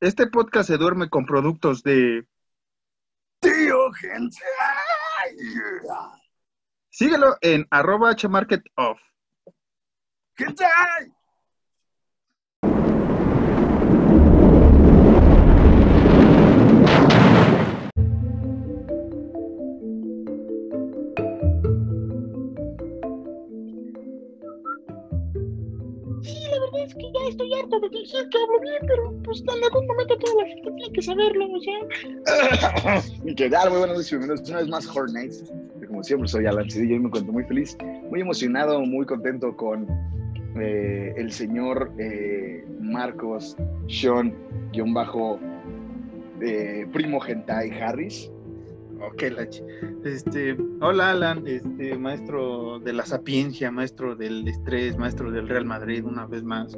[0.00, 2.26] Este podcast se duerme con productos de
[3.40, 4.36] Tío gente.
[6.90, 9.00] Síguelo en arroba hmarketoff.
[26.86, 30.16] Es que ya estoy harto de decir que hablo bien, pero pues en algún momento
[30.18, 33.02] toda la gente tiene que saberlo, o sea.
[33.36, 33.70] ¿Qué tal?
[33.70, 35.52] Muy buenas noches, una vez más Horror Nights.
[35.86, 37.76] Como siempre, soy Alan Cedillo y me encuentro muy feliz,
[38.10, 39.86] muy emocionado, muy contento con
[40.60, 43.56] eh, el señor eh, Marcos
[43.88, 44.34] Sean,
[44.72, 45.38] guion bajo
[46.40, 48.30] eh, Primo Gentai Harris.
[49.12, 49.62] Ok, la ch-
[50.04, 56.04] este, hola Alan, este, maestro de la sapiencia, maestro del estrés, maestro del Real Madrid,
[56.04, 56.76] una vez más.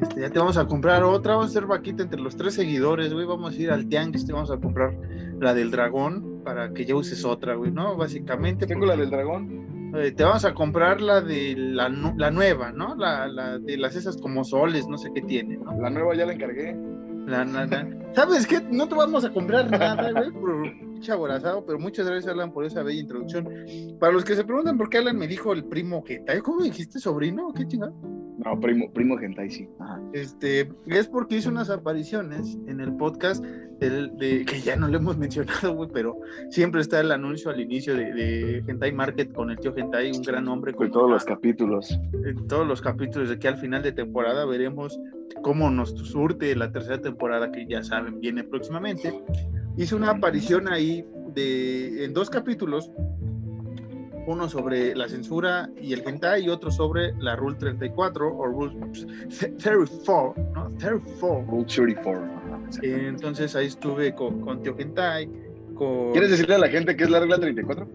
[0.00, 3.12] Este, ya te vamos a comprar otra, vamos a hacer vaquita entre los tres seguidores,
[3.12, 4.94] güey, vamos a ir al tianguis, te vamos a comprar
[5.40, 7.96] la del dragón para que ya uses otra, güey, ¿no?
[7.96, 8.66] Básicamente.
[8.66, 9.92] Tengo la del dragón.
[9.94, 12.94] Eh, te vamos a comprar la de la, la nueva, ¿no?
[12.96, 15.78] La, la de las esas como soles, no sé qué tiene, ¿no?
[15.80, 16.76] La nueva ya la encargué.
[17.26, 17.46] La,
[18.14, 18.60] ¿Sabes qué?
[18.60, 22.64] No te vamos a comprar nada, güey, por pinche aborazado, pero muchas gracias, Alan, por
[22.64, 23.48] esa bella introducción.
[23.98, 26.64] Para los que se preguntan por qué Alan me dijo el primo que ¿cómo me
[26.64, 27.52] dijiste sobrino?
[27.54, 27.92] ¿Qué chingada?
[28.38, 29.68] No, Primo, Primo Gentai, sí.
[29.78, 30.00] Ajá.
[30.14, 33.44] Este, es porque hizo unas apariciones en el podcast
[33.78, 36.18] del- de, que ya no lo hemos mencionado, güey, pero
[36.50, 40.22] siempre está el anuncio al inicio de, de Hentai Market con el tío Hentai, un
[40.22, 40.72] gran hombre.
[40.72, 41.90] Con todos los capítulos.
[42.24, 44.98] en todos los capítulos de que al final de temporada veremos
[45.42, 49.12] cómo nos surte la tercera temporada que ya saben viene próximamente.
[49.76, 52.90] Hizo una aparición ahí de en dos capítulos,
[54.26, 58.76] uno sobre la censura y el hentai y otro sobre la Rule 34 o Rule
[59.58, 60.70] 34, ¿no?
[60.78, 61.44] 34.
[61.48, 62.22] Rule 34.
[62.22, 62.86] Ajá, exacto.
[62.86, 65.28] Eh, Entonces ahí estuve con, con Tío Hentai,
[65.74, 66.12] con...
[66.12, 67.88] ¿Quieres decirle a la gente que es la regla 34?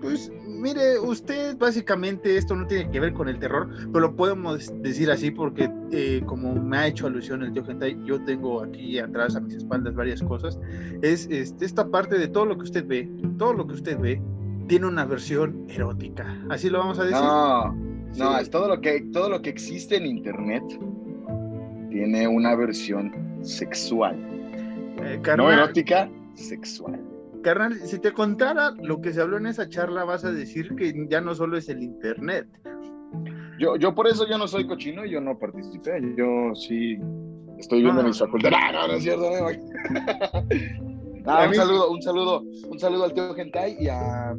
[0.00, 4.72] Pues mire, usted básicamente esto no tiene que ver con el terror, pero lo podemos
[4.82, 8.98] decir así porque eh, como me ha hecho alusión el tío Gentai, yo tengo aquí
[8.98, 10.58] atrás a mis espaldas varias cosas.
[11.02, 14.20] Es este, esta parte de todo lo que usted ve, todo lo que usted ve
[14.68, 16.26] tiene una versión erótica.
[16.50, 17.18] Así lo vamos a decir.
[17.20, 17.74] No,
[18.12, 18.20] Sí.
[18.20, 20.62] no, es todo lo que todo lo que existe en internet
[21.90, 23.12] tiene una versión
[23.42, 24.16] sexual,
[25.02, 27.00] Eh, no erótica, sexual.
[27.42, 31.06] carnal, si te contara lo que se habló en esa charla, vas a decir que
[31.08, 32.46] ya no solo es el internet.
[33.58, 36.00] Yo, yo por eso yo no soy cochino y yo no participé.
[36.16, 36.96] Yo sí
[37.58, 38.04] estoy viendo Ah.
[38.04, 38.56] mis facultades.
[38.72, 39.30] No, no, no es cierto.
[39.30, 40.97] No,
[41.28, 42.40] No, A un saludo, un saludo,
[42.70, 44.34] un saludo al tío Gentai y a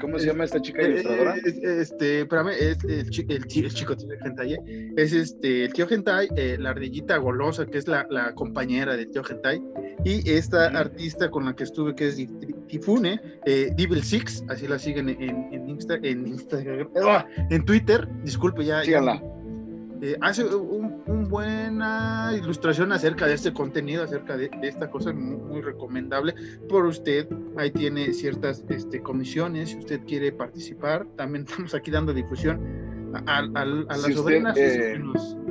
[0.00, 1.36] ¿cómo se llama esta chica Eh, ilustradora?
[1.36, 5.12] eh, eh, Este, espérame, es el, chi- el, chi- el chico tío Hentai, eh, es
[5.12, 9.22] este, el tío Hentai, eh, la ardillita golosa, que es la, la compañera del tío
[9.28, 9.60] Hentai,
[10.06, 12.16] y esta artista con la que estuve, que es
[12.68, 15.20] Tifune, eh, Devil Six, así la siguen en,
[15.52, 17.26] en, Insta- en Instagram, ¡ah!
[17.50, 19.22] en Twitter, disculpe, ya, ya- Síganla.
[20.02, 25.12] Eh, hace un, un buena ilustración acerca de este contenido, acerca de, de esta cosa
[25.12, 26.34] muy, muy recomendable
[26.68, 27.28] por usted.
[27.56, 31.06] Ahí tiene ciertas este, comisiones, si usted quiere participar.
[31.16, 32.60] También estamos aquí dando difusión
[33.14, 33.64] a, a- a- a
[33.96, 34.98] las Si sobrinas eh,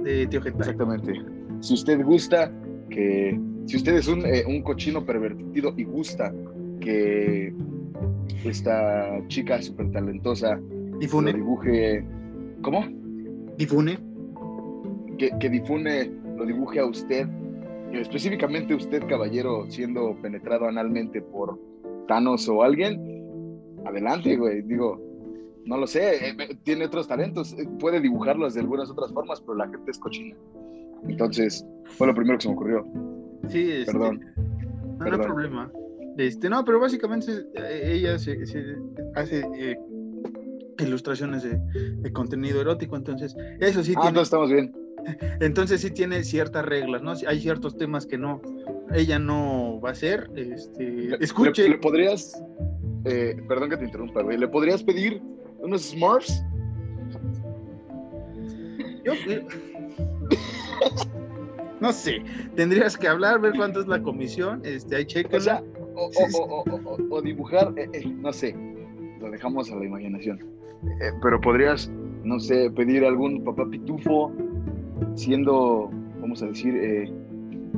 [0.03, 0.61] de Tío Gentai.
[0.61, 1.13] Exactamente.
[1.61, 2.51] Si usted gusta
[2.89, 6.33] que, si usted es un, eh, un cochino pervertido y gusta
[6.79, 7.53] que
[8.45, 10.59] esta chica súper talentosa
[10.99, 12.03] Difune, dibuje,
[12.61, 12.85] ¿cómo?
[13.57, 13.99] difune.
[15.19, 17.27] Que, que difune, lo dibuje a usted,
[17.91, 21.59] específicamente usted, caballero, siendo penetrado analmente por
[22.07, 22.97] Thanos o alguien,
[23.85, 24.61] adelante, güey.
[24.61, 24.99] Digo,
[25.65, 29.41] no lo sé, eh, eh, tiene otros talentos, eh, puede dibujarlos de algunas otras formas,
[29.41, 30.35] pero la gente es cochina.
[31.07, 32.85] Entonces, fue lo primero que se me ocurrió.
[33.49, 34.21] Sí, este, Perdón.
[34.37, 34.43] No,
[34.97, 35.25] no hay perdón.
[35.27, 35.71] problema.
[36.17, 37.31] Este, no, pero básicamente
[37.83, 38.75] ella se, se
[39.15, 39.77] hace eh,
[40.79, 41.57] ilustraciones de,
[41.97, 44.73] de contenido erótico, entonces eso sí Ah, tiene entonces estamos bien.
[45.39, 47.13] Entonces sí tiene ciertas reglas, ¿no?
[47.27, 48.41] Hay ciertos temas que no,
[48.93, 50.29] ella no va a hacer.
[50.35, 52.41] Este, escuche, ¿Le, le podrías,
[53.05, 55.21] eh, perdón que te interrumpa, güey, ¿le podrías pedir
[55.59, 56.43] unos Smurfs?
[59.05, 59.45] yo- eh,
[61.79, 62.21] no sé,
[62.55, 65.37] tendrías que hablar, ver cuánto es la comisión, este, ahí checa.
[65.37, 65.63] O sea,
[65.95, 66.37] o, Sí, o- sí.
[66.41, 68.55] o- o- o- o dibujar, eh, no sé,
[69.19, 70.39] lo dejamos a la imaginación.
[71.21, 71.89] Pero podrías,
[72.23, 74.31] no sé, pedir algún papá pitufo
[75.15, 75.89] siendo,
[76.21, 77.11] vamos a decir, eh,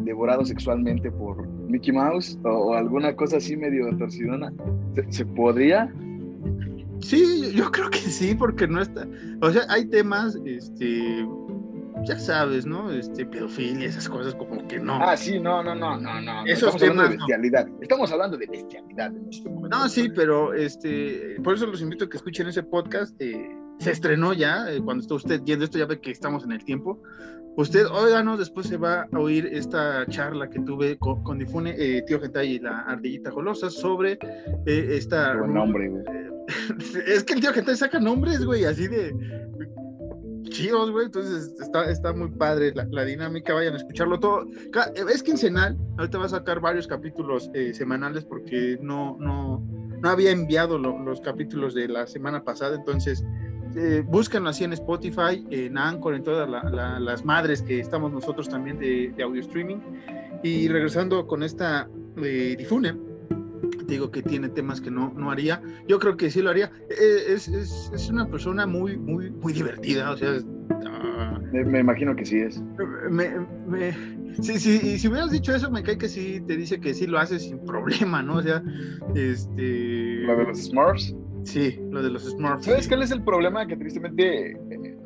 [0.03, 4.53] devorado sexualmente por Mickey Mouse o, o alguna cosa así medio torcidona.
[4.95, 5.93] ¿Se, se podría?
[7.01, 9.07] Sí, yo creo que sí, porque no está.
[9.41, 11.25] O sea, hay temas, este,
[12.03, 12.91] ya sabes, ¿no?
[12.91, 14.95] Este, pedofilia, esas cosas como que no.
[15.01, 16.45] Ah, sí, no, no, no, no, no.
[16.45, 17.17] Esos Estamos hablando de temas, no.
[17.17, 17.67] bestialidad.
[17.81, 19.77] Estamos hablando de bestialidad en este momento.
[19.77, 23.19] No, sí, pero este, por eso los invito a que escuchen ese podcast.
[23.19, 26.51] eh, se estrenó ya, eh, cuando está usted yendo esto, ya ve que estamos en
[26.51, 27.01] el tiempo.
[27.57, 32.01] Usted, óiganos, después se va a oír esta charla que tuve con, con Difune, eh,
[32.07, 34.13] Tío Gentay y la Ardillita Jolosa sobre
[34.65, 35.35] eh, esta...
[35.35, 36.03] Buen nombre, güey.
[37.07, 39.13] es que el Tío Gentay saca nombres, güey, así de
[40.49, 44.45] chidos, güey, entonces está, está muy padre la, la dinámica, vayan a escucharlo todo.
[44.71, 49.59] Ca- Es quincenal, ahorita va a sacar varios capítulos eh, semanales porque no, no,
[50.01, 53.23] no había enviado lo- los capítulos de la semana pasada, entonces
[53.75, 58.11] eh, búsquenlo así en Spotify, en Anchor, en todas la- la- las madres que estamos
[58.11, 59.77] nosotros también de, de audio streaming.
[60.43, 61.87] Y regresando con esta
[62.17, 62.95] eh, Difune,
[63.85, 65.61] digo que tiene temas que no, no haría.
[65.87, 66.71] Yo creo que sí lo haría.
[66.89, 70.45] Eh, es, es, es una persona muy, muy, muy divertida, o sea, es-
[70.87, 72.61] ah, Me, me imagino que sí es.
[73.09, 73.29] me,
[73.67, 73.93] me-
[74.39, 77.07] sí, sí, y si hubieras dicho eso, me cae que sí, te dice que sí
[77.07, 78.35] lo hace sin problema, ¿no?
[78.37, 78.63] O sea,
[79.15, 80.21] este...
[80.21, 81.15] Lo de los Smurfs.
[81.43, 82.65] Sí, lo de los Smurfs.
[82.65, 83.65] ¿Sabes cuál es el problema?
[83.65, 84.97] Que tristemente, eh,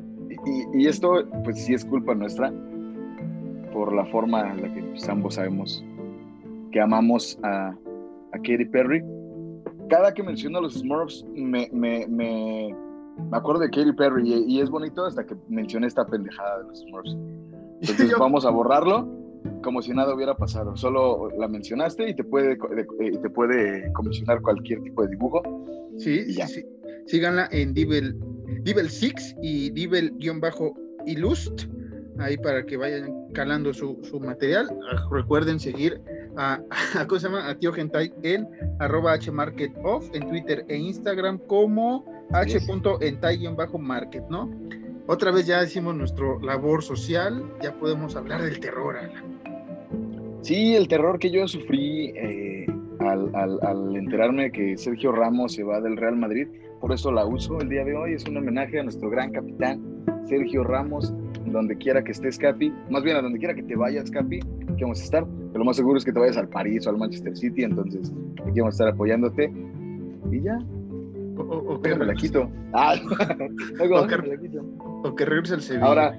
[0.74, 2.52] y, y esto pues sí es culpa nuestra,
[3.72, 5.84] por la forma en la que pues, ambos sabemos
[6.72, 9.02] que amamos a, a Katy Perry.
[9.88, 12.74] Cada que menciono a los Smurfs me, me, me,
[13.30, 16.64] me acuerdo de Katy Perry y, y es bonito hasta que mencioné esta pendejada de
[16.68, 17.16] los Smurfs.
[17.80, 19.08] Entonces Yo- vamos a borrarlo
[19.62, 20.76] como si nada hubiera pasado.
[20.76, 22.52] Solo la mencionaste y te puede,
[23.00, 25.42] eh, te puede comisionar cualquier tipo de dibujo.
[25.98, 26.46] Sí, sí, Ya.
[26.46, 26.64] sí.
[27.06, 28.16] Síganla en Divel,
[28.62, 31.64] Divel 6 y Divel-Illust,
[32.18, 34.68] ahí para que vayan calando su, su material.
[34.92, 36.00] Ah, Recuerden seguir
[36.36, 36.60] a,
[36.98, 37.48] a, ¿cómo se llama?
[37.48, 38.48] a Tío Gentai en
[38.80, 44.50] arroba hmarketoff en Twitter e Instagram como h.entai-market, ¿no?
[45.08, 49.38] Otra vez ya hicimos nuestro labor social, ya podemos hablar del terror, Alan.
[50.42, 52.66] Sí, el terror que yo sufrí eh,
[53.00, 56.48] al, al- al enterarme que Sergio Ramos se va del Real Madrid,
[56.80, 58.14] por eso la uso el día de hoy.
[58.14, 59.80] Es un homenaje a nuestro gran capitán
[60.24, 61.12] Sergio Ramos,
[61.46, 62.72] donde quiera que estés, Capi.
[62.90, 64.40] Más bien, a donde quiera que te vayas, Capi,
[64.76, 65.24] que vamos a estar.
[65.24, 68.12] Pero lo más seguro es que te vayas al París o al Manchester City, entonces
[68.44, 69.52] aquí vamos a estar apoyándote.
[70.30, 70.58] Y ya,
[71.38, 72.50] O, que, déjame la quito.
[72.72, 72.94] Ah,
[73.78, 74.64] la quito.
[75.04, 75.86] o que regrese al Sevilla.
[75.86, 76.16] Ahora,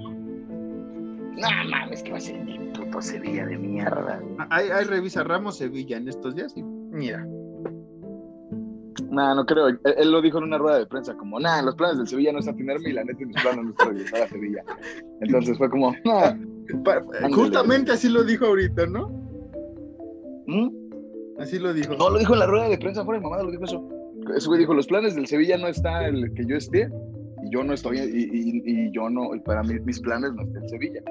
[1.38, 4.22] no mames, que va a ser mi puto Sevilla de mierda.
[4.50, 7.26] Ahí, ahí revisa Ramos Sevilla en estos días y mira.
[9.12, 9.68] Nah, no creo.
[9.68, 12.34] Él, él lo dijo en una rueda de prensa, como, nah, los planes del Sevilla
[12.34, 14.64] no es atenerme y la neta, mis planes no es regresar a Sevilla.
[15.22, 16.34] Entonces fue como, nah.
[17.34, 19.10] Justamente así lo dijo ahorita, ¿no?
[20.48, 20.70] ¿Mm?
[21.40, 21.96] Así lo dijo.
[21.96, 23.88] No, lo dijo en la rueda de prensa, fuera de mamada, lo dijo eso.
[24.36, 26.90] Ese güey dijo, los planes del Sevilla no está el que yo esté,
[27.44, 30.42] y yo no estoy, y, y- y yo no, y para mí, mis planes no
[30.44, 31.02] está el Sevilla.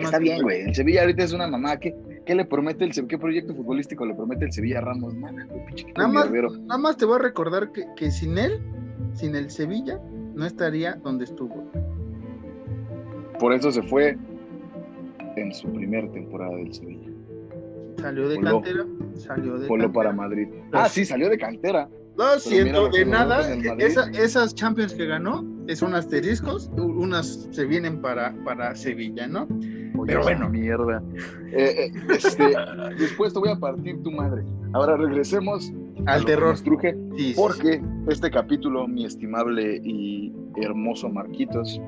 [0.00, 0.62] Está que- bien, güey.
[0.62, 1.76] El Sevilla ahorita es una mamá.
[1.78, 1.94] ¿Qué,
[2.24, 3.08] qué le promete el Sevilla?
[3.08, 5.14] ¿Qué proyecto futbolístico le promete el Sevilla a Ramos?
[5.14, 5.32] Nada,
[5.96, 8.60] Nada más, nada más te voy a recordar que, que sin él,
[9.14, 10.00] sin el Sevilla,
[10.34, 11.64] no estaría donde estuvo.
[13.40, 14.16] Por eso se fue
[15.36, 17.07] en su primer temporada del Sevilla.
[18.00, 19.92] Salió de cantera, salió de cantera.
[19.92, 20.48] para Madrid.
[20.72, 21.88] Ah, sí, salió de cantera.
[22.16, 23.48] Lo siento, de nada.
[23.78, 29.46] esa- esas Champions que ganó son asteriscos, u- unas se vienen para, para Sevilla, ¿no?
[30.06, 30.48] Pero bueno.
[30.48, 31.02] mierda.
[31.52, 32.54] Eh, eh, este,
[32.98, 34.42] después te voy a partir tu madre.
[34.72, 35.72] Ahora regresemos
[36.06, 36.58] Al terror.
[36.60, 41.80] truje, Sí, sí, porque este capítulo, mi estimable y hermoso Marquitos,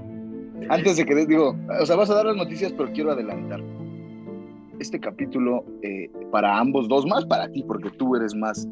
[0.69, 3.61] antes de que des- digo, o sea, vas a dar las noticias, pero quiero adelantar.
[4.81, 8.67] Este capítulo, eh, para ambos dos, más para ti, porque tú eres más,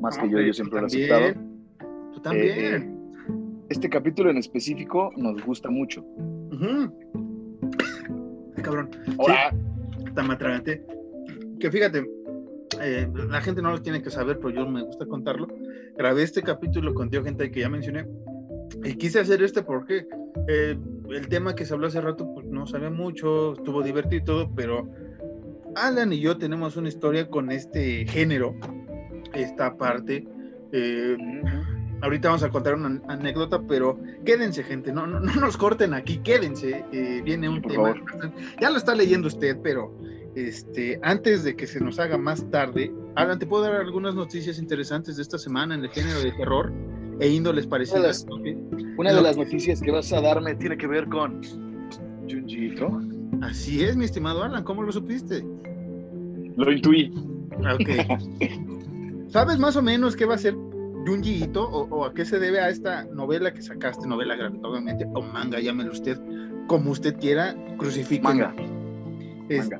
[0.00, 1.34] más que yo, yo siempre lo he aceptado.
[2.12, 2.52] Tú también.
[2.58, 2.94] Eh,
[3.70, 6.02] este capítulo en específico nos gusta mucho.
[6.02, 6.92] Ujú.
[8.56, 8.90] Ay, cabrón.
[9.18, 9.54] Ahora,
[10.06, 10.84] hasta me atraganté.
[11.58, 12.04] Que fíjate,
[12.82, 15.48] eh, la gente no lo tiene que saber, pero yo me gusta contarlo.
[15.96, 18.06] Grabé este capítulo con Tío Gente que ya mencioné.
[18.84, 20.06] Y quise hacer este porque
[20.48, 20.76] eh,
[21.10, 24.54] el tema que se habló hace rato, pues no sabía mucho, estuvo divertido y todo,
[24.54, 24.90] pero
[25.76, 28.54] Alan y yo tenemos una historia con este género,
[29.32, 30.26] esta parte.
[30.72, 31.16] Eh,
[32.02, 36.18] ahorita vamos a contar una anécdota, pero quédense, gente, no, no, no nos corten aquí,
[36.18, 36.84] quédense.
[36.92, 37.94] eh, viene un Por tema.
[37.94, 38.32] favor.
[38.60, 39.96] Ya lo está leyendo usted, pero
[40.34, 44.58] este, antes de que se nos haga más tarde, Alan, ¿te puedo dar algunas noticias
[44.58, 46.72] interesantes de esta semana en el género de terror
[47.20, 48.26] e índoles parecidas?
[48.28, 48.46] Ok.
[48.98, 51.40] Una de las noticias que vas a darme tiene que ver con
[52.28, 53.00] Junji Ito.
[53.42, 55.44] Así es, mi estimado Alan, ¿cómo lo supiste?
[56.56, 57.12] Lo intuí.
[57.58, 59.28] Ok.
[59.28, 60.54] ¿Sabes más o menos qué va a ser
[61.06, 64.68] Junji Ito o, o a qué se debe a esta novela que sacaste, novela gráfica,
[64.68, 66.18] obviamente, o manga, llámelo usted
[66.66, 68.22] como usted quiera, crucifique.
[68.22, 68.54] Manga.
[69.48, 69.76] Este,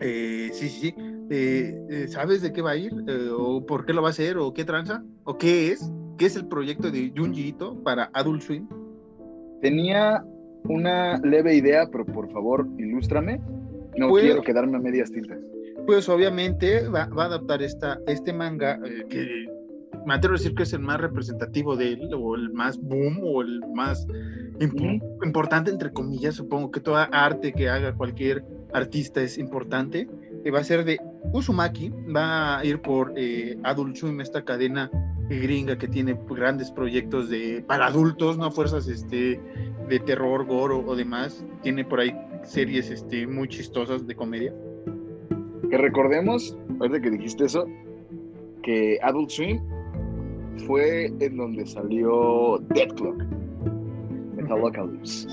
[0.00, 0.94] eh, sí, sí.
[1.30, 2.92] Eh, eh, ¿Sabes de qué va a ir?
[3.06, 4.36] Eh, ¿O por qué lo va a hacer?
[4.36, 5.02] ¿O qué tranza?
[5.24, 5.90] ¿O qué es?
[6.18, 8.68] ¿Qué es el proyecto de Junji Ito para Adult Swim?
[9.60, 10.24] Tenía
[10.64, 13.40] una leve idea, pero por favor, ilústrame.
[13.96, 15.38] No Pues- quiero quedarme a medias tintas.
[15.86, 19.46] Pues obviamente va, va a adaptar esta, este manga eh, que
[20.06, 23.20] me atrevo a decir que es el más representativo de él, o el más boom,
[23.22, 24.06] o el más
[24.60, 26.34] imp- importante, entre comillas.
[26.36, 30.08] Supongo que toda arte que haga cualquier artista es importante.
[30.42, 30.98] Que va a ser de
[31.32, 34.90] Uzumaki, va a ir por eh, Adult Swim, esta cadena
[35.28, 39.40] gringa que tiene grandes proyectos de para adultos, no fuerzas este,
[39.88, 41.44] de terror, gore o, o demás.
[41.62, 44.52] Tiene por ahí series este, muy chistosas de comedia.
[45.70, 47.66] Que recordemos, ahorita que dijiste eso,
[48.62, 49.60] que Adult Swim
[50.66, 53.22] fue en donde salió Dead Clock,
[54.36, 55.28] Metalocalypse.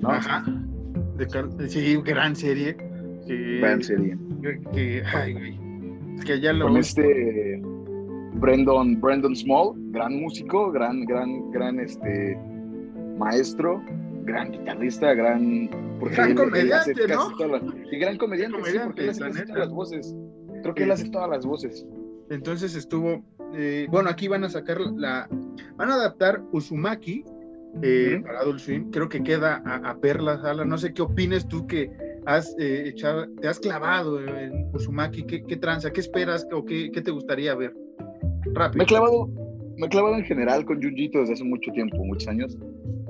[0.00, 0.10] ¿no?
[0.10, 0.44] Ajá.
[1.16, 2.76] De sí, gran serie.
[3.26, 4.16] Que, Gran serie.
[4.42, 5.58] que- que- ay, güey.
[6.18, 6.66] Es que ya lo.
[6.68, 7.60] Con este
[8.34, 12.38] Brandon, Brandon Small, gran músico, gran, gran, gran este
[13.18, 13.82] maestro,
[14.24, 15.68] gran guitarrista, gran
[15.98, 17.36] porque Gran él- él comediante, casi ¿no?
[17.36, 20.16] todas las- y gran comediante, sí, porque él hace casi todas las voces.
[20.62, 21.86] Creo que él hace todas las voces.
[22.30, 23.24] Entonces estuvo.
[23.54, 25.28] eh, bueno, aquí van a sacar la.
[25.76, 27.24] Van a adaptar Uzumaki
[27.82, 28.90] eh, para Adult Swim.
[28.90, 30.64] Creo que queda a, a perlas, Ala.
[30.64, 31.90] No sé qué opines tú que
[32.26, 35.22] has eh, echado, te has clavado en Uzumaki.
[35.24, 35.92] ¿Qué, qué tranza?
[35.92, 37.74] ¿Qué esperas o qué, qué te gustaría ver?
[38.52, 38.78] Rápido.
[38.78, 39.28] Me he clavado,
[39.76, 42.56] me he clavado en general con Junjito desde hace mucho tiempo, muchos años.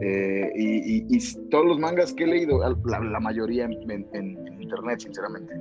[0.01, 4.07] Eh, y, y- y todos los mangas que he leído, la, la mayoría en, en-
[4.13, 5.55] en internet, sinceramente,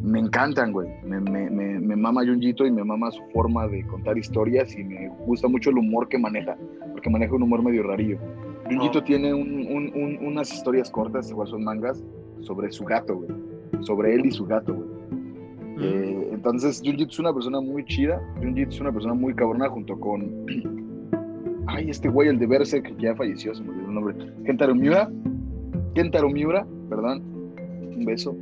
[0.00, 0.88] me encantan, güey.
[1.04, 4.84] Me, me, me, me mama Junjito y me mama su forma de contar historias y
[4.84, 6.56] me gusta mucho el humor que maneja,
[6.92, 8.18] porque maneja un humor medio rarillo.
[8.66, 9.04] Junjito Oh.
[9.04, 12.02] tiene un- un- un- unas historias cortas, igual son mangas,
[12.42, 13.30] sobre su gato, güey.
[13.82, 14.88] Sobre él y su gato, güey.
[14.88, 18.20] Mm, Eh, entonces, Junjito es una persona muy chida.
[18.38, 20.46] Junjito es una persona muy cabrona junto con.
[21.66, 24.16] Ay, este güey, el de Berserk, que ya falleció, se me olvidó el nombre.
[24.44, 25.10] Kentaro Miura.
[25.94, 27.22] Kentaro Miura, perdón.
[27.96, 28.36] Un beso.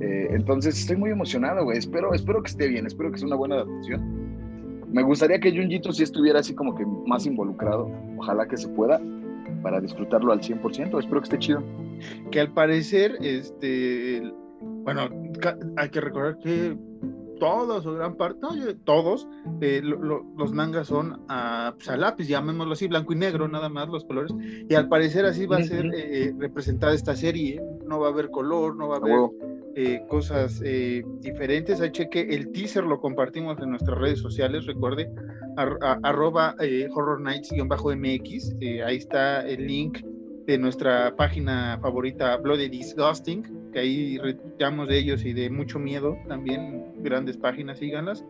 [0.00, 1.78] Eh, entonces, estoy muy emocionado, güey.
[1.78, 4.02] Espero, espero que esté bien, espero que sea una buena adaptación.
[4.92, 7.90] Me gustaría que Junjito sí estuviera así como que más involucrado.
[8.18, 9.00] Ojalá que se pueda
[9.62, 10.98] para disfrutarlo al 100%.
[10.98, 11.62] Espero que esté chido.
[12.30, 14.22] Que al parecer, este,
[14.60, 15.08] bueno,
[15.76, 16.76] hay que recordar que
[17.40, 18.50] todos o gran parte, no,
[18.84, 19.26] todos,
[19.60, 23.48] eh, lo- lo- los mangas son a, pues, a lápiz, llamémoslo así, blanco y negro,
[23.48, 24.32] nada más los colores,
[24.68, 28.30] y al parecer así va a ser eh, representada esta serie, no va a haber
[28.30, 29.12] color, no va a haber
[29.74, 31.80] eh, cosas eh, diferentes.
[31.80, 35.10] Ahí cheque el teaser, lo compartimos en nuestras redes sociales, recuerde,
[35.56, 39.98] ar- a- arroba eh, horror nights-mx, eh, ahí está el link
[40.46, 46.16] de nuestra página favorita Bloody Disgusting, que ahí retuiteamos de ellos y de mucho miedo
[46.28, 48.24] también, grandes páginas, síganlas.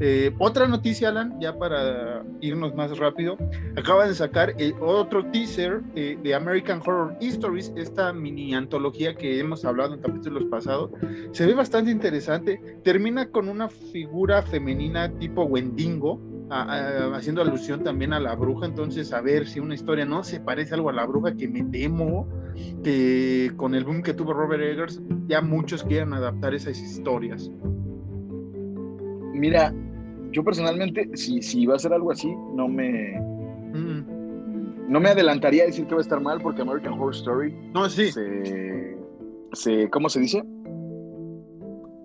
[0.00, 3.36] Eh, otra noticia, Alan, ya para irnos más rápido,
[3.76, 9.38] acaban de sacar eh, otro teaser eh, de American Horror Stories, esta mini antología que
[9.38, 10.90] hemos hablado en capítulos pasados.
[11.30, 12.60] Se ve bastante interesante.
[12.82, 16.20] Termina con una figura femenina tipo Wendigo,
[16.62, 16.62] a-
[17.12, 18.66] a- haciendo alusión también a la bruja.
[18.66, 21.62] Entonces, a ver si una historia no se parece algo a la bruja, que me
[21.64, 22.28] temo
[22.84, 27.50] que con el boom que tuvo Robert Eggers, ya muchos quieran adaptar esas historias.
[29.32, 29.74] Mira,
[30.30, 33.18] yo personalmente, si, si va a ser algo así, no me,
[33.72, 34.04] Mm.
[34.88, 37.88] no me adelantaría a decir que va a estar mal porque American Horror Story No,
[37.88, 38.96] sí, se,
[39.52, 40.42] se, ¿cómo se dice?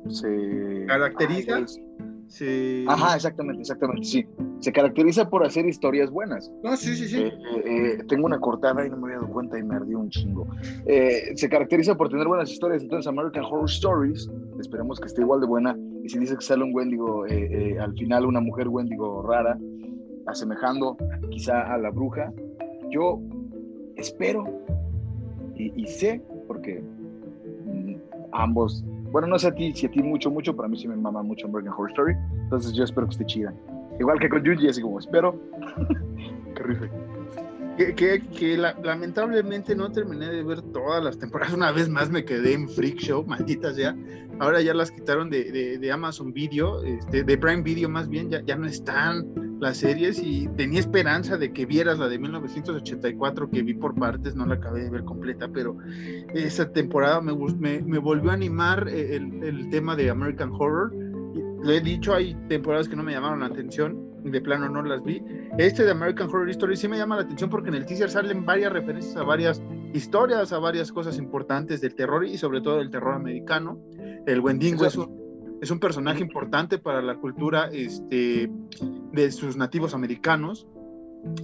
[0.09, 1.57] Se Caracteriza.
[1.57, 1.65] Ay.
[2.29, 2.85] Sí.
[2.87, 4.25] Ajá, exactamente, exactamente, sí.
[4.59, 6.51] Se caracteriza por hacer historias buenas.
[6.63, 7.17] No, sí, sí, sí.
[7.23, 9.99] Eh, eh, eh, tengo una cortada y no me había dado cuenta y me ardió
[9.99, 10.47] un chingo.
[10.85, 12.81] Eh, se caracteriza por tener buenas historias.
[12.81, 15.77] Entonces, American Horror Stories, esperemos que esté igual de buena.
[16.03, 19.57] Y si dice que sale un Wendigo, eh, al final una mujer Wendigo rara,
[20.27, 20.97] asemejando
[21.31, 22.31] quizá a la bruja,
[22.89, 23.19] yo
[23.95, 24.45] espero
[25.55, 26.81] y, y sé, porque
[27.65, 27.95] mm,
[28.31, 30.95] ambos, bueno, no sé a ti, si a ti mucho, mucho, para mí sí me
[30.95, 32.13] mama mucho American Horror Story.
[32.43, 33.53] Entonces, yo espero que esté chida.
[33.99, 35.35] Igual que con Yuji, así como espero
[36.55, 36.89] que rife.
[37.79, 41.53] Que, que- que la- lamentablemente no terminé de ver todas las temporadas.
[41.53, 43.95] Una vez más me quedé en Freak Show, malditas ya.
[44.37, 48.41] Ahora ya las quitaron de, de- Amazon Video, este, de Prime Video más bien, ya,
[48.45, 53.63] ya no están las series y tenía esperanza de que vieras la de 1984 que
[53.63, 55.77] vi por partes, no la acabé de ver completa, pero
[56.33, 60.93] esa temporada me, me, me volvió a animar el, el tema de American Horror.
[61.63, 64.08] Lo he dicho, hay temporadas que no me llamaron la atención.
[64.31, 65.23] De plano no las vi.
[65.57, 68.45] Este de American Horror Story sí me llama la atención porque en el teaser salen
[68.45, 69.61] varias referencias a varias
[69.93, 73.79] historias, a varias cosas importantes del terror y sobre todo del terror americano.
[74.25, 78.49] El Wendigo es un, es un personaje importante para la cultura este,
[79.11, 80.67] de sus nativos americanos.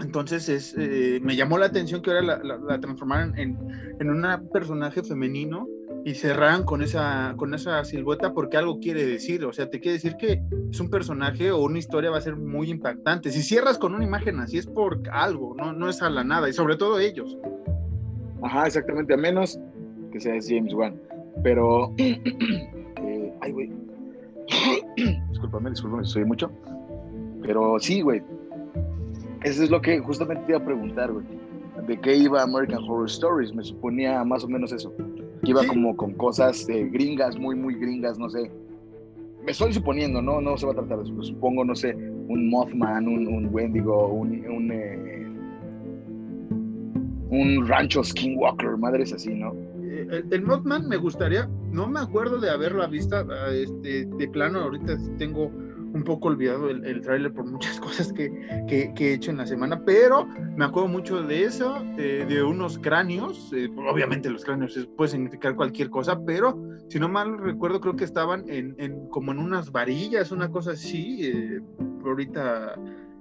[0.01, 3.57] Entonces es, eh, me llamó la atención que ahora la, transformaran en,
[3.99, 5.67] en un personaje femenino
[6.05, 9.93] y cerraran con esa, con esa silueta porque algo quiere decir, o sea, te quiere
[9.93, 10.39] decir que
[10.71, 13.31] es un personaje o una historia va a ser muy impactante.
[13.31, 16.47] Si cierras con una imagen así es por algo, no, no es a la nada,
[16.47, 17.35] y sobre todo ellos.
[18.43, 19.59] Ajá, exactamente, a menos
[20.11, 20.95] que sea James Wan.
[21.41, 23.71] Pero, eh, ay, güey.
[25.31, 26.51] discúlpame, discúlpame, soy mucho.
[27.41, 28.21] Pero sí, güey.
[29.45, 31.23] Eso es lo que justamente te iba a preguntar, güey.
[31.87, 33.53] ¿De qué iba American Horror Stories?
[33.53, 34.91] Me suponía más o menos eso.
[35.43, 38.51] Que iba como con cosas eh, gringas, muy, muy gringas, no sé.
[39.43, 40.41] Me estoy suponiendo, ¿no?
[40.41, 41.23] No se va a tratar de eso.
[41.23, 45.27] Supongo, no sé, un Mothman, un, un Wendigo, un, un eh,
[47.29, 49.53] un rancho skinwalker, madres así, ¿no?
[49.83, 53.15] Eh, el, Mothman me gustaría, no me acuerdo de haberla visto
[53.51, 55.51] este, de plano, ahorita tengo
[55.95, 58.29] un poco olvidado el, el tráiler por muchas cosas que,
[58.67, 63.51] que, he hecho en la semana, pero me acuerdo mucho de eso, de unos cráneos,
[63.55, 68.03] eh, obviamente los cráneos puede significar cualquier cosa, pero si no mal recuerdo creo que
[68.03, 71.61] estaban en, en como en unas varillas, una cosa así, eh,
[72.03, 72.75] ahorita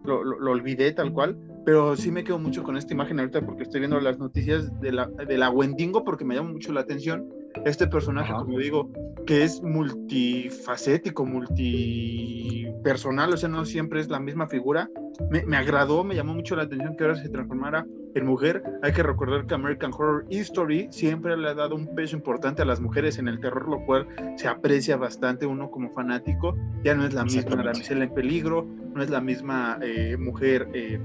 [0.04, 3.62] lo, lo, olvidé tal cual, pero sí me quedo mucho con esta imagen ahorita porque
[3.62, 7.26] estoy viendo las noticias de la, de la Wendigo porque me llama mucho la atención
[7.64, 8.90] este personaje, como digo,
[9.26, 14.90] que es multifacético, multipersonal, o sea, no siempre es la misma figura.
[15.30, 18.62] Me, me, agradó, me llamó mucho la atención que ahora se transformara en mujer.
[18.82, 22.64] Hay que recordar que American Horror History siempre le ha dado un peso importante a
[22.64, 26.56] las mujeres en el terror, lo cual se aprecia bastante uno como fanático.
[26.82, 30.68] Ya no es la misma damisela en peligro, no es la misma eh, mujer.
[30.74, 31.00] Eh,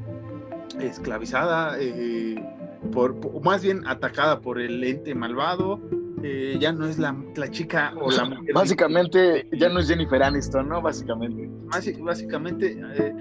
[0.79, 2.35] esclavizada, eh,
[2.91, 5.79] por, más bien atacada por el ente malvado.
[6.23, 8.53] Eh, ya no es la, la, chica o la mujer.
[8.53, 10.81] Básicamente, ya no es Jennifer Aniston, ¿no?
[10.81, 11.49] Básicamente.
[12.01, 13.13] básicamente, eh,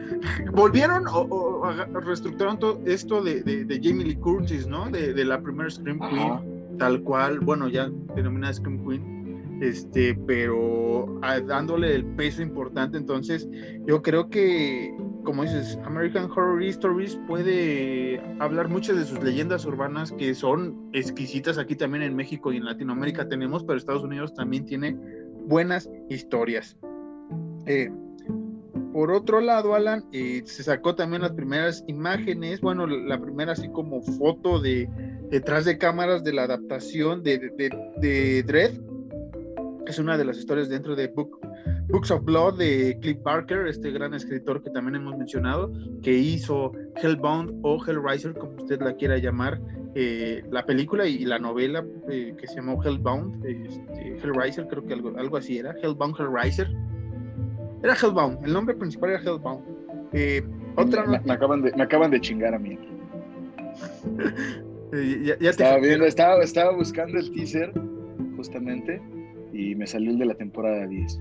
[0.53, 1.63] volvieron o,
[2.01, 4.91] reestructuraron todo esto de, de, Jamie Lee Curtis, ¿no?
[4.91, 11.19] De, de la primera Scream Queen, tal cual, bueno, ya denominada Scream Queen, este, pero
[11.23, 12.97] ah, dándole el peso importante.
[12.97, 13.49] Entonces,
[13.87, 14.95] yo creo que
[15.29, 21.59] como dices, American Horror Stories puede hablar muchas de sus leyendas urbanas que son exquisitas
[21.59, 24.97] aquí también en México y en Latinoamérica tenemos, pero Estados Unidos también tiene
[25.47, 26.79] buenas historias.
[27.67, 27.91] Eh,
[28.95, 33.69] por otro lado, Alan, eh, se sacó también las primeras imágenes, bueno, la primera así
[33.69, 34.89] como foto de
[35.29, 38.81] detrás de cámaras de la adaptación de, de, de.
[39.87, 41.39] Es una de las historias dentro de Book
[41.89, 45.73] Books of Blood de Cliff Barker, este gran escritor que también hemos mencionado,
[46.03, 49.59] que hizo Hellbound o Hellraiser, como usted la quiera llamar,
[49.95, 54.93] eh, la película y, la novela eh, que se llamó Hellbound, este, Hellraiser, creo que
[54.93, 56.69] algo, algo así era, Hellbound Hellraiser.
[57.83, 59.65] Era Hellbound, el nombre principal era Hellbound.
[60.13, 60.43] Eh,
[60.77, 62.79] otra me, acaban de, me acaban de chingar a mí.
[65.25, 67.73] ya, ya estaba, viendo, estaba, estaba buscando el teaser,
[68.37, 69.01] justamente,
[69.55, 71.19] y me salió el de la temporada 10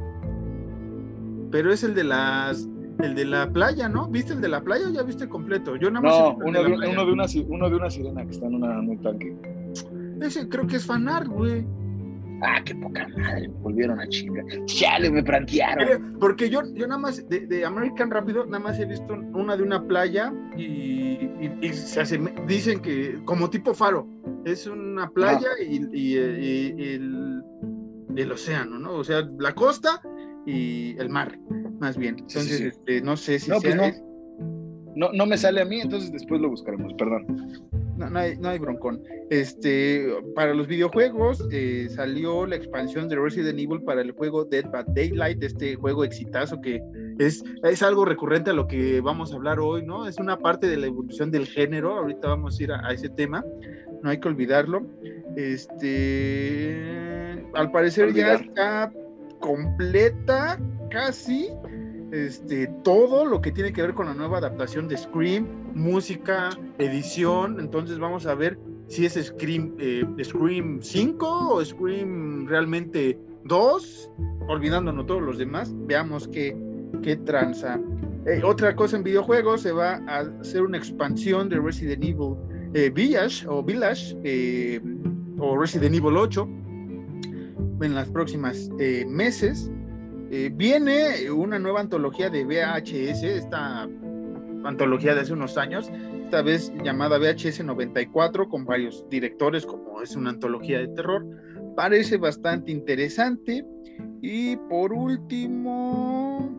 [1.52, 2.68] pero es el de las
[3.00, 4.08] el de la playa, ¿no?
[4.08, 5.76] ¿Viste el de la playa o ya viste completo?
[5.76, 8.48] Yo nada más no, uno de, uno, de una, uno de una sirena que está
[8.48, 9.36] en, una, un tanque.
[10.22, 11.66] Ese creo que es fanar, güey.
[12.42, 14.46] Ah, qué poca madre, me volvieron a chingar.
[14.66, 16.18] Chale, me plantearon.
[16.20, 19.84] Porque yo, yo nada más, de, American Rápido, nada más he visto una de una
[19.84, 21.30] playa y,
[21.72, 24.08] se hace, dicen que, como tipo faro,
[24.46, 27.44] es una playa y, y, el,
[28.16, 28.94] el océano, ¿no?
[28.94, 30.02] O sea, la costa
[30.48, 31.38] y el mar,
[31.80, 32.16] más bien.
[32.20, 33.76] Entonces, este, no sé si no, pues
[34.96, 35.12] no.
[35.12, 37.28] no, me sale a mí, entonces después lo buscaremos, perdón.
[37.98, 39.04] No, no, hay, no hay broncón.
[39.30, 44.70] Este, para los videojuegos eh, salió la expansión de Resident Evil para el juego Dead
[44.72, 46.82] by Daylight, este juego exitazo que
[47.20, 50.08] es, es algo recurrente a lo que vamos a hablar hoy, ¿no?
[50.08, 53.10] Es una parte de la evolución del género, ahorita vamos a ir a, a ese
[53.10, 53.44] tema,
[54.02, 54.88] no hay que olvidarlo.
[55.36, 56.78] Este,
[57.54, 58.94] al parecer ya está
[59.40, 61.50] completa casi
[62.12, 67.60] este, todo lo que tiene que ver con la nueva adaptación de Scream, música, edición.
[67.60, 74.12] Entonces vamos a ver si es Scream, eh, Scream 5 o Scream realmente 2,
[74.48, 75.74] olvidándonos todos los demás.
[75.86, 76.56] Veamos qué,
[77.04, 77.80] qué tranza.
[78.26, 82.36] Eh, otra cosa en videojuegos, se va a hacer una expansión de Resident Evil
[82.74, 84.16] eh, Village o Village
[85.40, 86.48] o Resident Evil 8
[87.82, 88.70] en las próximas
[89.08, 89.70] meses.
[90.54, 93.88] viene una nueva antología de VHS, esta
[94.64, 95.90] antología de hace unos años,
[96.24, 101.26] esta vez llamada VHS 94, con varios directores, como es una antología de terror.
[101.76, 103.66] Parece bastante interesante.
[104.22, 106.54] Y por último,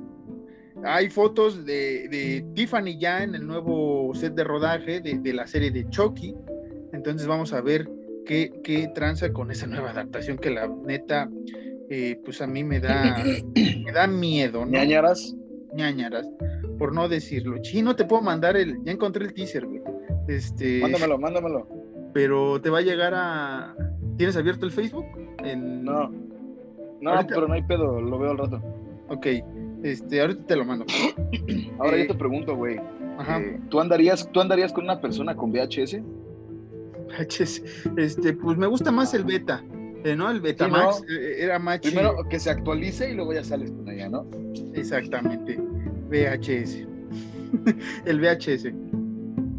[0.85, 5.89] hay fotos de, Tiffany ya en el nuevo set de rodaje de, la serie de
[5.91, 6.35] Chucky.
[6.93, 7.91] Entonces vamos a ver
[8.29, 11.29] qué, qué tranza con esa nueva adaptación que la neta,
[11.89, 13.25] eh, pues a mí me da,
[13.85, 14.73] me da miedo, ¿no?
[14.73, 15.35] ¿Ñañaras?
[15.75, 16.27] ñañaras,
[16.79, 17.59] por no decirlo.
[17.61, 19.83] Chino, te puedo mandar el, ya encontré el teaser, güey.
[20.29, 21.69] Este, mándamelo, mándamelo.
[22.13, 23.75] Pero te va a llegar a.
[24.17, 25.07] ¿Tienes abierto el Facebook?
[25.57, 26.11] No.
[27.01, 28.63] No, pero no hay pedo, lo veo al rato.
[29.09, 29.27] Ok,
[29.83, 30.85] este, ahorita te lo mando.
[31.79, 32.79] Ahora yo te pregunto, güey.
[33.19, 33.41] Ajá.
[33.41, 36.01] Eh, ¿tú, andarías, ¿Tú andarías con una persona con VHS?
[37.09, 37.63] VHS,
[37.97, 39.65] este, pues me gusta más el beta.
[40.05, 40.31] Eh, ¿no?
[40.31, 44.09] El Betamax eh, era más Primero que se actualice y luego ya sales con ella,
[44.09, 44.27] ¿no?
[44.75, 45.59] Exactamente.
[46.09, 46.87] VHS.
[48.07, 48.67] el VHS.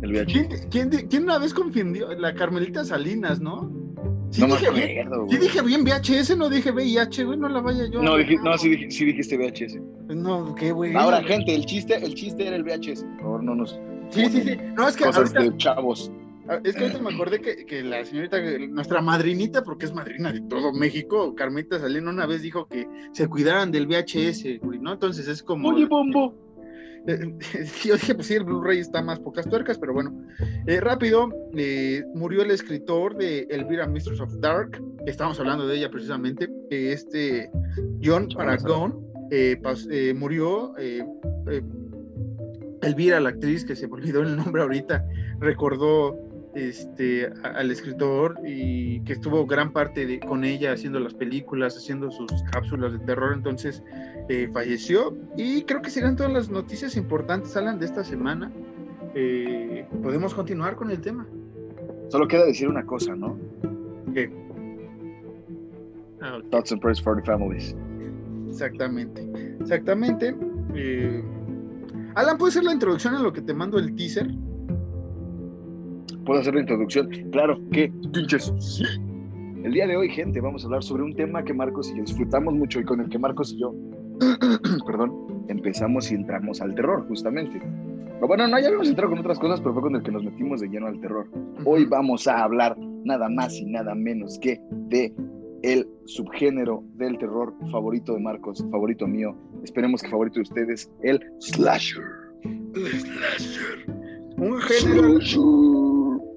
[0.01, 0.67] El VHS.
[0.71, 2.13] ¿Quién, quién, una vez confundió?
[2.13, 3.69] La Carmelita Salinas, ¿no?
[4.31, 7.87] Sí no me acuerdo, Sí dije bien VHS, no dije VIH, güey, no la vaya
[7.87, 8.01] yo.
[8.01, 9.79] No, no sí, sí, dijiste VHS.
[10.15, 10.95] No, qué güey.
[10.95, 13.03] Ahora, gente, el chiste, el chiste era el VHS.
[13.03, 13.79] Por favor, no nos.
[14.11, 14.57] Sí, sí, sí.
[14.75, 16.11] No, es que cosas de chavos.
[16.49, 20.41] Ah, es que ahorita me acordé que, la señorita, nuestra madrinita, porque es madrina de
[20.41, 24.93] todo México, Carmita Salina, una vez dijo que se cuidaran del VHS, ¿no?
[24.93, 25.69] Entonces es como.
[25.69, 26.33] Oye, bombo.
[27.07, 27.37] Eh,
[27.83, 30.11] yo dije, pues sí, el Blu-ray está más pocas tuercas, pero bueno.
[30.65, 35.91] Eh, rápido, eh, murió el escritor de Elvira Mistress of Dark, estamos hablando de ella
[35.91, 37.51] precisamente, este
[38.03, 39.05] John Paragon,
[40.15, 40.73] murió.
[42.81, 45.05] Elvira, la actriz, que se me olvidó el nombre ahorita,
[45.41, 46.28] recordó
[46.67, 52.11] este, al escritor y que estuvo gran parte de, con ella haciendo las películas, haciendo
[52.11, 53.83] sus cápsulas de terror, entonces
[54.27, 58.51] eh, falleció y creo que serán todas las noticias importantes, Alan, de esta semana.
[59.15, 61.27] Eh, podemos continuar con el tema.
[62.09, 63.37] Solo queda decir una cosa, ¿no?
[64.13, 64.31] ¿Qué?
[66.21, 67.75] Ah, Thoughts and prayers for the families.
[68.49, 69.27] Exactamente,
[69.59, 70.35] exactamente.
[70.75, 71.23] Eh,
[72.15, 74.29] Alan, ¿puede ser la introducción a lo que te mando el teaser?
[76.29, 77.09] Puedo hacer la introducción.
[77.31, 78.53] Claro que, pinches,
[79.63, 82.03] El día de hoy, gente, vamos a hablar sobre un tema que Marcos y yo
[82.03, 83.73] disfrutamos mucho y con el que Marcos y yo,
[84.85, 85.11] perdón,
[85.47, 87.59] empezamos y entramos al terror, justamente.
[88.21, 90.61] Bueno, no, ya habíamos entrado con otras cosas, pero fue con el que nos metimos
[90.61, 91.27] de lleno al terror.
[91.65, 95.11] Hoy vamos a hablar nada más y nada menos que de
[95.63, 101.19] el subgénero del terror favorito de Marcos, favorito mío, esperemos que favorito de ustedes, el
[101.39, 102.03] slasher.
[102.43, 103.99] El slasher.
[104.37, 105.19] Un género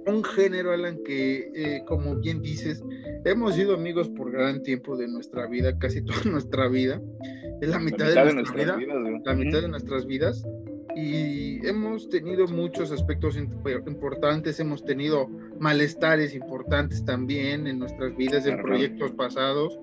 [0.06, 2.82] un género, Alan, que eh, como bien dices,
[3.24, 7.00] hemos sido amigos por gran tiempo de nuestra vida, casi toda nuestra vida.
[7.60, 8.76] Es la mitad, de, nuestra vida,
[9.24, 10.44] la mitad de nuestras vidas.
[10.96, 18.60] Y hemos tenido muchos aspectos importantes, hemos tenido malestares importantes también en nuestras vidas, en
[18.60, 19.78] proyectos pasados.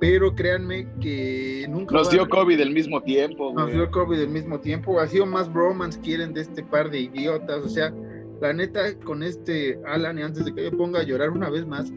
[0.00, 1.94] Pero créanme que nunca.
[1.94, 3.52] Nos dio COVID al mismo tiempo.
[3.52, 5.00] Nos dio COVID al mismo tiempo.
[5.00, 7.64] Ha sido más bromance quieren de este par de idiotas.
[7.64, 7.92] O sea,
[8.40, 11.66] la neta, con este Alan, y antes de que yo ponga a llorar una vez
[11.66, 11.92] más,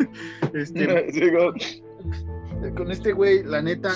[0.54, 1.06] este,
[2.76, 3.92] con este güey, la neta,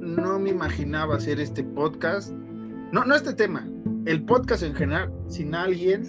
[0.00, 2.32] no me imaginaba hacer este podcast.
[2.92, 3.68] No, no este tema,
[4.04, 6.08] el podcast en general, sin alguien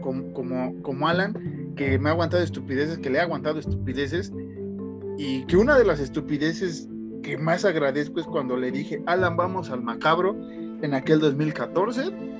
[0.00, 4.32] como, como, como Alan, que me ha aguantado estupideces, que le ha aguantado estupideces,
[5.16, 6.88] y que una de las estupideces
[7.22, 10.36] que más agradezco es cuando le dije, Alan, vamos al macabro
[10.82, 12.37] en aquel 2014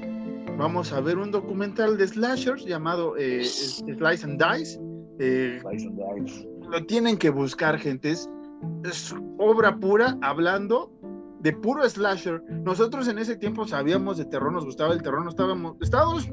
[0.58, 4.78] vamos a ver un documental de slashers llamado eh, Slice and Dice.
[5.20, 6.48] Eh, Slice and Dice.
[6.68, 8.10] Lo tienen que buscar, gente.
[8.10, 10.92] Es, obra pura hablando
[11.40, 12.42] de puro slasher.
[12.50, 16.28] Nosotros en ese tiempo sabíamos de terror, nos gustaba el terror, no estábamos, estábamos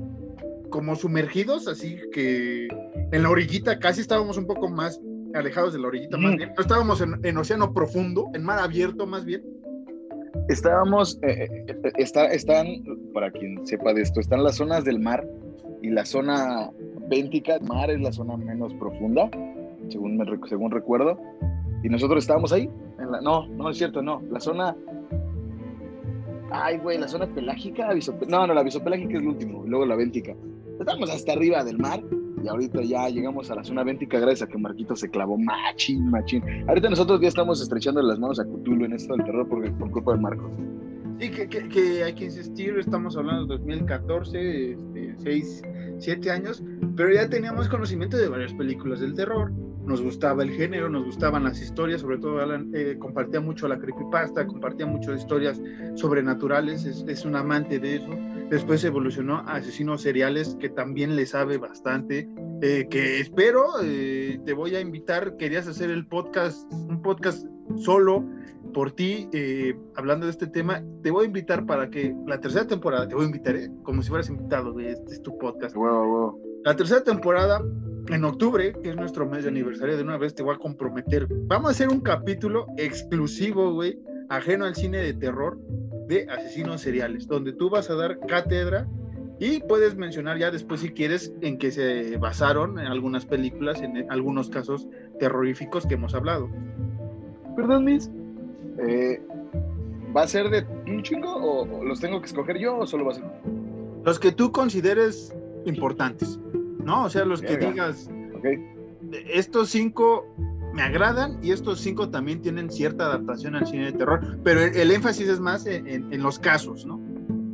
[0.72, 2.68] como sumergidos, así que
[3.12, 5.00] en la orillita casi estábamos un poco más
[5.36, 6.52] alejados de la orillita, más bien.
[6.58, 9.55] No estábamos en océano profundo, en mar abierto más bien
[10.48, 12.68] Estábamos, eh, eh, eh, está, están,
[13.14, 15.28] para quien sepa de esto, están las zonas del mar
[15.82, 16.72] y la zona
[17.10, 19.30] béntica, mar es la zona menos profunda,
[19.90, 21.20] según, me, según recuerdo,
[21.84, 22.70] y nosotros estábamos ahí,
[23.00, 24.76] en la, no, no es cierto, no, la zona,
[26.52, 27.90] ay güey, la zona pelágica,
[28.28, 30.36] no, no, la visopelágica es el último, luego la béntica,
[30.80, 32.02] estamos hasta arriba del mar
[32.46, 36.10] y ahorita ya llegamos a la zona véntica gracias a que Marquito se clavó machín,
[36.12, 36.44] machín.
[36.68, 39.90] Ahorita nosotros ya estamos estrechando las manos a Cthulhu en esto del terror por, por
[39.90, 40.52] culpa de Marcos.
[41.20, 45.62] Sí, que, que, hay que insistir, estamos hablando de 2014, este, 6,
[45.98, 46.62] 7 años,
[46.96, 49.52] pero ya teníamos conocimiento de varias películas del terror,
[49.86, 53.80] nos gustaba el género, nos gustaban las historias, sobre todo Alan eh, compartía mucho la
[53.80, 55.62] creepypasta, compartía mucho historias
[55.96, 58.12] sobrenaturales, es, es un amante de eso,
[58.50, 62.30] después evolucionó a Asesinos Seriales, que también le sabe bastante,
[62.62, 68.24] eh, que espero, eh, te voy a invitar, querías hacer el podcast, un podcast solo
[68.74, 72.68] por ti, eh, hablando de este tema, te voy a invitar para que la tercera
[72.68, 75.76] temporada, te voy a invitar, como si fueras invitado, este es tu podcast.
[76.64, 77.62] La tercera temporada,
[78.08, 81.28] en octubre, que es nuestro mes de aniversario, de una vez te voy a comprometer,
[81.48, 83.98] vamos a hacer un capítulo exclusivo, güey,
[84.30, 85.58] ajeno al cine de terror
[86.08, 88.88] de asesinos seriales, donde tú vas a dar cátedra
[89.40, 94.10] y puedes mencionar ya después si quieres en que se basaron en algunas películas, en
[94.10, 94.88] algunos casos
[95.20, 96.50] terroríficos que hemos hablado.
[97.56, 98.10] Perdón, Miss.
[98.80, 99.22] Eh,
[100.16, 103.12] ¿Va a ser de un chingo o los tengo que escoger yo o solo va
[103.12, 103.26] a ser?
[104.06, 106.40] Los que tú consideres importantes,
[106.84, 107.04] ¿no?
[107.04, 108.10] O sea, los que digas,
[109.34, 110.26] estos cinco
[110.76, 114.92] me agradan y estos cinco también tienen cierta adaptación al cine de terror, pero el,
[114.92, 117.00] énfasis es más en, los casos, ¿no?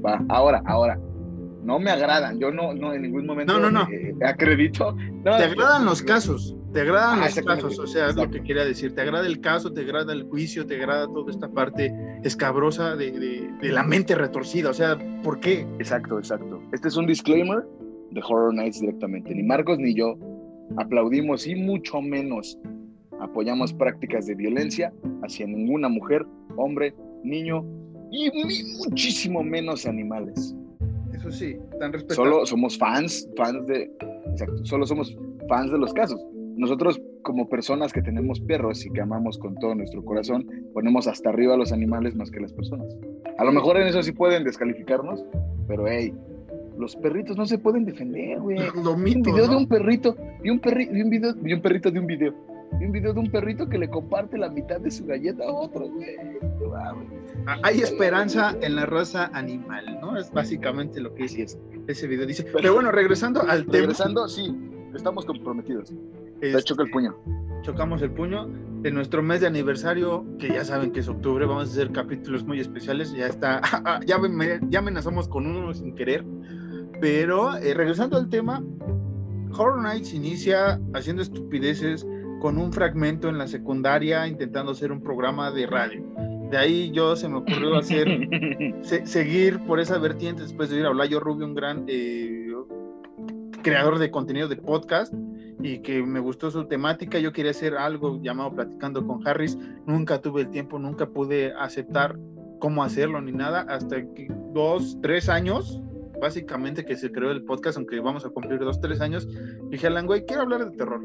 [0.04, 1.00] Va, ahora, ahora,
[1.64, 3.88] no me agradan, yo no, no en ningún momento no, no, no.
[4.26, 4.98] acredito.
[5.24, 8.66] te agradan los casos, te agradan ah, los casos, o sea, es lo que quería
[8.66, 12.96] decir, te agrada el caso, te agrada el juicio, te agrada toda esta parte escabrosa
[12.96, 13.12] de,
[13.62, 15.68] de la mente retorcida, o sea, ¿por qué?
[15.78, 16.60] Exacto, exacto.
[16.74, 17.64] Este es un disclaimer
[18.10, 20.18] de Horror Nights directamente, ni Marcos ni yo
[20.78, 22.58] aplaudimos y mucho menos
[23.22, 24.92] apoyamos prácticas de violencia
[25.24, 26.26] hacia ninguna mujer,
[26.58, 27.64] hombre, niño
[28.12, 28.30] y
[28.78, 30.56] muchísimo menos animales.
[31.14, 32.16] Eso sí, tan respetables.
[32.16, 33.90] Solo somos fans, fans de,
[34.32, 35.16] exacto, solo somos
[35.48, 36.20] fans de los casos.
[36.58, 41.30] Nosotros como personas que tenemos perros y que amamos con todo nuestro corazón, ponemos hasta
[41.30, 42.88] arriba a los animales más que las personas.
[43.38, 45.24] A lo mejor en eso sí pueden descalificarnos,
[45.68, 46.12] pero hey,
[46.80, 48.58] los perritos no se pueden defender, güey.
[48.76, 52.00] un video de un perrito, y un, perri, y un video, y un perrito de
[52.00, 52.34] un video
[52.80, 55.88] un video de un perrito que le comparte la mitad de su galleta a otro,
[55.88, 56.16] güey.
[57.46, 60.18] Ah, hay esperanza en la raza animal, ¿no?
[60.18, 61.46] Es básicamente lo que dice
[61.88, 62.26] ese video.
[62.26, 63.78] Dice, pero, bueno, regresando al tema.
[63.78, 64.56] Regresando, sí,
[64.96, 65.94] estamos comprometidos.
[66.42, 67.16] Este, choca el puño.
[67.62, 68.50] Chocamos el puño.
[68.84, 72.44] En nuestro mes de aniversario, que ya saben que es octubre, vamos a hacer capítulos
[72.44, 73.14] muy especiales.
[73.14, 73.62] Ya está,
[74.06, 74.20] ya,
[74.70, 76.26] ya amenazamos con uno sin querer.
[77.00, 78.64] Pero eh, regresando al tema,
[79.52, 82.06] Horror Nights inicia haciendo estupideces
[82.42, 86.04] con un fragmento en la secundaria intentando hacer un programa de radio.
[86.50, 88.08] De ahí yo se me ocurrió hacer,
[88.82, 92.52] seguir por esa vertiente después de ir a Olayo Rubio, un gran eh,
[93.62, 95.14] creador de contenido de podcast
[95.62, 97.20] y que me gustó su temática.
[97.20, 99.56] Yo quería hacer algo llamado Platicando con Harris.
[99.86, 102.18] Nunca tuve el tiempo, nunca pude aceptar
[102.60, 103.68] cómo hacerlo ni nada.
[103.70, 105.80] Hasta que dos, tres años,
[106.20, 109.28] básicamente, que se creó el podcast, aunque vamos a cumplir dos, tres años,
[109.70, 111.02] dije, Alan, güey, quiero hablar de terror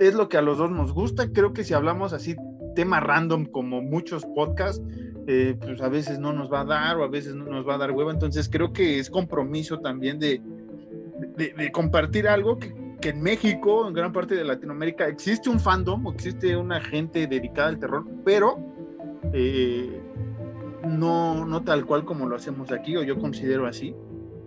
[0.00, 1.30] es lo que a los dos nos gusta.
[1.30, 2.34] Creo que si hablamos así,
[2.74, 4.82] tema random, como muchos podcasts,
[5.26, 7.74] eh, pues a veces no nos va a dar o a veces no nos va
[7.74, 8.10] a dar hueva.
[8.10, 10.40] Entonces creo que es compromiso también de,
[11.36, 16.06] de, compartir algo que, que, en México, en gran parte de Latinoamérica, existe un fandom
[16.12, 18.58] existe una gente dedicada al terror, pero
[19.34, 20.00] eh,
[20.88, 23.94] no, no tal cual como lo hacemos aquí, o yo considero así.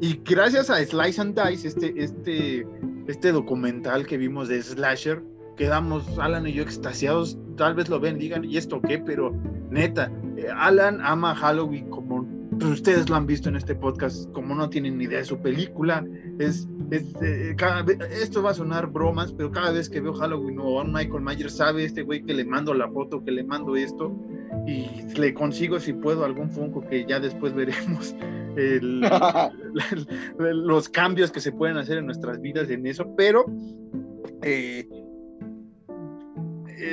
[0.02, 2.68] Y gracias a Slice and Dice, este, este,
[3.08, 5.22] este documental que vimos de Slasher,
[5.56, 9.00] quedamos Alan y yo extasiados, tal vez lo ven, digan, ¿y esto qué?
[9.00, 9.34] Pero
[9.70, 12.26] neta, eh, Alan ama Halloween como
[12.60, 15.40] pues, ustedes lo han visto en este podcast, como no tienen ni idea de su
[15.40, 16.06] película,
[16.40, 20.80] es, eh, cada esto va a sonar bromas, pero cada vez que veo Halloween o
[20.80, 24.16] a Michael Myers sabe este güey que le mando la foto, que le mando esto,
[24.68, 24.88] y
[25.18, 28.16] le consigo si puedo algún Funko que ya después veremos
[30.38, 33.46] los cambios que se pueden hacer en nuestras vidas en eso, pero
[34.44, 34.88] eh,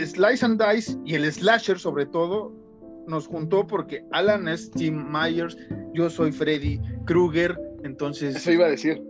[0.07, 2.53] Slice and Dice y el Slasher sobre todo
[3.07, 5.57] nos juntó porque Alan es Tim Myers,
[5.95, 8.37] yo soy Freddy Krueger, entonces...
[8.37, 9.03] Eso iba a decir.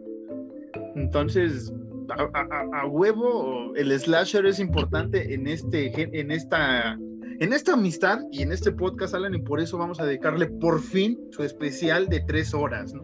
[0.97, 1.73] Entonces,
[2.09, 8.53] a, huevo, el slasher es importante en, este, en, esta, en esta amistad y en
[8.53, 12.55] este podcast, Alan, y por eso vamos a dedicarle por fin su especial de tres
[12.55, 12.95] horas.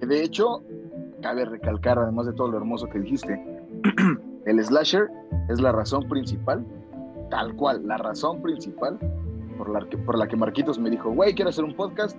[0.00, 0.62] De hecho,
[1.22, 3.40] cabe recalcar, además de todo lo hermoso que dijiste,
[4.46, 5.08] el slasher
[5.48, 6.64] es la razón principal,
[7.30, 8.98] tal cual, la razón principal
[9.58, 12.16] por la que, por la que Marquitos me dijo, güey, quiero hacer un podcast,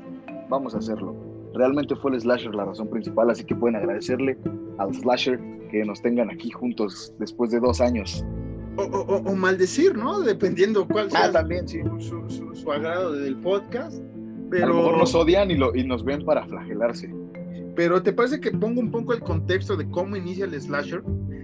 [0.50, 1.16] vamos a hacerlo.
[1.54, 4.38] Realmente fue el slasher la razón principal, así que pueden agradecerle
[4.78, 5.40] al slasher
[5.72, 8.26] que nos tengan aquí juntos después de dos años.
[8.78, 10.20] O, maldecir, ¿no?
[10.20, 11.80] Dependiendo cuál ah, sea también, sí.
[12.00, 14.04] su, agrado del podcast.
[14.52, 14.66] Pero...
[14.66, 17.12] A lo mejor nos odian y, lo, y nos ven para flagelarse.
[17.76, 21.02] Pero ¿te parece que pongo un poco el contexto de cómo inicia el slasher?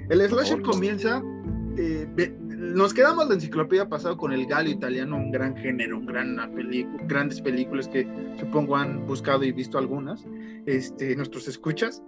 [0.10, 1.24] El slasher comienza,
[1.78, 2.08] eh,
[2.40, 7.04] nos quedamos la enciclopedia pasado con el gallo italiano, un gran género, un gran película,
[7.08, 8.08] grandes películas que
[8.40, 10.26] supongo han buscado y visto algunas,
[10.66, 12.04] este, nuestros escuchas.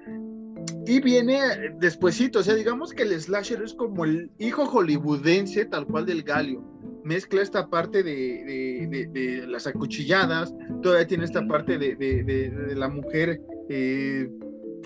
[0.88, 1.40] Y viene
[1.80, 6.24] despuesito, o sea, digamos que el slasher es como el hijo hollywoodense tal cual del
[6.24, 6.64] galio.
[7.04, 14.28] Mezcla esta parte de, de, las acuchilladas, todavía tiene esta parte de, la mujer eh,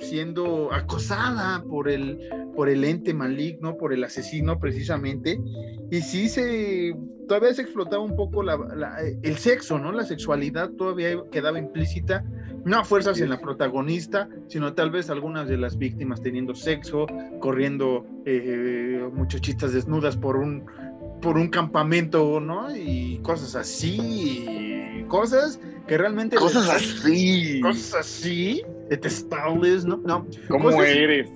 [0.01, 2.19] siendo acosada por el,
[2.55, 5.39] por el ente maligno, por el asesino precisamente,
[5.91, 6.95] y sí se,
[7.27, 9.91] todavía se explotaba un poco el sexo, ¿no?
[9.91, 12.23] La sexualidad todavía quedaba implícita,
[12.65, 17.07] no a fuerzas en la protagonista, sino tal vez algunas de las víctimas teniendo sexo,
[17.39, 20.65] corriendo eh, muchachitas desnudas por un,
[21.21, 22.75] por un campamento, ¿no?
[22.75, 26.35] Y cosas así, cosas que realmente...
[26.35, 27.61] Cosas así.
[27.61, 29.97] Cosas así, detestables, ¿no?
[29.97, 31.31] no ¿Cómo eres?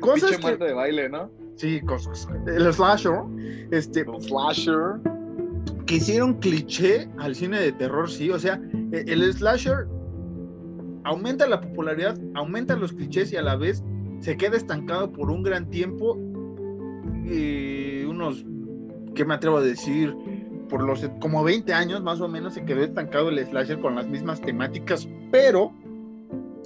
[0.00, 0.56] Cosas que...
[0.56, 1.30] de baile, ¿no?
[1.56, 2.28] Sí, cosas.
[2.46, 3.22] El slasher,
[3.70, 4.00] este...
[4.00, 5.00] El slasher.
[5.86, 8.60] Que hicieron cliché al cine de terror, sí, o sea,
[8.92, 9.86] e, el slasher
[11.04, 13.82] aumenta la popularidad, aumenta los clichés y a la vez
[14.20, 16.16] se queda estancado por un gran tiempo,
[17.24, 18.44] y unos,
[19.14, 20.14] ¿qué me atrevo a decir?
[20.68, 24.06] Por los como 20 años más o menos se quedó estancado el slasher con las
[24.06, 25.72] mismas temáticas, pero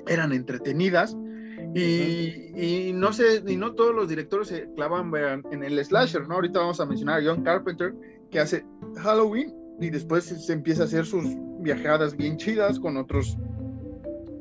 [0.08, 1.16] eran entretenidas
[1.74, 5.10] y, no sé, y no todos los directores se clavan
[5.50, 6.36] en el slasher, ¿no?
[6.36, 7.94] Ahorita vamos a mencionar a John Carpenter
[8.30, 8.64] que hace
[8.96, 11.24] Halloween y después se empieza a hacer sus
[11.60, 13.36] viajadas bien chidas con otros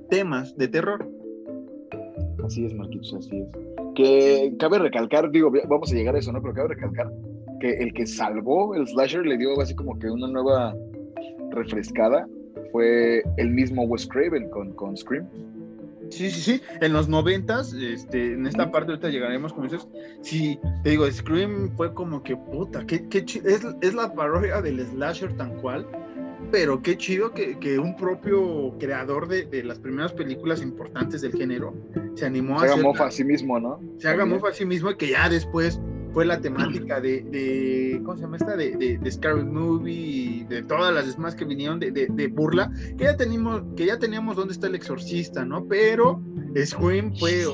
[0.10, 1.10] temas de terror.
[2.44, 3.48] Así es, Marquitos, así es.
[3.96, 6.42] Que cabe recalcar, digo, vamos a llegar a eso, ¿no?
[6.42, 7.12] Pero cabe recalcar
[7.60, 10.76] que el que salvó el slasher le dio así como que una nueva
[11.52, 12.28] refrescada
[12.72, 15.26] fue el mismo Wes Craven con, con Scream.
[16.14, 16.62] Sí, sí, sí.
[16.82, 19.90] En los noventas, este, en esta parte ahorita llegaremos con eso.
[20.22, 24.86] Sí, te digo, Scream fue como que puta, qué, qué es, es la parodia del
[24.86, 25.88] slasher tan cual
[26.54, 31.74] pero qué chido que, un propio creador de, las primeras películas importantes del género
[32.14, 32.68] se animó a...
[32.68, 33.82] Se haga mofa a sí mismo, ¿no?
[33.98, 35.80] Se haga mofa a sí mismo y que ya después
[36.14, 38.56] fue la temática de, ¿cómo se llama esta?
[38.56, 43.18] De, de, Scary Movie y de todas las demás que vinieron de, burla, que ya
[43.18, 45.66] teníamos, que ya teníamos dónde está el exorcista, ¿no?
[45.68, 46.22] Pero
[46.56, 47.46] Scream fue,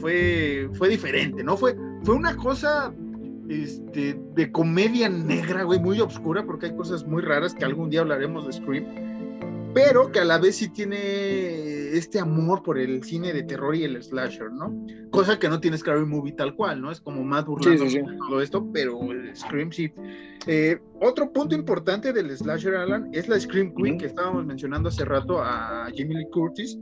[0.00, 1.56] fue, fue diferente, ¿no?
[1.56, 2.94] Fue, fue una cosa
[3.48, 8.00] este, de comedia negra, güey, muy oscura, porque hay cosas muy raras que algún día
[8.00, 8.84] hablaremos de Scream,
[9.76, 13.84] pero que a la vez sí tiene este amor por el cine de terror y
[13.84, 14.74] el slasher, ¿no?
[15.10, 16.90] Cosa que no tiene Scary Movie tal cual, ¿no?
[16.90, 17.84] Es como más burlando
[18.26, 18.98] todo esto, pero
[19.34, 19.92] Scream sí.
[20.46, 25.04] Eh, otro punto importante del slasher, Alan, es la Scream Queen que estábamos mencionando hace
[25.04, 26.78] rato a Jamie Lee Curtis,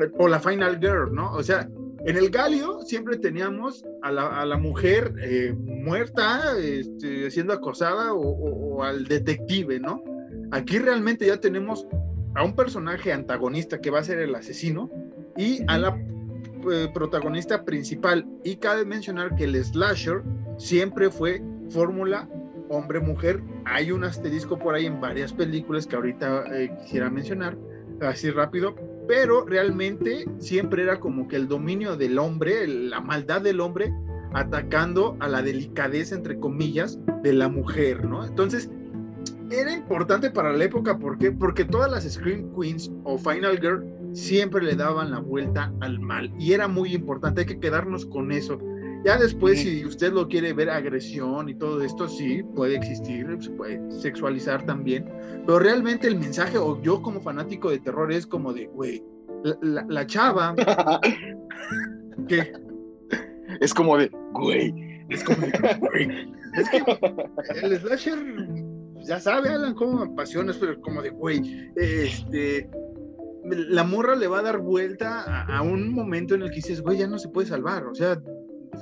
[0.00, 1.32] eh, o la Final Girl, ¿no?
[1.32, 1.68] O sea,
[2.06, 9.06] en el Galio siempre teníamos a la, mujer eh, muerta, este, siendo acosada, o, al
[9.06, 10.04] detective, ¿no?
[10.52, 11.84] Aquí realmente ya tenemos
[12.38, 14.88] a un personaje antagonista que va a ser el asesino
[15.36, 16.00] y a la
[16.70, 18.24] eh, protagonista principal.
[18.44, 20.22] Y cabe mencionar que el slasher
[20.56, 22.28] siempre fue fórmula
[22.68, 23.42] hombre-mujer.
[23.64, 27.58] Hay un asterisco por ahí en varias películas que ahorita eh, quisiera mencionar,
[28.02, 28.76] así rápido,
[29.08, 33.92] pero realmente siempre era como que el dominio del hombre, la maldad del hombre,
[34.32, 38.24] atacando a la delicadeza, entre comillas, de la mujer, ¿no?
[38.24, 38.70] Entonces,
[39.50, 41.32] era importante para la época, ¿por qué?
[41.32, 46.32] Porque todas las Scream Queens o Final Girl siempre le daban la vuelta al mal
[46.38, 48.58] y era muy importante, hay que quedarnos con eso.
[49.04, 53.50] Ya después, si usted lo quiere ver agresión y todo esto, sí, puede existir, se
[53.50, 55.08] puede sexualizar también,
[55.46, 59.04] pero realmente el mensaje, o yo como fanático de terror, es como de, güey,
[59.62, 60.54] la, chava,
[62.28, 62.52] que
[63.60, 64.74] es como de, güey,
[65.08, 66.82] es como de, güey, es que
[67.62, 68.18] el slasher,
[69.00, 72.68] ya sabe, Alan, cómo me apasiona, pero como de, güey, este
[73.44, 76.82] la morra le va a dar vuelta a, a, un momento en el que dices,
[76.82, 77.86] güey, ya no se puede salvar.
[77.86, 78.20] O sea,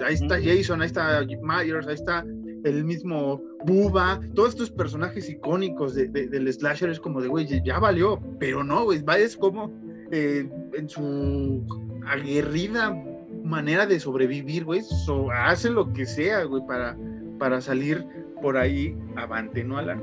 [0.04, 2.24] ahí está Jason, ahí está Myers, ahí está
[2.64, 7.78] el mismo Buba, todos estos personajes icónicos de, del slasher es como de, güey, ya
[7.78, 9.72] valió, pero no, güey, va es como
[10.10, 11.64] eh, en su
[12.06, 12.94] aguerrida
[13.44, 14.82] manera de sobrevivir, güey,
[15.32, 16.96] hace lo que sea, güey, para,
[17.38, 18.04] para salir
[18.40, 20.00] por ahí avante, ¿no, Alan?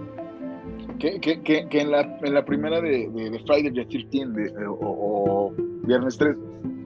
[1.00, 4.68] Que, que, que, que en, la, en la primera de, de, Friday the 13 de,
[4.68, 5.54] o, o,
[5.86, 6.36] Viernes 3,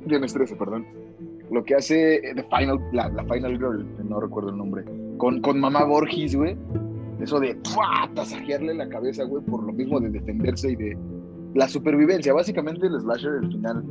[0.06, 0.86] Viernes 13, perdón,
[1.52, 4.84] lo que hace The Final, la, Final Girl, no recuerdo el nombre,
[5.18, 6.58] con, con mamá Borges, güey,
[7.22, 7.58] eso de
[8.16, 10.98] tasajearle la cabeza, güey, por lo mismo de defenderse y de
[11.56, 12.34] la supervivencia.
[12.34, 13.84] Básicamente el slasher, el final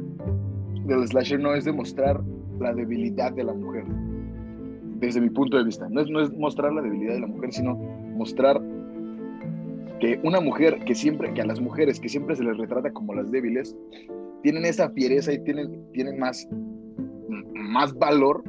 [0.85, 2.21] del slasher no es demostrar
[2.61, 3.85] la debilidad de la mujer.
[4.99, 5.89] Desde mi punto de vista.
[5.89, 8.61] No es, no es mostrar la debilidad de la mujer, sino mostrar
[10.01, 13.15] que una mujer que siempre, que a las mujeres que siempre se les retrata como
[13.15, 13.77] las débiles,
[14.43, 16.49] tienen esa fiereza y tienen, tienen más,
[17.55, 18.45] más valor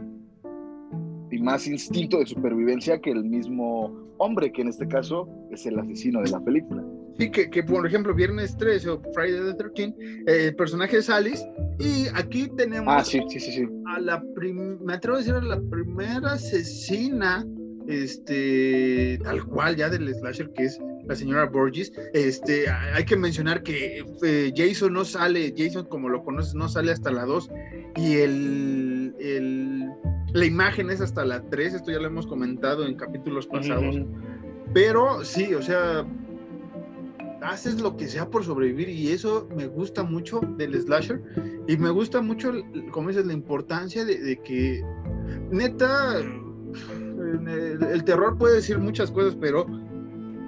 [1.32, 5.80] y más instinto de supervivencia que el mismo hombre, que en este caso es el
[5.80, 6.84] asesino de la película.
[7.18, 9.96] Sí, que, que por ejemplo, Viernes 13 o Friday the 13
[10.28, 11.44] eh, el personaje es Alice,
[11.80, 14.24] y aquí tenemos ah, sí, sí, sí, a la
[14.82, 17.46] me atrevo a decir a la primera asesina,
[17.88, 21.92] este, tal cual ya del slasher, que es la señora Borges.
[22.14, 26.92] Este, hay que mencionar que eh, Jason no sale, Jason como lo conoces, no sale
[26.92, 27.50] hasta la 2
[27.96, 29.90] y el, el,
[30.34, 33.96] la imagen es hasta la 3, esto ya lo hemos comentado en capítulos pasados.
[34.74, 36.06] Pero sí, o sea,
[37.48, 41.22] haces lo que sea por sobrevivir y eso me gusta mucho del slasher
[41.68, 42.52] y me gusta mucho,
[42.92, 44.84] como dices, la importancia de, que
[45.50, 49.66] neta, el, terror puede decir muchas cosas, pero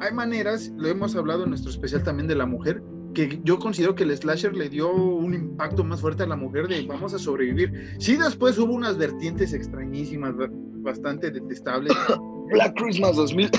[0.01, 2.83] hay maneras, lo hemos hablado en nuestro especial también de la mujer,
[3.13, 6.67] que yo considero que el slasher le dio un impacto más fuerte a la mujer
[6.67, 7.95] de vamos a sobrevivir.
[7.97, 10.35] Sí, después hubo unas vertientes extrañísimas,
[10.81, 11.93] bastante detestables.
[12.51, 13.49] Black Christmas 2000,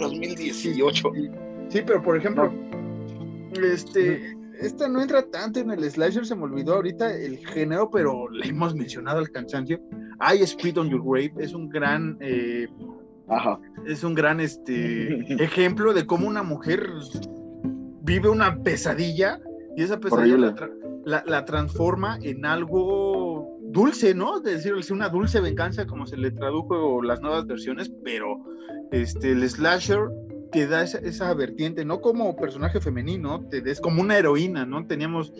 [0.00, 1.12] 2018.
[1.70, 2.52] Sí, pero por ejemplo,
[3.54, 8.28] este, esta no entra tanto en el slasher, se me olvidó ahorita el género, pero
[8.30, 9.80] le hemos mencionado al cansancio.
[10.20, 12.68] I Spit on Your Grave es un gran eh,
[13.86, 16.88] es un gran este, ejemplo de cómo una mujer
[18.02, 19.40] vive una pesadilla
[19.76, 20.54] y esa pesadilla
[21.04, 24.40] la, transforma en algo dulce, ¿no?
[24.40, 28.44] De decir, una dulce venganza, como se le tradujo las nuevas versiones, pero
[28.90, 30.10] este, el slasher
[30.50, 34.86] te da esa, vertiente, no como personaje femenino, te es como una heroína, ¿no?
[34.86, 35.32] Teníamos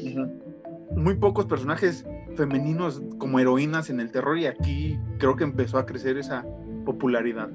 [0.94, 2.04] muy pocos personajes
[2.36, 6.44] femeninos como heroínas en el terror y aquí creo que empezó a crecer esa
[6.84, 7.50] popularidad.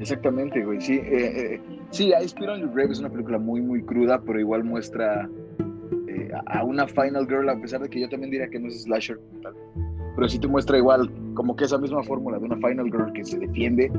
[0.00, 0.80] Exactamente, güey.
[0.80, 1.60] Sí, eh, eh,
[1.90, 5.28] sí, I Spit on Your Grave es una película muy, muy cruda, pero igual muestra
[6.08, 8.82] eh, a una Final Girl, a pesar de que yo también diría que no es
[8.82, 9.20] slasher,
[10.16, 13.24] pero sí te muestra igual como que esa misma fórmula de una Final Girl que
[13.24, 13.90] se defiende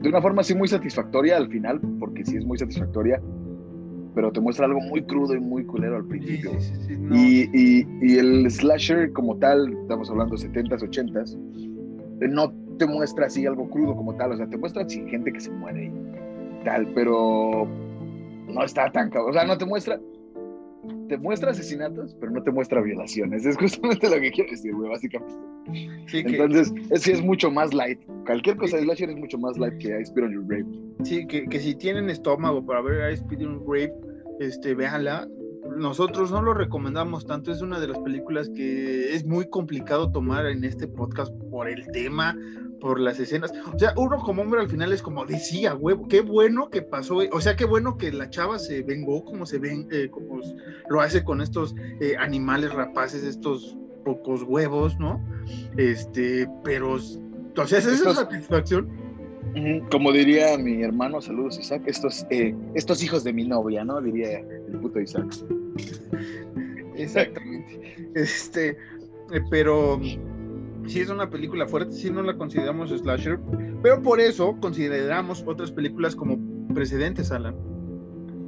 [0.00, 3.20] de una forma así muy satisfactoria al final, porque sí es muy satisfactoria,
[4.14, 6.52] pero te muestra algo muy crudo y muy culero al principio.
[7.12, 11.36] y, y, y, el slasher como tal, estamos hablando 70s, 80s,
[12.30, 15.40] no te muestra así algo crudo como tal, o sea, te muestra así gente que
[15.40, 17.68] se muere y tal, pero
[18.48, 20.00] no está tan cabrón, o sea, no te muestra,
[21.08, 24.90] te muestra asesinatos, pero no te muestra violaciones, es justamente lo que quiero decir, güey,
[24.90, 25.34] básicamente.
[26.12, 29.76] Entonces, es, sí es mucho más light, cualquier cosa de slasher es mucho más light
[29.78, 30.66] que I Spit on Your Grave.
[31.04, 33.92] Sí, que, que si tienen estómago para ver I Spit on Your Grave,
[34.40, 35.28] este, véanla,
[35.76, 40.46] nosotros no lo recomendamos tanto, es una de las películas que es muy complicado tomar
[40.46, 42.36] en este podcast por el tema,
[42.80, 43.52] por las escenas.
[43.72, 47.18] O sea, uno como hombre al final es como decía, huevo, qué bueno que pasó,
[47.32, 50.40] o sea, qué bueno que la chava se vengó como se ven, eh, como
[50.88, 55.22] lo hace con estos eh, animales rapaces, estos pocos huevos, ¿no?
[55.76, 58.88] Este, pero, o sea, esa es esa satisfacción.
[59.90, 64.00] Como diría mi hermano, saludos Isaac, estos, eh, estos hijos de mi novia, ¿no?
[64.00, 65.26] Diría el puto Isaac.
[66.96, 68.10] Exactamente.
[68.14, 68.76] Este,
[69.50, 70.00] pero
[70.86, 73.38] sí es una película fuerte, sí no la consideramos slasher,
[73.82, 76.38] pero por eso consideramos otras películas como
[76.74, 77.54] precedentes, Alan.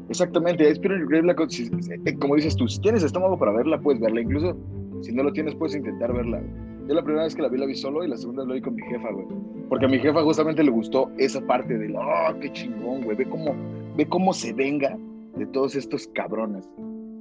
[0.08, 4.56] Exactamente, es eh, como dices tú, si tienes estómago para verla, puedes verla, incluso
[5.02, 6.42] si no lo tienes, puedes intentar verla.
[6.88, 8.60] Yo la primera vez que la vi la vi solo y la segunda la vi
[8.60, 9.26] con mi jefa, güey.
[9.68, 13.26] Porque a mi jefa justamente le gustó esa parte del, oh, qué chingón, güey, ve
[13.26, 13.54] cómo,
[13.96, 14.98] ve cómo se venga
[15.36, 16.68] de todos estos cabrones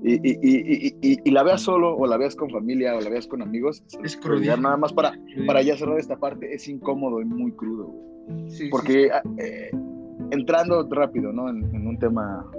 [0.02, 3.28] y, y, y, y, la veas solo o la veas con familia o la veas
[3.28, 4.56] con amigos, es crudo.
[4.58, 5.12] Nada más para,
[5.46, 7.94] para ya cerrar esta parte, es incómodo y muy crudo.
[8.72, 9.72] Porque ah, eh,
[10.32, 11.50] entrando rápido, ¿no?
[11.50, 12.50] En, un tema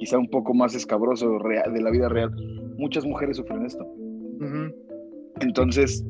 [0.00, 2.32] quizá un poco más escabroso real, de la vida real,
[2.76, 3.86] muchas mujeres sufren esto.
[5.40, 6.04] Entonces,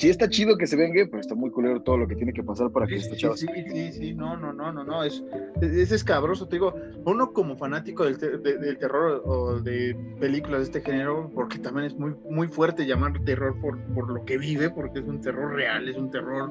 [0.00, 2.42] sí está chido que se venga, pero está muy culero todo lo que tiene que
[2.42, 5.22] pasar para que sí, esta sí, sí, sí, no, no, no, no, no, es,
[5.60, 6.74] es escabroso, te digo,
[7.04, 11.94] uno como fanático del, del, terror o de películas de este género, porque también es
[11.98, 15.86] muy, muy fuerte llamar terror por, por lo que vive, porque es un terror real,
[15.86, 16.50] es un terror,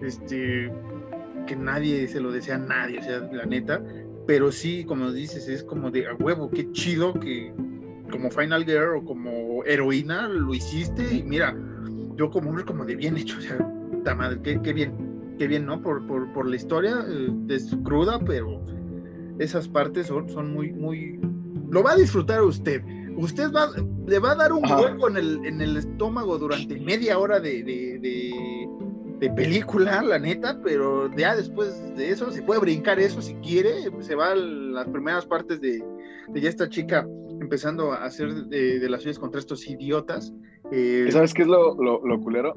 [0.00, 0.72] este,
[1.46, 3.82] que nadie se lo desea a nadie, o sea, la neta,
[4.26, 7.52] pero sí, como dices, es como de a huevo, qué chido que
[8.10, 11.54] como Final Girl o como heroína lo hiciste y mira,
[12.18, 15.80] yo como hombre como de bien hecho, o sea, madre, qué, bien, qué bien, ¿no?
[15.80, 18.60] Por, por, la historia, eh, es cruda, pero
[19.38, 21.20] esas partes son, son muy, muy...
[21.70, 22.82] Lo va a disfrutar usted.
[23.16, 23.70] Usted va,
[24.06, 27.62] le va a dar un hueco en el, en el estómago durante media hora de,
[29.18, 33.90] de película, la neta, pero ya después de eso se puede brincar eso si quiere,
[34.00, 35.84] se va a las primeras partes de,
[36.28, 37.06] de ya esta chica
[37.40, 40.32] empezando a hacer de, de las suyas contra estos idiotas.
[40.72, 42.54] Eh, ¿Sabes qué es lo, lo, lo culero?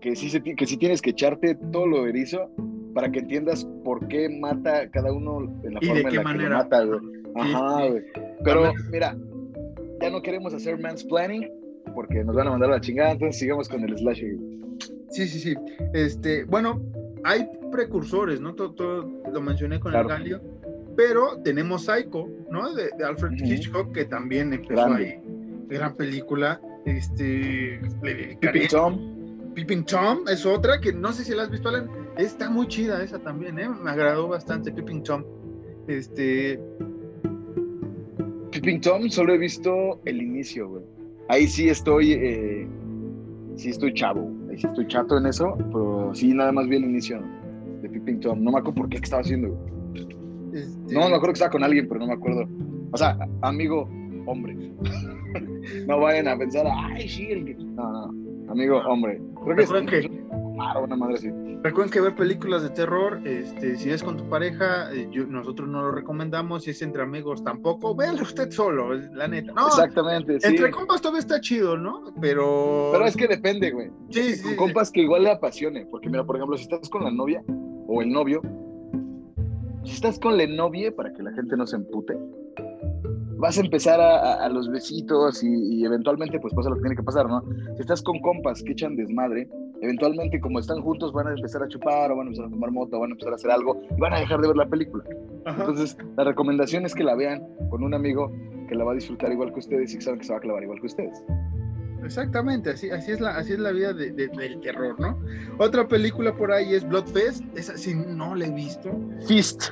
[0.00, 2.50] Que sí, se, que sí tienes que echarte todo lo erizo
[2.94, 6.16] para que entiendas por qué mata cada uno en la ¿Y de forma en qué
[6.16, 6.44] la manera?
[6.44, 7.00] que lo mata, güey.
[7.36, 8.02] Ajá, güey.
[8.44, 9.16] Pero mira,
[10.00, 11.48] ya no queremos hacer mansplaining
[11.94, 14.36] porque nos van a mandar a la chingada, entonces sigamos con el slasher.
[15.10, 15.54] Sí, sí, sí.
[15.92, 16.80] Este, bueno,
[17.24, 18.54] hay precursores, ¿no?
[18.54, 19.02] Todo, todo
[19.32, 20.08] lo mencioné con Claro.
[20.08, 20.40] el Galio,
[20.96, 22.74] pero tenemos Psycho, ¿no?
[22.74, 23.44] De, de Alfred Ujú.
[23.44, 25.06] Hitchcock, que también empezó Grande.
[25.06, 25.20] ahí.
[25.68, 26.60] Gran película.
[26.86, 27.80] Este.
[28.40, 28.98] Peeping Tom,
[29.54, 31.88] Peeping Tom es otra que no sé si la has visto, Alan.
[32.16, 33.68] Está muy chida esa también, ¿eh?
[33.68, 35.24] Me agradó bastante, Peeping Tom.
[35.88, 36.60] Este.
[38.52, 40.84] Peeping Tom solo he visto el inicio, güey.
[41.28, 42.68] Ahí sí estoy, eh,
[43.56, 46.84] sí estoy chavo, ahí sí estoy chato en eso, pero sí nada más vi el
[46.84, 47.22] inicio
[47.82, 48.42] de Peeping Tom.
[48.42, 50.06] No me acuerdo por qué qué estaba haciendo, güey.
[50.54, 52.48] este, No, me acuerdo que estaba con alguien, pero no me acuerdo.
[52.92, 53.88] O sea, amigo,
[54.30, 54.54] hombre.
[55.86, 57.54] no vayan a pensar, ay, sí, el que...
[57.54, 59.20] No, no, amigo, hombre.
[59.44, 60.30] Creo que es Recuerden que-
[60.62, 61.30] Ah, una madre así.
[61.62, 65.66] Recuerden que ver películas de terror, este, si es con tu pareja, eh, yo- nosotros
[65.68, 69.52] no lo recomendamos, si es entre amigos tampoco, véalo usted solo, la neta.
[69.52, 70.46] No, Exactamente, sí.
[70.48, 72.12] entre compas todavía está chido, ¿no?
[72.20, 72.90] Pero...
[72.92, 73.88] Pero es que depende, güey.
[74.10, 74.56] Sí, sí, Con sí.
[74.56, 75.86] compas que igual le apasione.
[75.90, 77.42] Porque mira, por ejemplo, si estás con la novia
[77.86, 78.42] o el novio,
[79.84, 82.18] si estás con la novia, para que la gente no se empute,
[83.40, 85.48] vas a empezar a, a- a los besitos y,
[85.80, 87.42] y eventualmente pues pasa lo que tiene que pasar, ¿no?
[87.74, 89.48] Si estás con compas que echan desmadre,
[89.82, 92.70] eventualmente como están juntos van a empezar a chupar o van a empezar a fumar
[92.70, 94.66] moto, o van a empezar a hacer algo y van a dejar de ver la
[94.68, 95.02] película.
[95.46, 95.60] Ajá.
[95.60, 98.30] Entonces, la recomendación es que la vean con un amigo
[98.68, 100.42] que la va a disfrutar igual que ustedes y que saben que se va a
[100.42, 101.24] clavar igual que ustedes.
[102.04, 105.18] Exactamente, así, así, es la, así es la vida de- de- del terror, ¿no?
[105.58, 108.90] Otra película por ahí es Bloodfest, esa sí no la he visto.
[109.26, 109.64] Fist.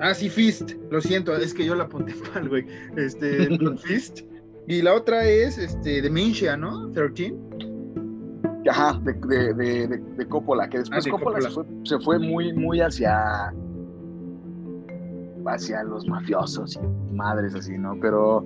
[0.00, 2.66] Ah, sí, Fist, lo siento, es que yo la apunté mal, güey.
[2.96, 3.48] Este,
[3.84, 4.20] Fist.
[4.66, 6.90] Y la otra es este, Dementia, ¿no?
[6.92, 7.34] 13.
[8.68, 9.14] Ajá, de,
[9.54, 11.48] de, de, de- Coppola, que después Ah, Coppola, Coppola.
[11.50, 13.52] Se, fue, se fue muy, muy hacia
[15.46, 16.78] hacia los mafiosos
[17.10, 17.98] y madres así, ¿no?
[18.02, 18.44] Pero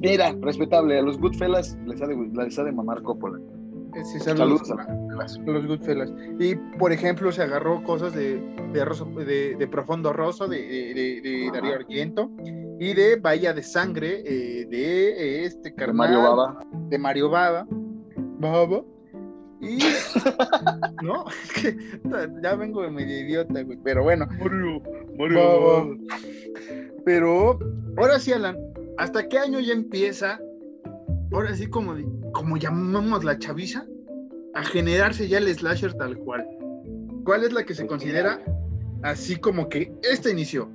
[0.00, 3.38] mira, respetable, a los Goodfellas les ha de, les ha de mamar Coppola.
[4.04, 4.74] Sí, Saludos saludos, a
[5.16, 6.12] los Goodfellas.
[6.38, 8.38] Y, por ejemplo, se agarró cosas de,
[8.72, 11.50] de, Rosso- de, de Profundo Rosso, de, de.
[11.52, 12.30] Darío Argento,
[12.80, 15.96] y de Bahía de Sangre, eh, de eh, este carnal.
[15.96, 16.66] Mario Baba.
[16.88, 17.66] de Mario Baba.
[18.38, 18.82] Baba.
[19.60, 19.78] Y.
[21.02, 21.76] no, es que
[22.42, 23.78] ya vengo de medio idiota, güey.
[23.82, 24.26] Pero bueno.
[25.18, 25.86] Mario, Baba.
[27.04, 27.58] Pero,
[27.96, 28.56] ahora sí, Alan,
[28.98, 30.40] ¿hasta qué año ya empieza?
[31.32, 31.94] Ahora sí, como,
[32.32, 33.86] como llamamos la chaviza,
[34.54, 36.46] a generarse ya el slasher tal cual.
[37.24, 38.40] ¿Cuál es la que se considera
[39.02, 40.68] así como que este inició?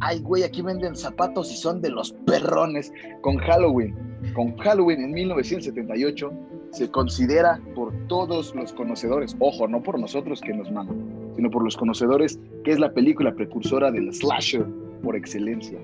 [0.00, 2.92] Ay, güey, aquí venden zapatos y son de los perrones.
[3.22, 3.94] Con Halloween,
[4.34, 6.32] con Halloween en 1978
[6.72, 11.64] se considera por todos los conocedores, ojo, no por nosotros que nos maman, sino por
[11.64, 14.66] los conocedores, que es la película precursora del slasher
[15.02, 15.78] por excelencia.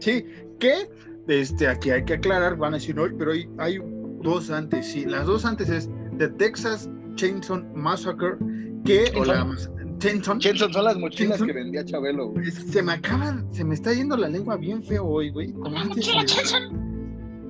[0.00, 0.26] Sí,
[0.58, 0.88] que
[1.28, 3.78] este, aquí hay que aclarar, van a decir hoy, pero hay, hay
[4.24, 8.36] dos antes, sí, las dos antes es The Texas Chainsaw Massacre,
[8.84, 9.46] que o la
[9.98, 12.50] Chainsaw, Chenson son las mochilas que vendía Chabelo, güey.
[12.50, 15.52] se me acaba, se me está yendo la lengua bien feo hoy, güey.
[15.52, 16.06] como antes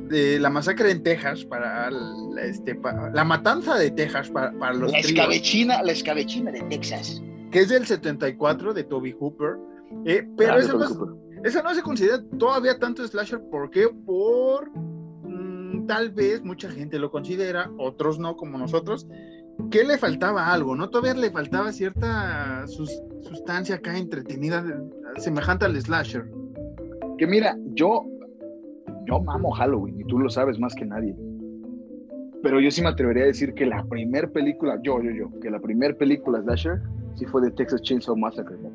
[0.08, 4.52] de, de la masacre en Texas para la, este, pa- la matanza de Texas para,
[4.58, 7.22] para los La tríos, escabechina, la escabechina de Texas.
[7.50, 9.56] que es del 74 de Toby Hooper,
[10.04, 10.84] eh, pero Grande esa no,
[11.44, 13.88] es, no se considera todavía tanto slasher, ¿por qué?
[14.06, 14.70] Por
[15.86, 19.06] tal vez mucha gente lo considera, otros no, como nosotros,
[19.70, 20.90] que le faltaba algo, ¿no?
[20.90, 24.64] Todavía le faltaba cierta sus- sustancia acá entretenida,
[25.18, 26.26] semejante al slasher.
[27.18, 28.04] Que mira, yo,
[29.06, 31.14] yo mamo Halloween y tú lo sabes más que nadie.
[32.42, 35.50] Pero yo sí me atrevería a decir que la primer película, yo, yo, yo, que
[35.50, 36.80] la primer película slasher
[37.14, 38.56] sí fue de Texas Chainsaw Massacre.
[38.60, 38.70] ¿no?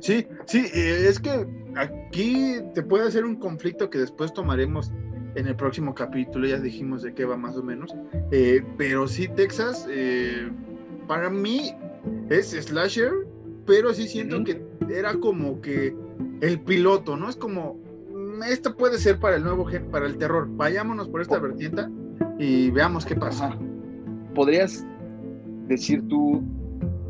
[0.00, 4.92] Sí, sí, eh, es que aquí te puede hacer un conflicto que después tomaremos
[5.34, 7.94] en el próximo capítulo, ya dijimos de qué va más o menos,
[8.32, 10.48] Eh, pero sí, Texas, eh,
[11.08, 11.72] para mí
[12.28, 13.12] es slasher,
[13.66, 15.94] pero sí siento que era como que
[16.40, 17.28] el piloto, ¿no?
[17.28, 17.76] Es como,
[18.12, 21.40] mm, esto puede ser para el nuevo, gen- para el terror, vayámonos por esta Oh.
[21.42, 21.82] vertiente
[22.38, 23.48] y veamos qué pasa.
[23.48, 23.58] Ajá.
[24.34, 24.86] ¿Podrías
[25.68, 26.42] decir tú,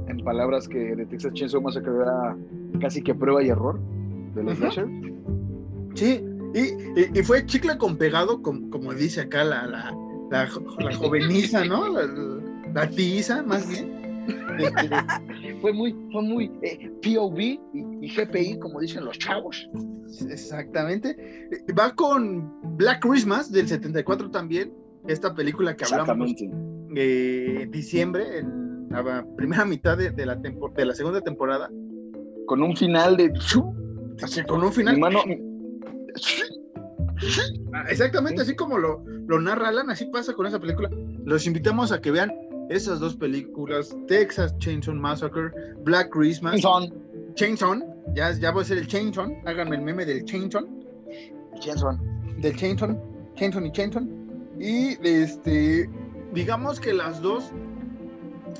[0.09, 2.37] en palabras que de Texas Chainsaw Massacre era
[2.81, 3.79] casi que prueba y error
[4.35, 4.87] de los slasher?
[5.95, 6.25] Sí,
[6.55, 9.95] y, y- y fue chicle con pegado, como, como dice acá la, la,
[10.31, 11.89] la, jo- la joveniza, ¿no?
[11.89, 12.09] La-
[12.75, 13.99] la tiza, más bien.
[14.59, 14.91] Este,
[15.61, 17.61] fue muy, fue muy eh, POV y,
[18.03, 19.69] y, GPI, como dicen los chavos.
[20.29, 21.17] Exactamente.
[21.79, 24.73] Va con Black Christmas del 74 también,
[25.09, 26.33] esta película que hablamos
[26.95, 31.71] eh, diciembre, en la primera mitad de, la, de la segunda temporada.
[32.47, 33.33] Con un final de...
[34.23, 34.97] Así, con un final...
[37.89, 40.91] exactamente, así como lo, lo narra Alan, así pasa con esa película.
[41.25, 42.33] Los invitamos a que vean
[42.71, 45.51] esas dos películas, Texas Chainsaw Massacre,
[45.85, 46.61] Black Christmas.
[46.61, 46.89] Chainsaw.
[47.35, 50.67] Chainsaw, ya, ya voy a ser el Chainsaw, háganme el meme del Chainsaw.
[51.61, 51.99] Chainsaw.
[52.39, 52.97] Del Chainsaw,
[53.35, 54.03] Chainsaw y Chainsaw.
[54.59, 55.89] Y este,
[56.33, 57.51] digamos que las dos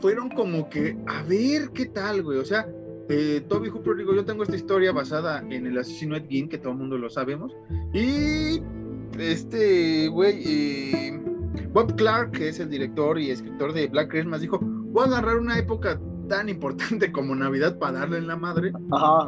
[0.01, 2.39] fueron como que, a ver qué tal, güey.
[2.39, 2.67] O sea,
[3.11, 6.59] eh, Toby Hooper, digo, yo tengo esta historia basada en el asesino Ed Gein, que
[6.59, 7.53] todo el mundo lo sabemos.
[7.93, 8.63] Y
[9.19, 11.21] este, güey, eh,
[11.73, 15.39] Bob Clark, que es el director y escritor de Black Christmas, dijo, voy a agarrar
[15.39, 18.73] una época tan importante como Navidad para darle en la madre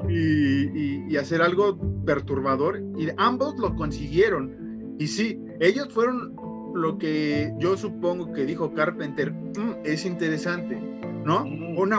[0.08, 1.76] Y, y, hacer algo
[2.06, 2.80] perturbador.
[2.96, 4.96] Y ambos lo consiguieron.
[5.00, 6.36] Y sí, ellos fueron
[6.74, 10.80] lo que yo supongo que dijo Carpenter, mm, es interesante,
[11.24, 11.44] ¿no?
[11.44, 11.78] Mm.
[11.78, 11.98] Una,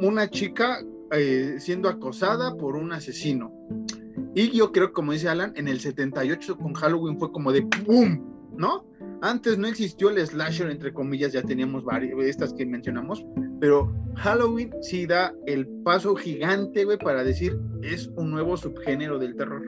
[0.00, 3.52] una chica eh, siendo acosada por un asesino.
[4.34, 8.20] Y yo creo, como dice Alan, en el 78 con Halloween fue como de ¡pum!
[8.56, 8.84] ¿No?
[9.22, 13.24] Antes no existió el slasher, entre comillas, ya teníamos varias, estas que mencionamos,
[13.60, 19.34] pero Halloween sí da el paso gigante, güey, para decir es un nuevo subgénero del
[19.36, 19.62] terror.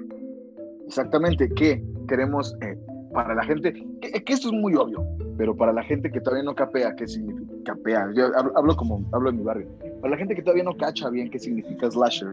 [0.87, 2.77] Exactamente, que queremos eh,
[3.13, 5.05] para la gente, que, esto es muy obvio,
[5.39, 9.31] pero para la gente que todavía no capea qué significa, capea, yo hablo, como, hablo
[9.31, 9.69] en mi barrio,
[10.07, 12.33] para la gente que todavía no cacha bien qué significa slasher,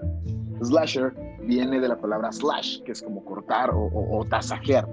[0.61, 1.11] slasher
[1.41, 4.87] viene de la palabra slash, que es como cortar o, o, tasajear.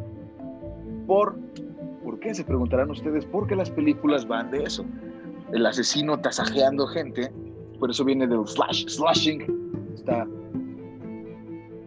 [1.06, 1.36] ¿Por,
[2.02, 2.34] ¿Por qué?
[2.34, 4.86] Se preguntarán ustedes, ¿por qué las películas van de eso?
[5.52, 7.30] El asesino tasajeando gente,
[7.78, 9.44] por eso viene del slash, slashing,
[9.92, 10.26] está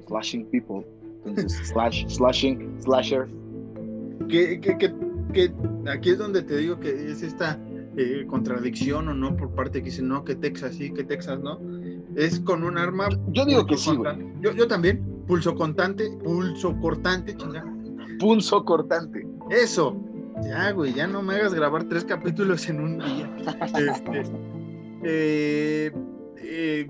[0.05, 0.85] slashing people,
[1.25, 3.27] entonces slash, slashing, slasher,
[4.29, 5.51] que, que, que,
[5.91, 7.59] aquí es donde te digo que es esta
[7.97, 11.59] eh, contradicción o no por parte que dicen no, que Texas sí, que Texas no.
[12.15, 13.09] Es con un arma.
[13.29, 13.91] Yo digo que sí,
[14.41, 15.11] Yo, yo también.
[15.27, 17.65] Pulso cortante, pulso cortante, chingada.
[18.19, 19.25] Pulso cortante.
[19.49, 19.97] Eso.
[20.43, 23.29] Ya, güey, ya no me hagas grabar tres capítulos en un día.
[23.77, 24.23] Este,
[25.05, 25.91] eh,
[26.37, 26.87] eh,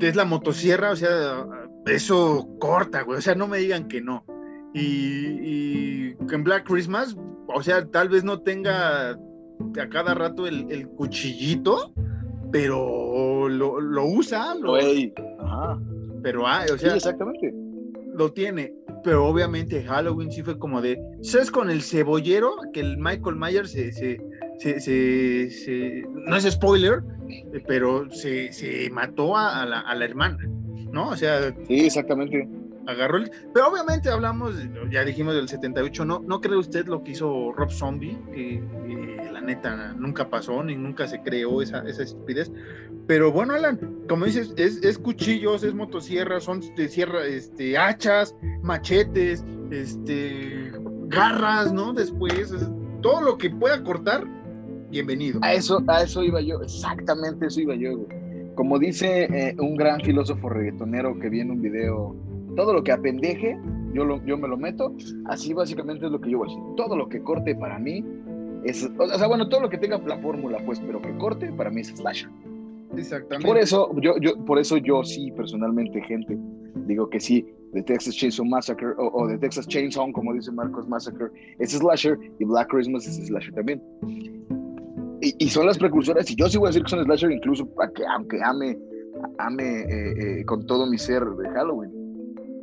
[0.00, 1.46] es la motosierra, o sea,
[1.86, 3.18] eso corta, güey.
[3.18, 4.24] O sea, no me digan que no.
[4.74, 7.16] Y, en Black Christmas,
[7.48, 9.18] o sea, tal vez no tenga
[9.80, 11.92] a cada rato el, cuchillito,
[12.50, 14.54] pero lo, usa.
[14.54, 15.78] Lo, Ajá.
[16.22, 17.52] Pero, ah, o sea, exactamente.
[18.14, 18.74] Lo tiene.
[19.04, 20.98] Pero obviamente Halloween sí fue como de.
[21.22, 22.56] ¿Sabes con el cebollero?
[22.72, 23.92] Que el Michael Myers se.
[23.92, 24.18] se,
[24.80, 27.02] se, no es spoiler,
[27.68, 30.38] pero se, mató a, la, a la hermana,
[30.90, 31.10] ¿no?
[31.10, 31.54] O sea.
[31.66, 32.48] Sí, exactamente
[32.88, 33.30] agarró el...
[33.52, 34.54] Pero obviamente hablamos,
[34.90, 36.20] ya dijimos del 78, ¿no?
[36.20, 38.18] ¿No cree usted lo que hizo Rob Zombie?
[38.32, 38.62] Que
[39.30, 42.50] la neta nunca pasó, ni nunca se creó esa, estupidez.
[43.06, 43.78] Pero bueno, Alan,
[44.08, 50.72] como dices, es, es cuchillos, es motosierras, son de sierra, este, hachas, machetes, este,
[51.08, 51.92] garras, ¿no?
[51.92, 52.54] Después,
[53.02, 54.24] todo lo que pueda cortar,
[54.90, 55.40] bienvenido.
[55.42, 58.06] A eso, a eso iba yo, exactamente eso iba yo,
[58.54, 62.16] Como dice eh, un gran filósofo reggaetonero que vi en un video
[62.58, 63.56] todo lo que apendeje,
[63.94, 64.92] yo, lo, yo me lo meto.
[65.26, 66.64] Así básicamente es lo que yo voy a decir.
[66.76, 68.04] Todo lo que corte para mí
[68.64, 71.70] es, o sea, bueno, todo lo que tenga la fórmula, pues, pero que corte para
[71.70, 72.28] mí es slasher.
[72.96, 73.46] Exactamente.
[73.46, 76.36] Por eso yo, yo, por eso yo sí, personalmente, gente,
[76.86, 81.28] digo que sí, de Texas Chainsaw Massacre o, de Texas Chainsaw, como dice Marcos Massacre,
[81.60, 83.80] es slasher y Black Christmas es slasher también.
[85.20, 87.68] Y, son las precursoras, y yo sí voy a decir que son slasher, incluso
[88.16, 88.76] aunque ame,
[89.38, 91.97] ame eh, eh, con todo mi ser de Halloween.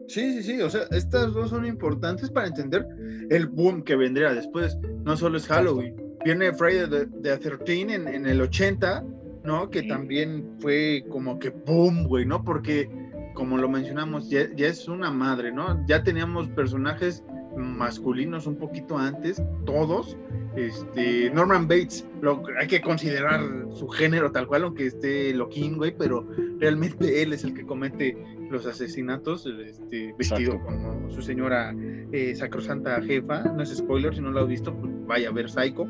[0.08, 2.86] Sí, sí, sí, o sea, estas dos son importantes para entender
[3.30, 4.78] el boom que vendría después.
[5.04, 9.04] No solo es Halloween, viene Friday the, 13 en, en, el 80,
[9.44, 9.70] ¿no?
[9.70, 12.44] Que también fue como que boom, güey, ¿no?
[12.44, 12.90] Porque,
[13.34, 15.84] como lo mencionamos, ya, ya es una madre, ¿no?
[15.88, 17.24] Ya teníamos personajes
[17.58, 20.18] masculinos un poquito antes, todos.
[20.56, 23.42] Este, Norman Bates, lo, hay que considerar
[23.74, 26.28] su género tal cual, aunque esté loquín, güey, pero
[26.60, 28.18] realmente él es el que comete
[28.50, 31.76] los asesinatos, este, vestido como su señora
[32.12, 33.44] eh, sacrosanta jefa.
[33.44, 35.88] No es spoiler, si no lo has visto, pues vaya a ver Psycho.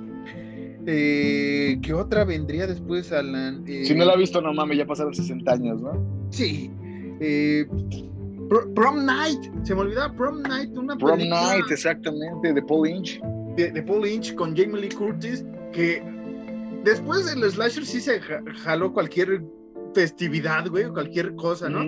[0.87, 3.63] Eh, ¿Qué otra vendría después, Alan?
[3.67, 6.27] Eh, si no la ha visto, no mames, ya pasaron 60 años, ¿no?
[6.29, 6.71] Sí.
[7.19, 7.65] Eh,
[8.75, 13.19] Prom Night, se me olvidaba Prom Night, una Prom Night, exactamente, de Paul Lynch.
[13.55, 16.01] De, Paul Lynch con Jamie Lee Curtis, que
[16.83, 19.41] después el slasher sí se ja- jaló cualquier
[19.93, 21.79] festividad, güey, o cualquier cosa, ¿no?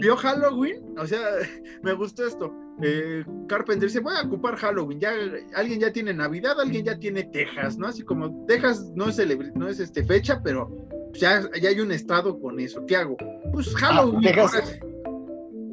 [0.00, 1.20] Vio Halloween, o sea,
[1.82, 2.54] me gustó esto.
[2.82, 5.10] Eh, Carpenter dice, voy a ocupar Halloween, ya
[5.54, 7.88] alguien ya tiene Navidad, alguien ya tiene Texas, ¿no?
[7.88, 9.18] Así como Texas no es,
[9.56, 10.70] no es este fecha, pero
[11.14, 12.84] ya, ya hay un estado con eso.
[12.86, 13.16] ¿Qué hago?
[13.52, 14.20] Pues Halloween.
[14.22, 14.78] Texas.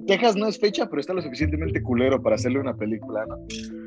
[0.08, 3.38] Texas no es fecha, pero está lo suficientemente culero para hacerle una película, ¿no?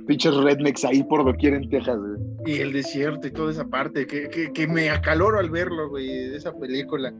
[0.07, 2.21] Pinches rednecks ahí por doquier en Texas, güey.
[2.57, 6.07] Y el desierto y toda esa parte, que, que, que me acaloro al verlo, güey,
[6.07, 7.13] de esa película.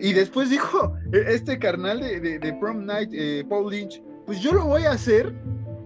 [0.00, 4.40] Y después dijo, e- este carnal de, de, de Prom Night, eh, Paul Lynch, pues
[4.40, 5.32] yo lo voy a hacer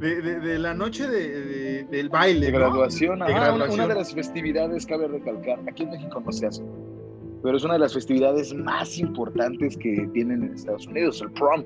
[0.00, 2.46] de, de- de la noche de, de- del baile.
[2.46, 2.58] De ¿no?
[2.58, 3.80] graduación, De ajá, una- graduación.
[3.84, 6.62] Una, de las festividades, cabe recalcar, aquí en México no se hace,
[7.42, 11.64] pero es una de las festividades más importantes que tienen en Estados Unidos, el prom,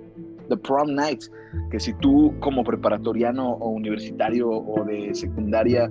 [0.49, 1.25] the prom night,
[1.71, 5.91] que si tú como preparatoriano o universitario o de secundaria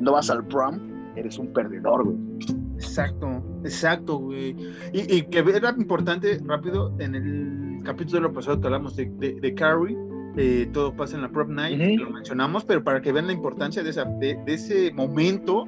[0.00, 0.78] no vas al prom,
[1.16, 2.16] eres un perdedor, güey.
[2.76, 4.56] Exacto, exacto, güey.
[4.92, 9.54] Y, y que era importante, rápido, en el capítulo pasado que hablamos de, de, de
[9.54, 9.96] Carrie,
[10.36, 13.84] eh, todo pasa en la Prop Night, lo mencionamos, pero para que vean la importancia
[13.84, 15.64] de, esa, de, de ese momento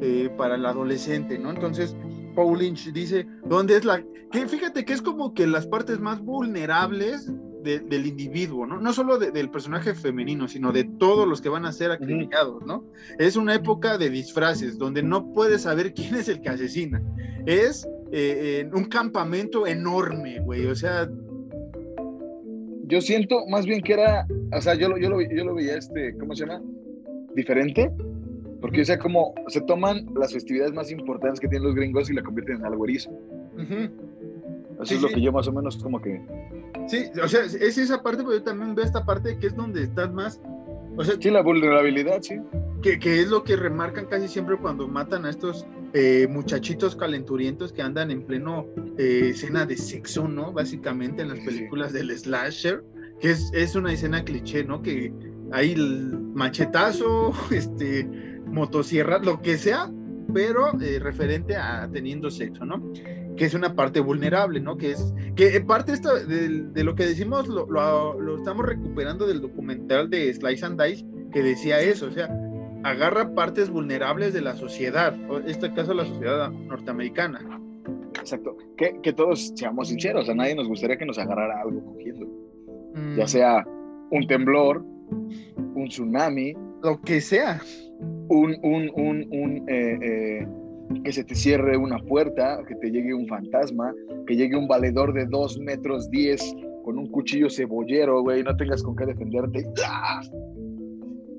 [0.00, 1.50] eh, para el adolescente, ¿no?
[1.50, 1.94] Entonces,
[2.34, 4.02] Paul Lynch dice, ¿dónde es la...?
[4.32, 7.30] Que fíjate que es como que las partes más vulnerables
[7.66, 8.80] de- del individuo, ¿no?
[8.80, 12.64] No solo de- del personaje femenino, sino de todos los que van a ser acribillados,
[12.64, 12.84] ¿no?
[13.18, 17.02] Es una época de disfraces, donde no puedes saber quién es el que asesina.
[17.44, 21.08] Es eh, en un campamento enorme, güey, o sea,
[22.88, 25.76] Yo siento más bien que era, o sea, yo lo, yo lo, yo lo veía,
[25.76, 26.62] este, ¿cómo se llama?
[27.34, 27.90] Diferente,
[28.60, 32.14] porque, o sea, como se toman las festividades más importantes que tienen los gringos y
[32.14, 33.10] la convierten en algo erizo.
[33.10, 33.90] ujú.
[34.76, 36.22] Eso Sí, es lo que yo más o menos como que...
[36.88, 39.82] sí, o sea, es esa parte, pero yo también veo esta parte que es donde
[39.82, 40.40] estás más,
[40.96, 42.36] o sea, Sí, la vulnerabilidad, sí.
[42.82, 47.72] que, que es lo que remarcan casi siempre cuando matan a estos eh, muchachitos calenturientos
[47.72, 48.66] que andan en pleno
[48.98, 50.52] eh, escena de sexo, ¿no?
[50.52, 51.44] Básicamente en las sí.
[51.44, 52.82] películas del slasher,
[53.20, 54.82] que es, es una escena cliché, ¿no?
[54.82, 55.12] Que
[55.52, 58.08] hay el machetazo, este,
[58.46, 59.90] motosierra, lo que sea,
[60.36, 62.92] pero eh, referente a teniendo sexo, ¿no?
[63.36, 64.76] Que es una parte vulnerable, ¿no?
[64.76, 68.66] Que es, que en parte esta, de, de lo que decimos lo, lo- lo estamos
[68.66, 72.28] recuperando del documental de Slice and Dice, que decía eso, o sea,
[72.84, 77.40] agarra partes vulnerables de la sociedad, en este caso la sociedad norteamericana.
[78.20, 78.56] Exacto.
[78.76, 82.26] Que, que todos seamos sinceros, a nadie nos gustaría que nos agarrara algo cogiendo.
[82.94, 83.66] Mm, Ya sea
[84.10, 84.82] un temblor,
[85.74, 87.60] un tsunami, Lo que sea.
[88.28, 90.48] Un, un, un, un, eh, eh,
[91.04, 93.94] que se te cierre una puerta, que te llegue un fantasma,
[94.26, 98.82] que llegue un valedor de 2 metros 10 con un cuchillo cebollero, güey, no tengas
[98.82, 99.66] con qué defenderte.
[99.84, 100.20] ¡Ah!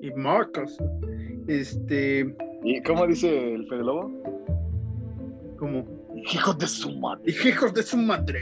[0.02, 0.78] Y Marcos.
[1.48, 4.12] Este, ¿Y cómo dice el Fede Lobo?
[5.58, 5.86] como,
[6.34, 7.32] Hijo de su madre.
[7.46, 8.40] hijos de su madre.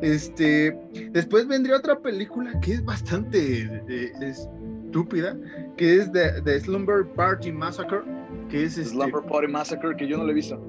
[0.00, 0.76] Este,
[1.12, 5.36] después vendría otra película que es bastante eh, estúpida,
[5.76, 8.00] que es The, The Slumber Party Massacre,
[8.48, 10.60] que es este, Slumber Party Massacre, que yo no lo he visto.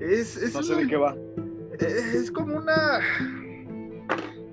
[0.00, 1.16] es, es No sé una- de qué va.
[1.80, 3.00] es como una.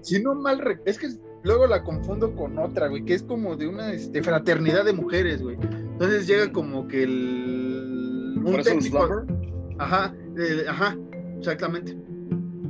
[0.02, 0.60] Si no mal.
[0.60, 1.08] rec- Es que
[1.44, 5.42] luego la confundo con otra, güey, que es como de una este, fraternidad de mujeres,
[5.42, 5.58] güey.
[5.62, 8.34] Entonces llega como que el.
[8.38, 8.82] Un ¿Por eso.
[8.82, 9.26] Slumber?
[9.78, 10.16] Ajá,
[10.68, 10.98] ajá,
[11.38, 11.96] exactamente.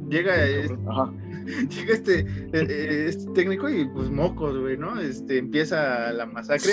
[0.09, 1.13] Llega, es- Ajá.
[1.69, 4.99] llega este, eh, eh, este técnico y pues mocos, güey, ¿no?
[4.99, 6.71] Este, empieza la masacre.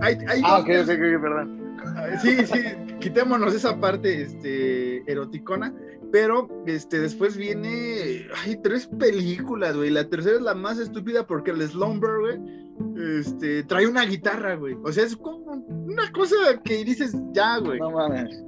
[0.00, 1.76] Hay, hay Ah, ok, ok, ok, perdón.
[1.84, 2.60] Ah, Sí, sí,
[3.00, 5.74] quitémonos esa parte este, eroticona,
[6.12, 11.50] pero este, después viene, hay tres películas, güey, la tercera es la más estúpida porque
[11.50, 16.84] el Slumber, güey, este, trae una guitarra, güey, o sea, es como una cosa que
[16.84, 18.42] dices, ya, güey, No mames.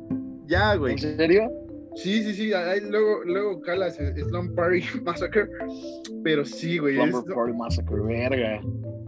[0.47, 1.51] ya, güey, ¿En serio?
[1.97, 5.49] sí, sí, sí, ahí luego, luego calas eh, Slum Party Massacre,
[6.23, 8.61] pero sí, güey, es- Slumber Party Massacre, verga.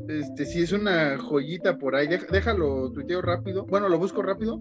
[0.08, 4.60] Este, sí es una joyita por ahí, déjalo, tuiteo rápido, bueno, lo busco rápido,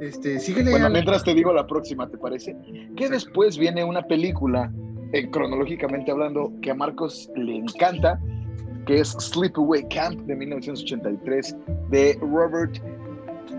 [0.00, 2.56] este, síguele Bueno, al- mientras te digo la próxima, ¿te parece?
[2.96, 4.72] Que después viene una película,
[5.12, 8.20] eh, cronológicamente hablando, que a Marcos le encanta,
[8.86, 11.56] que es Sleepaway Camp de 1983
[11.90, 12.76] de Robert.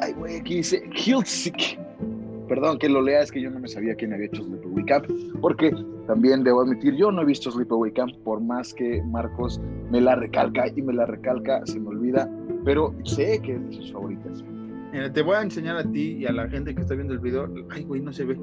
[0.01, 1.79] Ay, güey, aquí dice Hiltzik.
[2.47, 5.05] Perdón que lo lea, es que yo no me sabía quién había hecho Sleepaway Camp,
[5.41, 5.73] porque
[6.07, 9.59] también debo admitir, yo no he visto Sleepaway Camp, por más que Marcos
[9.91, 12.29] me la recalca y me la recalca, se me olvida,
[12.63, 14.43] pero sé que es de sus favoritas.
[14.91, 17.19] Mira, te voy a enseñar a ti y a la gente que está viendo el
[17.19, 17.49] video.
[17.69, 18.39] Ay, güey, no se ve.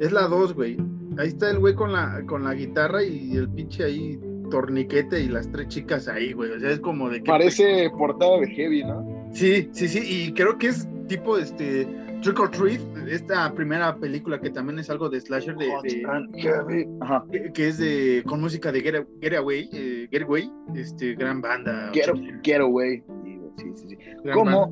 [0.00, 0.76] Es la 2, güey.
[1.16, 4.18] Ahí está el güey con la, con la guitarra y el pinche ahí
[4.50, 6.50] torniquete y las tres chicas ahí, güey.
[6.50, 7.30] O sea, es como de que.
[7.30, 9.30] Parece portada de Heavy, ¿no?
[9.32, 10.00] Sí, sí, sí.
[10.04, 11.86] Y creo que es tipo este
[12.22, 16.88] Trick or Treat esta primera película que también es algo de slasher de, Hot de-
[17.30, 21.90] que, que es de con música de Get, Getaway, eh, Getaway, este gran banda.
[21.92, 22.10] Get,
[22.42, 23.02] Getaway.
[23.24, 23.96] Digo, Sí, sí, sí.
[24.24, 24.68] banda.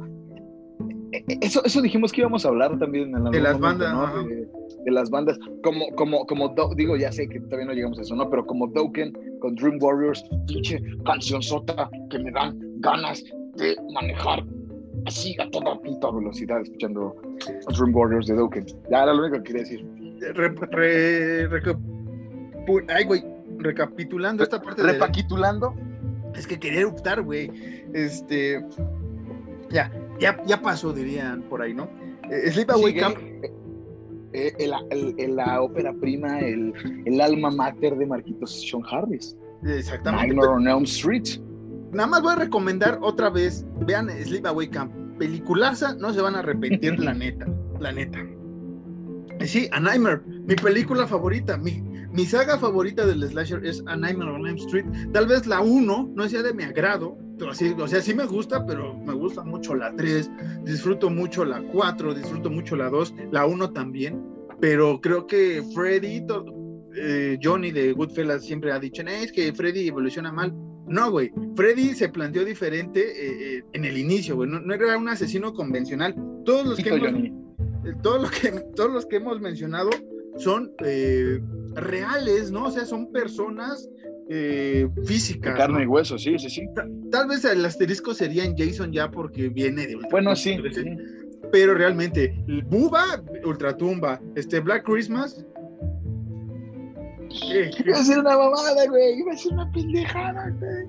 [1.12, 3.85] Eh, eh, Eso, eso dijimos que íbamos a hablar también en algún De las momento,
[3.85, 4.28] bandas, ¿no?
[4.28, 4.49] De,
[4.85, 5.39] de las bandas.
[5.62, 8.28] Como, como, como, Do- digo, ya sé que todavía no llegamos a eso, ¿no?
[8.28, 13.22] Pero como Dokken con Dream Warriors, pinche canción sota que me dan ganas
[13.57, 14.45] de manejar
[15.07, 17.14] así a toda puta velocidad escuchando
[17.76, 18.66] Dream Warriors de Dokken.
[18.90, 19.86] Ya era lo único que quería decir.
[20.34, 21.68] Re- re-
[22.88, 23.24] ay, güey,
[23.59, 25.74] recapitulando esta parte de, Recapitulando,
[26.34, 27.50] es que quería optar, güey.
[27.92, 28.64] Este
[29.70, 31.88] ya, ya, ya pasó, dirían por ahí, ¿no?
[32.30, 33.16] Eh, Sleepaway Camp,
[34.32, 36.72] eh, el- el- el- la ópera prima, el,
[37.05, 39.36] el alma mater de Marquitos Sean Harris.
[39.64, 40.26] exactamente.
[40.28, 41.38] Nightmare on Elm Street.
[41.95, 46.40] Nada más voy a recomendar otra vez, vean Sleepaway Camp, peliculaza, no se van a
[46.40, 47.47] arrepentir, la neta,
[47.78, 48.18] la neta.
[49.45, 51.82] Sí, A Nightmare, mi película favorita, mi,
[52.12, 54.86] mi saga favorita del slasher es A Nightmare on Elm Street.
[55.12, 58.26] Tal vez la 1 no sea de mi agrado, pero sí, o sea, sí me
[58.26, 60.30] gusta, pero me gusta mucho la 3,
[60.64, 64.20] disfruto mucho la 4, disfruto mucho la 2, la 1 también,
[64.61, 66.24] pero creo que Freddy,
[66.97, 70.55] eh, Johnny de Goodfellas siempre ha dicho, "No, es que Freddy evoluciona mal.
[70.87, 74.97] No, güey, Freddy se planteó diferente eh, eh, en el inicio, güey, no, no era
[74.99, 76.14] un asesino convencional.
[76.45, 77.28] Todos los que hemos- Johnny.
[77.87, 79.91] eh, todo lo que, todos los que hemos mencionado
[80.37, 81.41] son eh,
[81.74, 82.66] reales, ¿no?
[82.66, 83.89] O sea, son personas
[84.28, 85.57] De físicas.
[85.57, 86.62] carne y hueso, sí, sí, sí.
[87.11, 90.57] Tal vez el asterisco sería en Jason ya porque viene de Bueno, sí.
[91.53, 92.35] Pero realmente,
[92.68, 95.45] Buba, Ultratumba, este Black Christmas.
[97.85, 99.18] Iba a ser una mamada, güey.
[99.18, 100.87] Iba a ser una pendejada, güey.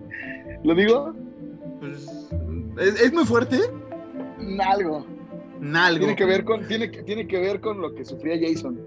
[0.63, 1.13] ¿Lo digo?
[1.79, 2.29] pues,
[2.79, 3.57] es, es muy fuerte,
[4.65, 5.05] Algo.
[5.59, 5.99] Nalgo.
[5.99, 8.79] Tiene que ver con, tiene, que- tiene que ver con lo que sufría Jason.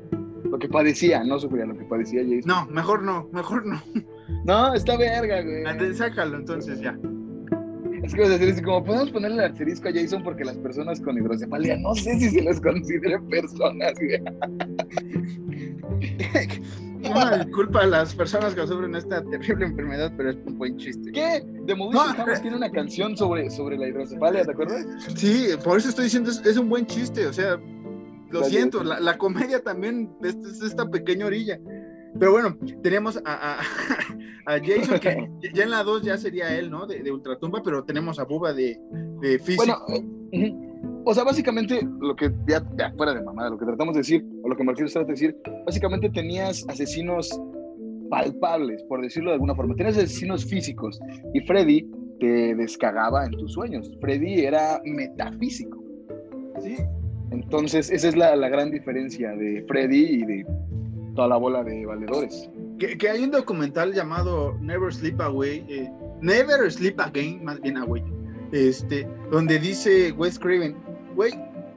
[0.44, 2.42] Lo que padecía, no sufría, lo que padecía Jason.
[2.46, 3.82] No, mejor no, mejor no.
[4.44, 5.94] No, está verga, güey.
[5.94, 6.96] Sácalo entonces ya.
[8.02, 10.56] Es que vas a decir así como, podemos ponerle el asterisco a Jason porque las
[10.58, 14.22] personas con hidrocefalia, no sé si se les considere personas, güey.
[17.10, 21.12] Una disculpa a las personas que sufren esta terrible enfermedad, pero es un buen chiste.
[21.12, 21.44] ¿Qué?
[21.66, 22.40] The Movicious No.
[22.40, 24.86] Tiene una canción sobre, sobre la hidrocefalia, ¿te acuerdas?
[25.16, 27.58] Sí, por eso estoy diciendo, es, es un buen chiste, o sea,
[28.30, 31.58] lo siento, la, la comedia también es, es esta pequeña orilla.
[32.18, 33.60] Pero bueno, tenemos a, a,
[34.46, 36.86] a Jason, que ya en la 2 ya sería él, ¿no?
[36.86, 38.78] De, de Ultratumba, pero tenemos a Buba de,
[39.20, 39.84] de físico.
[39.86, 40.54] Bueno, eh,
[41.04, 44.24] o sea, básicamente lo que, ya, ya fuera de mamada, lo que tratamos de decir,
[44.42, 47.40] o lo que Martín trata de decir, básicamente tenías asesinos
[48.10, 49.74] palpables, por decirlo de alguna forma.
[49.74, 50.98] Tenías asesinos físicos
[51.34, 51.88] y Freddy
[52.20, 53.90] te descagaba en tus sueños.
[54.00, 55.82] Freddy era metafísico.
[56.60, 56.76] sí,
[57.30, 60.46] Entonces, esa es la, la gran diferencia de Freddy y de
[61.18, 62.48] toda la bola de valedores.
[62.78, 65.90] que, que hay un documental llamado Never Sleep Away, eh,
[66.22, 68.04] Never Sleep Again, más bien Away,
[68.52, 70.76] este, donde dice Wes Craven,
[71.16, 71.32] güey,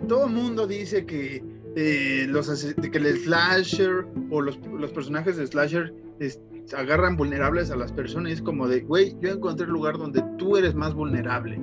[0.07, 1.43] todo el mundo dice que
[1.75, 2.49] eh, los
[2.91, 5.91] que el slasher o los, los personajes de slasher
[6.77, 10.23] agarran vulnerables a las personas y es como de, güey, yo encontré el lugar donde
[10.37, 11.59] tú eres más vulnerable.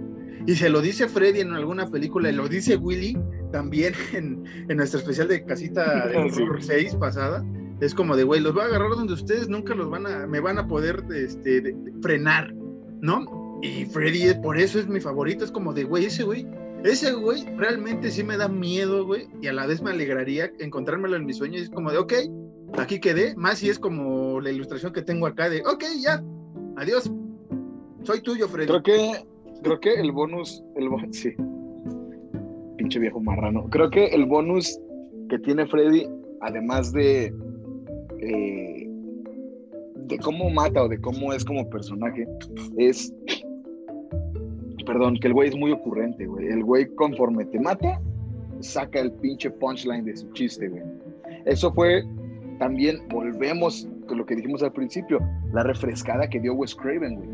[0.48, 3.16] Y se lo dice Freddy en alguna película y lo dice Willy
[3.52, 6.42] también en, en nuestro especial de casita de Sí.
[6.42, 7.44] horror 6 pasada.
[7.80, 10.40] Es como de, güey, los voy a agarrar donde ustedes nunca los van a, me
[10.40, 12.52] van a poder este, frenar,
[13.00, 13.58] ¿no?
[13.62, 16.46] Y Freddy, es- por eso es mi favorito, es como de, güey, ese güey,
[16.84, 21.16] ese güey realmente sí me da miedo, güey, y a la vez me alegraría encontrármelo
[21.16, 22.12] en mis sueños, y es como de, ok,
[22.78, 26.22] aquí quedé, más si es como la ilustración que tengo acá de, ok, ya,
[26.76, 27.10] adiós,
[28.02, 28.66] soy tuyo, Freddy.
[28.68, 29.24] Creo que,
[29.62, 31.30] creo que el bonus, el bo- sí,
[32.76, 33.68] pinche viejo marrano.
[33.70, 34.78] Creo que el bonus
[35.28, 36.06] que tiene Freddy,
[36.40, 37.34] además de,
[38.20, 38.88] eh,
[40.06, 42.26] de cómo mata o de cómo es como personaje,
[42.78, 43.12] es,
[44.86, 46.46] perdón, que el güey es muy ocurrente, güey.
[46.48, 48.00] El güey conforme te mata,
[48.60, 50.82] saca el pinche punchline de su chiste, güey.
[51.44, 52.04] Eso fue
[52.58, 55.20] también, volvemos con lo que dijimos al principio,
[55.52, 57.28] la refrescada que dio Wes Craven, güey.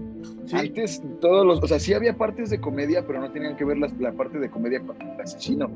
[0.47, 3.65] Sí, Antes todos los, o sea, sí había partes de comedia, pero no tenían que
[3.65, 5.71] ver las- la parte de comedia con el asesino.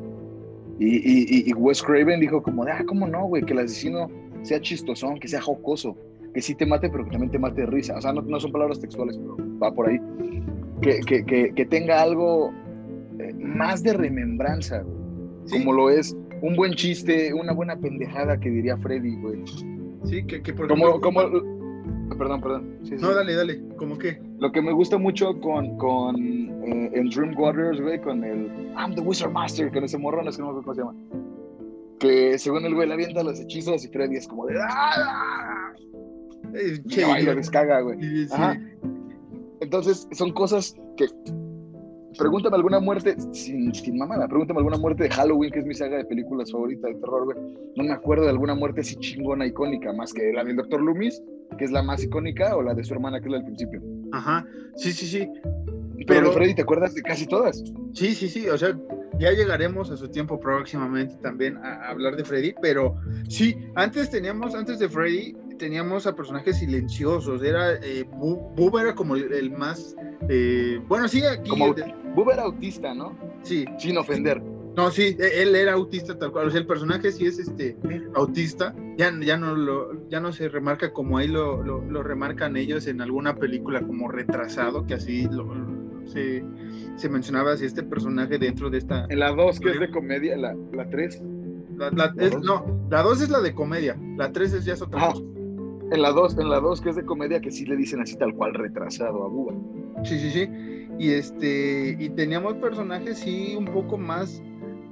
[0.81, 3.43] Y, y, Wes Craven dijo como, de, ah, ¿cómo no, güey?
[3.43, 4.09] Que el asesino
[4.43, 5.97] sea chistosón, que sea jocoso,
[6.35, 7.97] que sí te mate, pero que también te mate de risa.
[7.97, 9.99] O sea, no, no son palabras textuales, pero va por ahí.
[10.83, 12.53] Que, que, que, que tenga algo
[13.19, 14.97] eh, más de remembranza, güey.
[15.47, 19.43] sí, Como lo es un buen chiste, una buena pendejada que diría Freddy, güey.
[20.05, 22.79] sí, que, que por Como, ejemplo- como, perdón, perdón.
[22.85, 23.03] Sí, sí.
[23.03, 27.35] No, dale, dale, como que, Lo que me gusta mucho con, con eh, en Dream
[27.37, 30.81] Warriors, güey, con el I'm the Wizard Master, con ese morro, no sé cómo se
[30.81, 30.95] llama.
[31.99, 35.73] Que según el güey le avienta los hechizos y Freddy es como de ¡Ah!
[36.55, 38.01] Eh, Y che, no, y lo descaga, güey.
[38.01, 38.33] sí, sí.
[38.35, 38.59] Ajá.
[39.61, 41.07] Entonces, son cosas que.
[42.17, 45.99] Pregúntame alguna muerte, sin, sin mamada, pregúntame alguna muerte de Halloween, que es mi saga
[45.99, 47.37] de películas favorita de terror, güey.
[47.77, 50.81] No me acuerdo de alguna muerte así chingona, icónica, más que la del Dr.
[50.81, 51.23] Loomis,
[51.59, 53.81] que es la más icónica, o la de su hermana, que es la del principio.
[54.13, 54.45] Ajá,
[54.77, 55.29] sí, sí, sí.
[56.07, 57.63] Pero, Pero- Freddy, ¿te acuerdas de casi todas?
[57.93, 58.77] Sí, sí, sí, o sea,
[59.19, 62.97] ya llegaremos a su tiempo próximamente también a, a hablar de Freddy, pero
[63.29, 69.17] sí, antes teníamos, antes de Freddy, teníamos a personajes silenciosos, era, eh, Bubba era como
[69.17, 69.97] el, el más,
[70.29, 71.95] eh, bueno, sí, aquí, Como de-
[72.33, 73.17] era autista, ¿no?
[73.43, 74.41] sí, Sin ofender.
[74.77, 77.77] no, sí, e- él era autista tal cual, o sea, el personaje sí es este,
[78.15, 82.57] autista, ya, ya, no, lo, ya no se remarca como ahí lo, lo, lo remarcan
[82.57, 85.47] ellos en alguna película como retrasado, que así lo,
[86.09, 86.45] se,
[86.97, 89.07] se mencionaba así este personaje dentro de esta...
[89.09, 90.55] En la 2, que es de comedia, la
[90.91, 91.23] 3.
[91.77, 92.43] La, la- ¿La es- dos?
[92.45, 95.23] no, la 2 es la de comedia, la 3 es ya es otra cosa.
[95.91, 98.17] En la 2, en la 2, que es de comedia, que sí le dicen así
[98.19, 99.55] tal cual retrasado a Bubba.
[100.05, 100.49] Sí, sí, sí.
[100.99, 104.43] Y este, y teníamos personajes sí un poco más,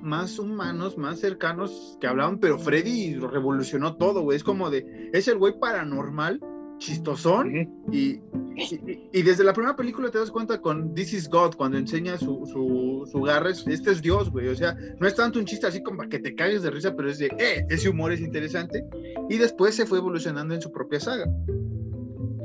[0.01, 4.37] más humanos, más cercanos que hablaban, pero Freddy revolucionó todo, güey.
[4.37, 6.41] Es como de, es el güey paranormal,
[6.79, 7.93] chistosón, Ujú.
[7.93, 8.21] y,
[8.57, 12.17] y, y desde la primera película te das cuenta con This is God, cuando enseña
[12.19, 14.49] su, su, su garra, es- este es Dios, güey.
[14.49, 17.09] O sea, no es tanto un chiste así como que te cagues de risa, pero
[17.11, 18.85] es de, eh, ese humor es interesante.
[19.29, 21.25] Y después se fue evolucionando en su propia saga.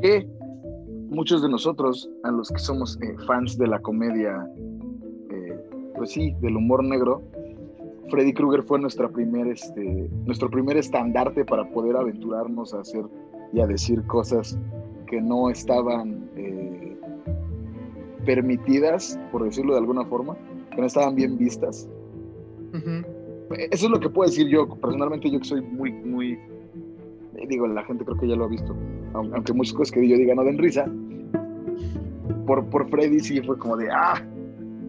[0.01, 0.27] que
[1.09, 4.47] muchos de nosotros, a los que somos eh, fans de la comedia,
[5.29, 5.59] eh,
[5.95, 7.21] pues sí, del humor negro,
[8.09, 13.03] Freddy Krueger fue nuestra primer, este, nuestro primer estandarte para poder aventurarnos a hacer
[13.53, 14.57] y a decir cosas
[15.07, 16.97] que no estaban eh,
[18.25, 20.37] permitidas, por decirlo de alguna forma,
[20.73, 21.89] que no estaban bien vistas.
[23.71, 26.33] Eso es lo que puedo decir yo, personalmente yo que soy muy, muy,
[27.35, 28.73] eh, digo, la gente creo que ya lo ha visto,
[29.13, 30.85] aun- aunque muchas cosas que yo diga no den risa,
[32.45, 34.25] por, por Freddy sí fue como de, ah,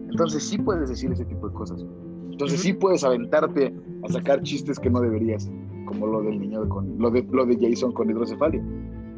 [0.09, 1.85] entonces sí puedes decir ese tipo de cosas,
[2.31, 5.51] entonces sí puedes aventarte a sacar chistes que no deberías,
[5.93, 8.61] como lo del niño con, lo de, lo de Jason con hidrocefalia.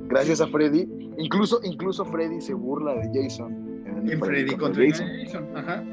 [0.08, 3.84] Gracias a Freddy, incluso, incluso Freddy se burla de Jason.
[4.08, 5.48] En Freddy contra Jason.
[5.56, 5.84] Ajá.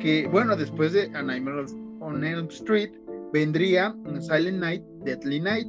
[0.00, 1.64] Que bueno, después de A Nightmare
[2.00, 2.90] on Elm Street
[3.32, 5.68] vendría Silent Night, Deadly Night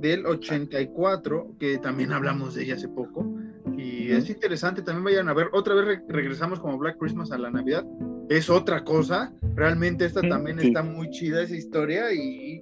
[0.00, 3.24] del 84, que también hablamos de ella hace poco.
[3.76, 7.38] Y es interesante, también vayan a ver, otra vez re- regresamos como Black Christmas a
[7.38, 7.84] la Navidad.
[8.28, 10.68] Es otra cosa, realmente esta también sí.
[10.68, 12.60] está muy chida esa historia y, y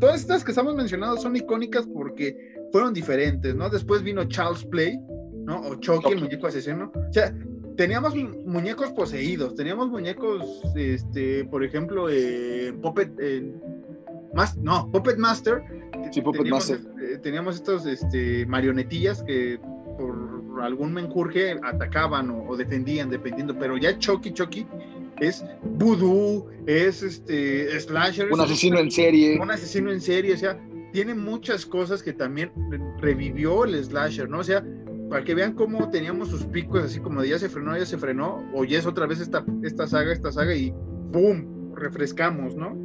[0.00, 2.36] todas estas que estamos mencionando son icónicas porque
[2.72, 3.68] fueron diferentes, ¿no?
[3.70, 4.98] Después vino Charles Play,
[5.44, 5.60] ¿no?
[5.60, 6.90] O Chucky, el muñeco asesino.
[6.94, 7.34] O sea,
[7.76, 13.52] teníamos mu- muñecos poseídos, teníamos muñecos, este, por ejemplo, eh, Puppet, eh,
[14.34, 15.62] Mas- no, Puppet Master.
[16.10, 16.92] Sí, Puppet teníamos, Master.
[17.02, 19.60] eh, teníamos estos este, marionetillas que
[19.96, 24.66] por algún menjurje atacaban o, o defendían, dependiendo, pero ya Chucky Chucky
[25.20, 25.44] es
[25.78, 29.38] voodoo, es este slasher, Un es- asesino en serie.
[29.40, 30.58] un asesino en serie, o sea,
[30.92, 34.38] tiene muchas cosas que también re- revivió el slasher, ¿no?
[34.40, 34.64] O sea,
[35.10, 37.98] para que vean cómo teníamos sus picos, así como de ya se frenó, ya se
[37.98, 40.72] frenó, o ya es otra vez esta, esta saga, esta saga, y
[41.12, 41.74] ¡boom!
[41.74, 42.76] refrescamos, ¿no?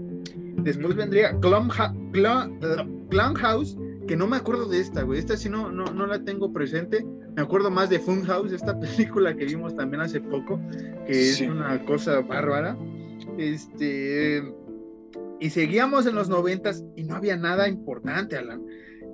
[0.64, 3.78] Después vendría Clumha- Cla- eh, Clumhouse,
[4.08, 5.20] que no me acuerdo de esta, güey.
[5.20, 7.06] Esta sí no, no, no la tengo presente.
[7.36, 10.60] Me acuerdo más de Funhouse, esta película que vimos también hace poco,
[11.08, 11.44] que Sí.
[11.46, 12.78] es una cosa bárbara.
[13.38, 14.44] Este.
[15.40, 18.62] Y seguíamos en los noventas y no había nada importante, Alan.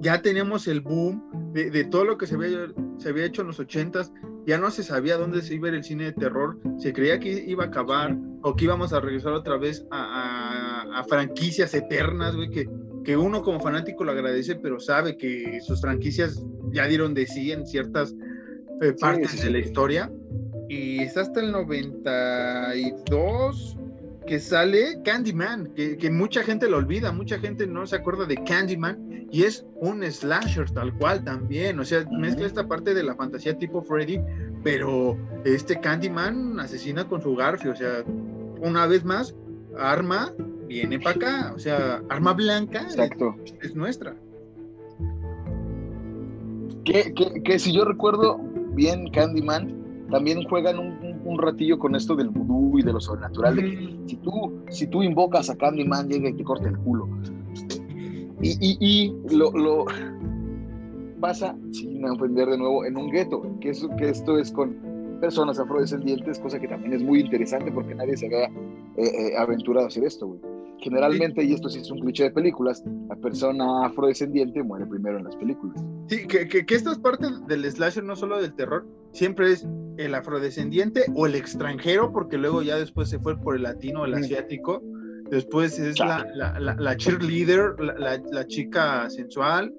[0.02, 3.48] Ya teníamos el boom de, de todo lo que se había, se había hecho en
[3.48, 4.12] los ochentas.
[4.48, 6.60] Ya no se sabía dónde se iba a ir el cine de terror.
[6.78, 11.00] Se creía que iba a acabar o que íbamos a regresar otra vez a, a-
[11.00, 12.68] a franquicias eternas, güey, que,
[13.06, 17.52] que uno como fanático lo agradece, pero sabe que sus franquicias ya dieron de sí
[17.52, 18.14] en ciertas
[18.82, 20.12] eh, partes sí, de la historia.
[20.68, 23.78] Y es hasta el 92
[24.26, 28.44] que sale Candyman, que, que mucha gente lo olvida, mucha gente no se acuerda de
[28.44, 33.16] Candyman, y es un slasher tal cual también, o sea, mezcla esta parte de la
[33.16, 34.20] fantasía tipo Freddy,
[34.64, 38.04] pero este Candyman asesina con su garfio, o sea,
[38.62, 39.36] una vez más,
[39.78, 40.34] arma
[40.68, 43.36] viene para acá, o sea, arma blanca es, Exacto.
[43.62, 44.16] es nuestra.
[46.84, 48.40] Que, que, que si yo recuerdo
[48.74, 49.74] bien, Candyman
[50.12, 53.56] también juegan un, un- un ratillo con esto del vudú y de lo sobrenatural.
[53.56, 57.08] De que si, tú, si tú invocas a Candyman, llega y te corta el culo.
[58.42, 59.86] Y, y, y lo, lo
[61.20, 64.76] pasa, sin ofender de nuevo, en un gueto, que, eso, que esto es con
[65.20, 68.52] personas afrodescendientes, cosa que también es muy interesante porque nadie se había eh,
[68.98, 70.40] eh, aventurado a hacer esto, güey.
[70.80, 75.26] Generalmente, y esto sí es un cliché de películas, la persona afrodescendiente muere primero en
[75.26, 75.84] las películas.
[76.08, 79.68] Sí, que, que, que esta es parte del slasher, no solo del terror, siempre es
[79.98, 84.14] el afrodescendiente o el extranjero, porque luego ya después se fue por el latino, el
[84.14, 84.82] asiático,
[85.30, 89.74] después es la, la, la, la, cheerleader, la, la, chica sensual,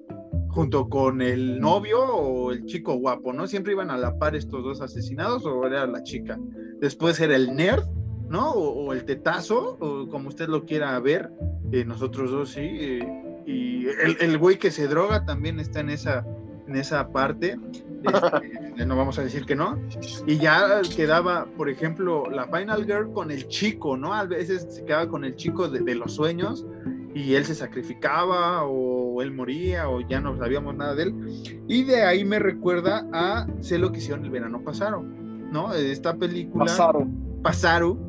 [0.49, 3.47] junto con el novio o el chico guapo, ¿no?
[3.47, 6.37] Siempre iban a la par estos dos asesinados o era la chica.
[6.79, 7.83] Después era el nerd,
[8.29, 8.51] ¿no?
[8.51, 11.31] O, o el tetazo, o como usted lo quiera ver,
[11.71, 12.61] eh, nosotros dos sí.
[12.61, 16.25] Eh, y el, el güey que se droga también está en esa,
[16.67, 17.57] en esa parte.
[18.03, 19.79] Este, no vamos a decir que no.
[20.25, 24.13] Y ya quedaba, por ejemplo, la Final Girl con el chico, ¿no?
[24.13, 26.65] A veces se quedaba con el chico de, de los sueños
[27.13, 31.63] y él se sacrificaba o él moría o ya no sabíamos nada de él.
[31.67, 35.73] Y de ahí me recuerda a Sé lo que hicieron el verano pasado, ¿no?
[35.73, 36.65] Esta película.
[36.65, 37.41] Pasaron.
[37.41, 38.06] Pasaron.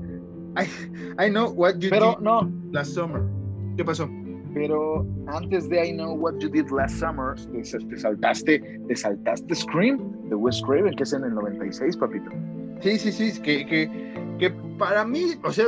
[0.59, 0.67] I,
[1.19, 3.23] I know what you Pero did no, last summer.
[3.77, 4.09] ¿Qué pasó?
[4.55, 9.55] pero antes de I Know What You Did Last Summer, te, te saltaste, te saltaste
[9.55, 9.99] Scream
[10.29, 12.31] de Wes Craven, que es en el 96, papito.
[12.81, 13.89] Sí, sí, sí, que, que,
[14.39, 15.67] que para mí, o sea,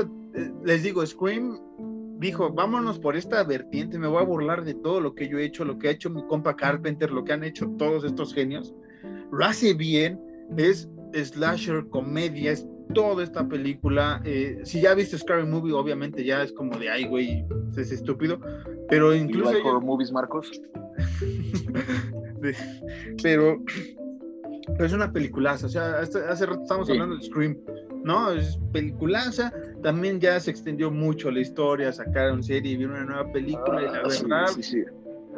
[0.65, 1.59] les digo, Scream
[2.19, 5.45] dijo, vámonos por esta vertiente, me voy a burlar de todo lo que yo he
[5.45, 8.75] hecho, lo que ha hecho mi compa Carpenter, lo que han hecho todos estos genios.
[9.33, 10.21] Lo hace bien,
[10.57, 14.21] es slasher, comedia, es toda esta película.
[14.25, 17.45] Eh, si ya viste Scary Movie, obviamente ya es como de, ay, güey,
[17.77, 18.41] es estúpido.
[18.89, 19.53] Pero incluso.
[19.53, 20.51] Like horror movies, Marcos?
[23.23, 23.63] pero,
[24.67, 25.67] pero es una peliculaza.
[25.67, 26.93] O sea, hace, hace rato estábamos sí.
[26.93, 27.57] hablando de Scream.
[28.05, 28.33] ¿no?
[28.33, 33.33] Es peliculaza, también ya se extendió mucho la historia, sacaron serie y vieron una nueva
[33.33, 34.85] película ah, y la verdad, sí, sí, sí.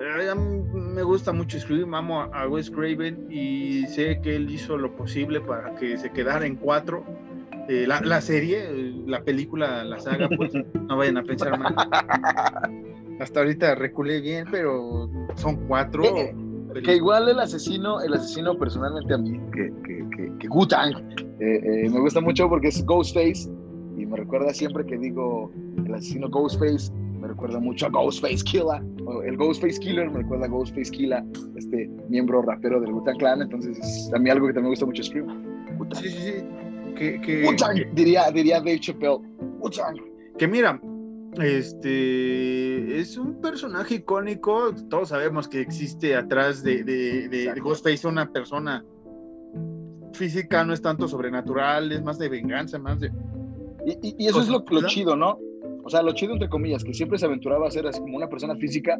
[0.01, 4.95] Eh, me gusta mucho Scream, amo a Wes Craven y sé que él hizo lo
[4.97, 7.05] posible para que se quedara en cuatro.
[7.69, 8.69] Eh, la, la, serie,
[9.07, 10.53] la película, la saga, pues
[10.89, 11.75] no vayan a pensar mal.
[13.21, 16.03] Hasta ahorita reculé bien, pero son cuatro.
[16.05, 16.35] Eh,
[16.81, 20.97] que igual el asesino, el asesino personalmente a mí, que, que, que, que Wu-Tang,
[21.41, 23.51] eh, eh, me gusta mucho porque es Ghostface
[23.97, 25.53] y me recuerda siempre que digo
[25.85, 26.91] el asesino Ghostface,
[27.21, 28.83] me recuerda mucho a Ghostface Killer,
[29.25, 31.23] el Ghostface Killer me recuerda a Ghostface Killer,
[31.57, 34.87] este miembro rapero del Wu-Tang Clan, entonces es a mí algo que también me gusta
[34.87, 35.29] mucho Scream.
[35.93, 36.45] Sí, sí, sí.
[36.95, 39.19] Que, que, Wu-Tang, que, diría, diría Dave Chappelle.
[40.39, 40.81] Que mira,
[41.41, 44.75] este es un personaje icónico.
[44.91, 48.85] Todos sabemos que existe atrás de, de, de, Ghostface una persona
[50.13, 53.11] física, no es tanto sobrenatural, es más de venganza, más de.
[53.87, 55.39] Y, y, y eso es lo, lo, chido, ¿no?
[55.85, 58.29] O sea, lo chido entre comillas, que siempre se aventuraba a ser así como una
[58.29, 58.99] persona física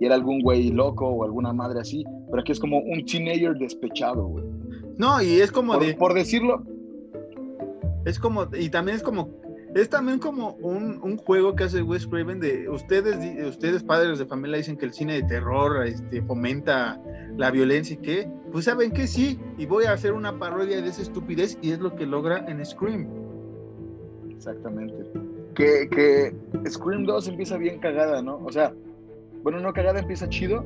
[0.00, 3.54] y era algún güey loco o alguna madre así, pero aquí es como un teenager
[3.54, 4.44] despechado, güey.
[4.96, 5.94] No, y es como por, de.
[5.94, 6.64] Por decirlo.
[8.04, 9.30] Es como, y también es como
[9.74, 14.26] es también como un, un, juego que hace Wes Craven de ustedes, ustedes padres de
[14.26, 17.00] familia dicen que el cine de terror este, fomenta
[17.36, 20.88] la violencia y que, pues saben que sí, y voy a hacer una parodia de
[20.88, 23.08] esa estupidez y es lo que logra en Scream.
[24.30, 24.94] Exactamente.
[25.56, 28.36] Que, que Scream 2 empieza bien cagada, ¿no?
[28.44, 28.72] O sea,
[29.42, 30.64] bueno, no cagada, empieza chido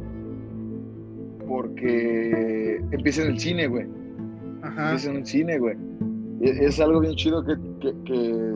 [1.48, 3.86] porque empieza en el cine, güey.
[4.60, 4.90] Ajá.
[4.90, 5.76] Empieza en el cine, güey.
[6.40, 8.54] Es algo bien chido que, que, que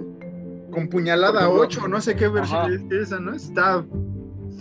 [0.73, 3.39] con puñalada 8, no sé qué versión es esa, ¿no?
[3.39, 3.85] Stab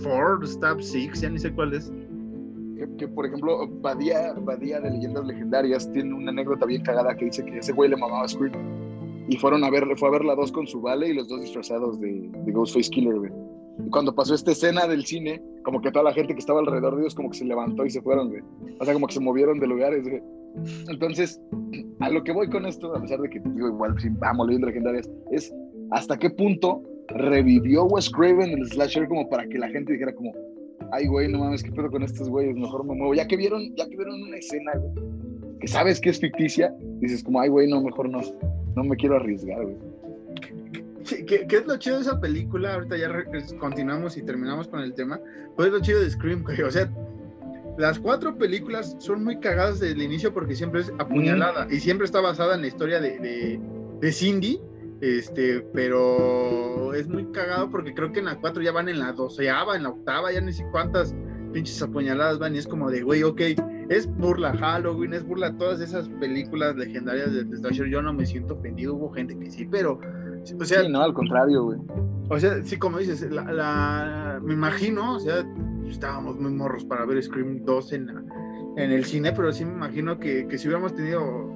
[0.03, 1.91] 4, Stab 6, ya ni sé cuál es.
[2.77, 7.25] Que, que, por ejemplo, Badía, Badía de Leyendas Legendarias tiene una anécdota bien cagada que
[7.25, 8.53] dice que ese güey le mamaba a Scream.
[9.29, 11.41] Y fueron a ver, fue a ver la dos con su vale y los dos
[11.41, 13.31] disfrazados de, de Ghostface Killer, güey.
[13.85, 16.95] Y cuando pasó esta escena del cine, como que toda la gente que estaba alrededor
[16.95, 18.41] de ellos como que se levantó y se fueron, güey.
[18.79, 20.21] O sea, como que se movieron de lugares, güey.
[20.89, 21.39] Entonces,
[21.99, 24.69] a lo que voy con esto, a pesar de que digo igual, sí, amo leyendas
[24.69, 25.53] legendarias, es
[25.91, 30.33] hasta qué punto revivió Wes Craven el slasher como para que la gente dijera como,
[30.91, 33.13] ay güey, no mames, qué pedo con estos güeyes, mejor me muevo.
[33.13, 34.93] Ya que vieron, ya que vieron una escena, güey,
[35.59, 38.21] que sabes que es ficticia, dices como, ay güey, no, mejor no,
[38.75, 39.77] no me quiero arriesgar, güey.
[41.27, 42.75] ¿Qué, ¿Qué, es lo chido de esa película?
[42.75, 43.09] Ahorita ya
[43.59, 45.19] continuamos y terminamos con el tema.
[45.55, 46.61] Pues es lo chido de Scream, güey.
[46.61, 46.89] O sea,
[47.77, 51.73] las cuatro películas son muy cagadas desde el inicio porque siempre es apuñalada mm.
[51.73, 53.59] y siempre está basada en la historia de, de,
[53.99, 54.59] de Cindy
[55.01, 59.11] este, pero es muy cagado porque creo que en la 4 ya van en la
[59.11, 61.15] doceava, en la octava, ya ni sé cuántas
[61.51, 63.41] pinches apuñaladas van y es como de, güey, ok,
[63.89, 68.53] es burla Halloween, es burla todas esas películas legendarias de Slasher, yo no me siento
[68.53, 69.99] ofendido, hubo gente que sí, pero,
[70.59, 70.83] o sea...
[70.83, 71.79] Sí, no, al contrario, güey.
[72.29, 75.43] O sea, sí, como dices, la, la, me imagino, o sea,
[75.91, 78.09] estábamos muy morros para ver Scream 2 en,
[78.77, 81.53] en el cine, pero sí me imagino que, que si hubiéramos tenido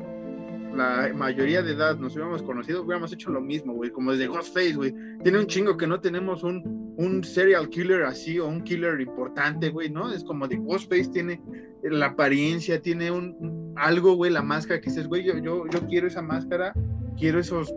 [0.75, 4.73] la mayoría de edad nos hubiéramos conocido, hubiéramos hecho lo mismo, güey, como desde Ghostface,
[4.73, 4.93] güey.
[5.23, 9.69] Tiene un chingo que no tenemos un, un serial killer así o un killer importante,
[9.69, 10.11] güey, ¿no?
[10.11, 11.41] Es como de Ghostface tiene
[11.83, 16.07] la apariencia, tiene un, algo, güey, la máscara que dices, güey, yo, yo, yo quiero
[16.07, 16.73] esa máscara,
[17.17, 17.73] quiero esos...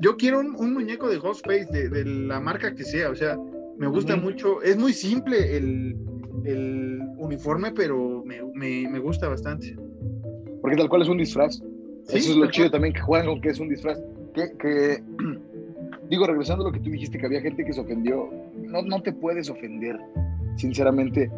[0.00, 3.36] Yo quiero un, un muñeco de Ghostface, de, de, la marca que sea, o sea,
[3.78, 5.96] me gusta mucho, es muy simple el,
[6.44, 9.76] el uniforme, pero me, me, me, gusta bastante.
[10.60, 11.62] Porque tal cual es un disfraz.
[12.04, 12.18] ¿Sí?
[12.18, 13.98] Eso es lo chido también que juegan con que es un disfraz.
[14.34, 15.02] Que, que,
[16.10, 19.02] digo, regresando a lo que tú dijiste, que había gente que se ofendió, no, no
[19.02, 19.98] te puedes ofender,
[20.56, 21.30] sinceramente,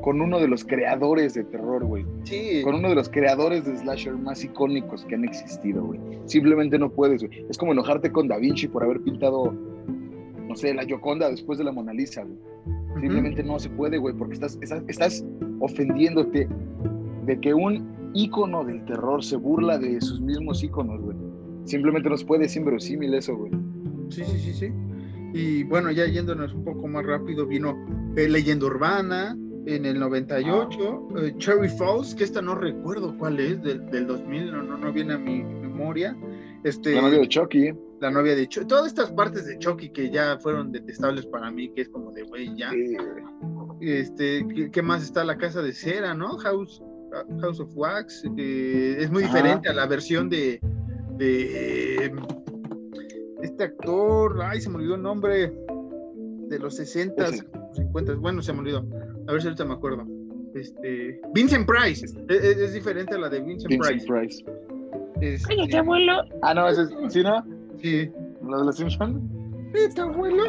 [0.00, 2.04] con uno de los creadores de terror, güey.
[2.24, 2.62] Sí.
[2.62, 6.00] Con uno de los creadores de slasher más icónicos que han existido, güey.
[6.24, 7.44] Simplemente no puedes, güey.
[7.48, 9.54] Es como enojarte con Da Vinci por haber pintado,
[10.50, 12.36] no sé, la Gioconda después de la Mona Lisa, güey.
[13.00, 13.48] Simplemente uh -huh.
[13.48, 15.24] no se puede, güey, porque estás, estás, estás
[15.60, 16.48] ofendiéndote
[17.26, 21.16] de que un ícono del terror se burla de sus mismos íconos, güey.
[21.64, 23.52] Simplemente no se puede, es inverosímil eso, güey.
[24.08, 24.72] Sí, sí, sí, sí.
[25.32, 27.76] Y bueno, ya yéndonos un poco más rápido, vino
[28.16, 29.36] eh, Leyenda Urbana
[29.66, 31.20] en el 98, ah.
[31.22, 34.92] eh, Cherry Falls, que esta no recuerdo cuál es, del, del 2000, no, no, no
[34.92, 36.16] viene a mi memoria.
[36.64, 37.72] Este, la novia de Chucky.
[38.00, 38.66] La novia de Chucky.
[38.66, 42.22] Todas estas partes de Chucky que ya fueron detestables para mí, que es como de,
[42.22, 42.70] güey, ya.
[42.70, 42.96] Sí.
[43.80, 45.24] Este, ¿qué, ¿qué, más está?
[45.24, 46.36] La casa de cera, ¿no?
[46.38, 46.82] House,
[47.40, 48.24] House of Wax.
[48.36, 49.72] Eh, es muy diferente ah.
[49.72, 50.60] a la versión de,
[51.16, 52.12] de
[53.42, 55.52] este actor, ay, se me olvidó el nombre,
[56.48, 57.40] de los 60, sí.
[57.74, 58.86] 50, bueno, se me olvidó.
[59.28, 60.06] A ver si ahorita me acuerdo.
[60.54, 64.42] Este, Vincent Price, es, es, es diferente a la de Vincent, Vincent Price.
[64.42, 64.44] Price.
[65.20, 66.22] Este, abuelo.
[66.42, 67.44] Ah, no, ese es, ¿sí, no?
[67.82, 68.10] Sí.
[68.42, 69.20] ¿La de los Simpsons?
[69.72, 70.44] Vete, abuelo.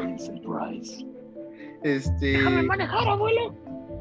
[1.84, 2.26] Este.
[2.26, 3.56] Déjame manejar, abuelo.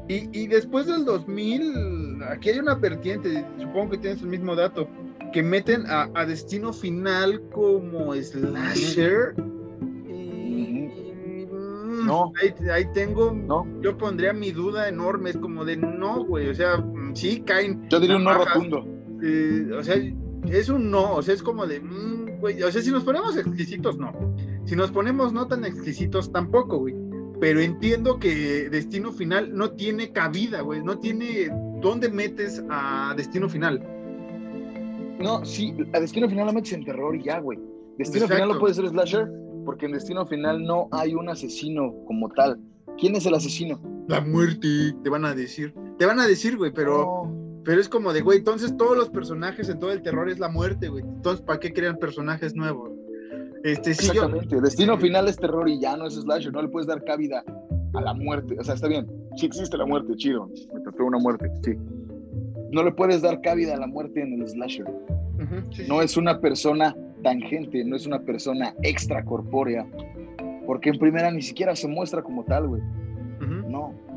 [0.07, 4.87] Y, y, después del 2000, aquí hay una vertiente, supongo que tienes el mismo dato,
[5.31, 9.35] que meten a, a Destino Final como slasher.
[12.05, 12.33] No.
[12.41, 13.65] Ahí, ahí, tengo, no.
[13.81, 16.83] yo pondría mi duda enorme, es como de no, güey, o sea,
[17.13, 17.87] sí caen.
[17.89, 18.85] Yo diría un no rotundo.
[19.23, 19.95] Eh, o sea,
[20.49, 23.37] es un no, o sea, es como de, mmm, güey, o sea, si nos ponemos
[23.37, 24.11] exquisitos, no.
[24.65, 26.95] Si nos ponemos no tan exquisitos, tampoco, güey.
[27.39, 31.49] Pero entiendo que Destino Final no tiene cabida, güey, no tiene
[31.81, 33.81] dónde metes a Destino Final.
[35.19, 37.57] No, sí, a Destino Final lo metes en terror y ya, güey.
[37.97, 38.35] Destino Exacto.
[38.35, 39.31] Final no puede ser slasher
[39.65, 42.59] porque en Destino Final no hay un asesino como tal.
[42.97, 43.79] ¿Quién es el asesino?
[44.07, 45.73] La muerte, te van a decir.
[45.97, 47.50] Te van a decir, güey, pero, no.
[47.63, 50.49] Pero es como de, güey, entonces todos los personajes en todo el terror es la
[50.49, 51.03] muerte, güey.
[51.03, 52.89] Entonces, ¿para qué crean personajes nuevos?
[53.63, 54.55] Este, sí, Exactamente.
[54.55, 54.61] Yo...
[54.61, 56.51] Destino Final es terror y ya no es slasher.
[56.51, 57.43] No le puedes dar cabida
[57.93, 58.57] a la muerte.
[58.59, 59.07] O sea, está bien.
[59.35, 60.49] Sí existe la muerte, chido.
[60.73, 61.77] Me trató una muerte, sí.
[62.71, 64.87] No le puedes dar cabida a la muerte en el slasher.
[64.87, 66.05] Uh -huh, sí, no sí.
[66.05, 69.85] es una persona tangente, no es una persona extracorpórea,
[70.65, 72.81] porque en primera ni siquiera se muestra como tal, güey.
[72.81, 73.67] Uh -huh.
[73.67, 74.10] No.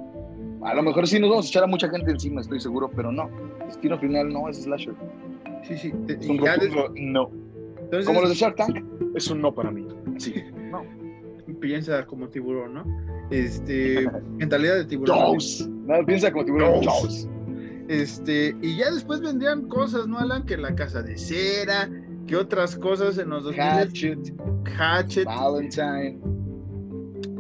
[0.65, 3.13] A lo mejor sí nos vamos a echar a mucha gente encima, estoy seguro, pero
[3.13, 3.31] no.
[3.67, 4.95] Destino final no es slasher.
[5.63, 5.93] Sí, sí.
[6.09, 7.31] Es un rotundo, no.
[7.79, 8.85] Entonces, como los de Shark Tank,
[9.15, 9.87] es un no para mí.
[10.19, 10.35] Sí.
[10.71, 10.83] No.
[11.61, 12.85] Piensa como tiburón, ¿no?
[13.31, 15.19] Este, mentalidad de tiburón.
[15.19, 15.69] Jaws.
[15.69, 16.83] No, piensa como tiburón.
[16.83, 17.29] Jaws.
[17.89, 20.45] Este, y ya después vendrían cosas, ¿no, Alan?
[20.47, 21.91] Que la casa de cera,
[22.27, 24.35] que otras cosas en los 2000 Hatchet,
[24.79, 26.19] Hatchet Valentine.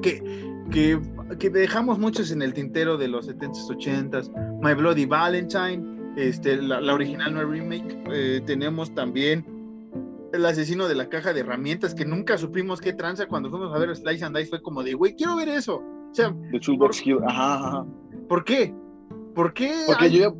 [0.03, 0.23] Que,
[0.71, 1.01] que,
[1.39, 4.61] que, dejamos muchos en el tintero de los 70s, 80s.
[4.63, 5.83] My Bloody Valentine,
[6.17, 7.99] este, la, la original no remake.
[8.13, 9.45] Eh, tenemos también
[10.33, 13.79] El asesino de la caja de herramientas, que nunca supimos qué tranza cuando fuimos a
[13.79, 14.51] ver Slice and Dice.
[14.51, 15.77] Fue como de, güey, quiero ver eso.
[15.77, 17.87] O sea, The Toolbox ajá, ajá.
[18.29, 18.75] ¿Por qué?
[19.35, 19.73] ¿Por qué?
[19.87, 20.19] Porque hay...
[20.19, 20.37] yo.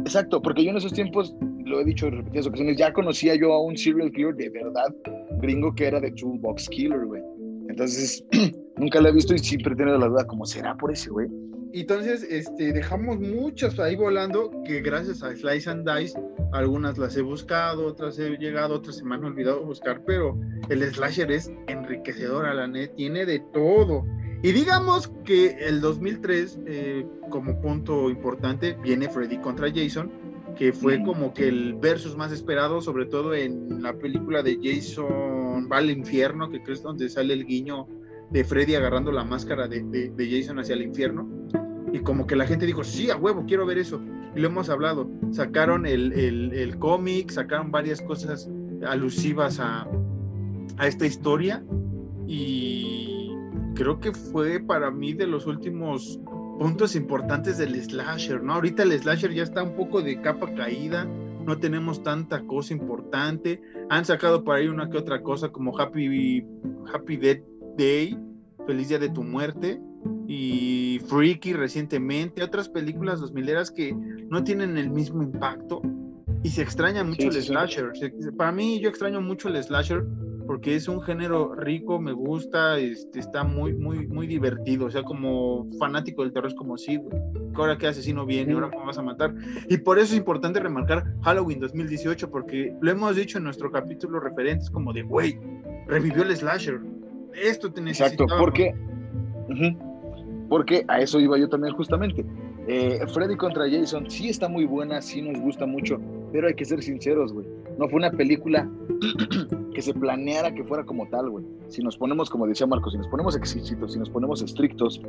[0.00, 1.34] Exacto, porque yo en esos tiempos
[1.64, 4.94] lo he dicho en repetidas ocasiones, ya conocía yo a un serial killer de verdad
[5.40, 7.22] gringo que era de Toolbox Killer, güey.
[7.68, 8.24] Entonces,
[8.78, 11.28] nunca lo he visto y siempre he tenido la duda, ¿cómo será por ese, güey?
[11.72, 16.18] Entonces, este, dejamos muchas ahí volando que gracias a Slice and Dice,
[16.52, 20.38] algunas las he buscado, otras he llegado, otras se me han olvidado buscar, pero
[20.70, 24.06] el slasher es enriquecedor a la net, tiene de todo.
[24.42, 30.10] Y digamos que el 2003, eh, como punto importante, viene Freddy contra Jason,
[30.56, 35.68] que fue como que el versus más esperado, sobre todo en la película de Jason
[35.70, 37.86] va al infierno, que es donde sale el guiño
[38.30, 41.28] de Freddy agarrando la máscara de, de, Jason hacia el infierno.
[41.92, 44.00] Y como que la gente dijo, sí, a huevo, quiero ver eso.
[44.36, 45.10] Y lo hemos hablado.
[45.30, 48.48] Sacaron el, el, el cómic, sacaron varias cosas
[48.86, 49.88] alusivas a,
[50.76, 51.64] a esta historia.
[52.26, 53.30] Y
[53.74, 56.20] creo que fue para mí de los últimos
[56.58, 58.54] puntos importantes del slasher, ¿no?
[58.54, 61.04] Ahorita el slasher ya está un poco de capa caída,
[61.46, 63.62] no tenemos tanta cosa importante.
[63.88, 66.44] Han sacado por ahí una que otra cosa como Happy,
[66.92, 67.42] Happy Death
[67.78, 68.18] Day,
[68.66, 69.80] Feliz Día de tu Muerte
[70.26, 75.80] y Freaky recientemente, otras películas dos mileras que no tienen el mismo impacto
[76.42, 77.92] y se extraña mucho el slasher.
[78.36, 80.04] Para mí yo extraño mucho el slasher
[80.48, 84.86] porque es un género rico, me gusta, este, está muy, muy, muy divertido.
[84.86, 87.22] O sea, como fanático del terror es como, sí, güey,
[87.54, 89.34] ahora qué asesino viene, ahora cómo vas a matar.
[89.68, 94.20] Y por eso es importante remarcar Halloween 2018, porque lo hemos dicho en nuestro capítulo
[94.20, 95.38] referentes como de, güey,
[95.86, 96.80] revivió el slasher.
[97.34, 98.74] Esto te Exacto, porque,
[100.48, 102.24] porque a eso iba yo también justamente.
[102.66, 105.98] Eh, Freddy contra Jason sí está muy buena, sí nos gusta mucho,
[106.32, 107.46] pero hay que ser sinceros, güey.
[107.78, 108.68] No fue una película
[109.74, 111.44] que se planeara que fuera como tal, güey.
[111.68, 115.00] Si nos ponemos, como decía Marcos, si nos ponemos exquisitos, si nos ponemos estrictos,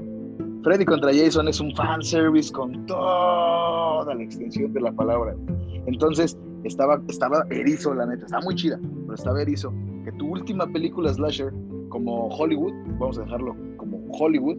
[0.63, 5.35] Freddy contra Jason es un fanservice con toda la extensión de la palabra.
[5.85, 8.25] Entonces, estaba, estaba erizo, la neta.
[8.25, 9.73] Estaba muy chida, pero estaba erizo.
[10.03, 11.53] Que tu última película slasher,
[11.89, 14.57] como Hollywood, vamos a dejarlo como Hollywood,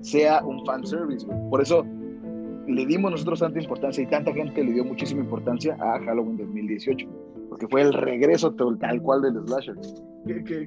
[0.00, 1.38] sea un fanservice, güey.
[1.50, 1.86] Por eso
[2.66, 7.06] le dimos nosotros tanta importancia y tanta gente le dio muchísima importancia a Halloween 2018,
[7.48, 9.76] porque fue el regreso tal cual del slasher.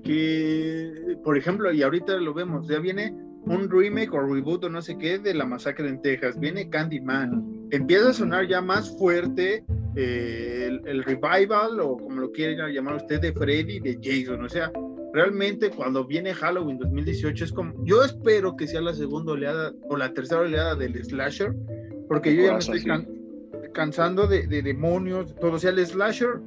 [0.04, 3.14] Que, por ejemplo, y ahorita lo vemos, ya viene
[3.46, 7.68] un remake o reboot o no sé qué de la masacre en Texas, viene Candyman,
[7.72, 9.64] empieza a sonar ya más fuerte
[9.96, 14.72] eh, el, revival o como lo quiera llamar usted de Freddy, de Jason, o sea,
[15.18, 19.98] realmente cuando viene Halloween 2018 es como, yo espero que sea la segunda oleada o
[19.98, 21.56] la tercera oleada del slasher,
[22.08, 22.86] porque yo ya me estoy
[23.74, 25.54] cansando de, demonios, todo.
[25.54, 26.40] O sea, el slasher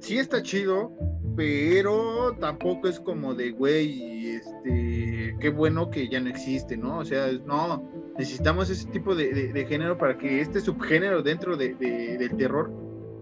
[0.00, 0.92] sí está chido,
[1.36, 6.98] pero tampoco es como de, güey, este, qué bueno que ya no existe, ¿no?
[6.98, 7.88] O sea, no,
[8.18, 12.72] necesitamos ese tipo de, género para que este subgénero dentro del terror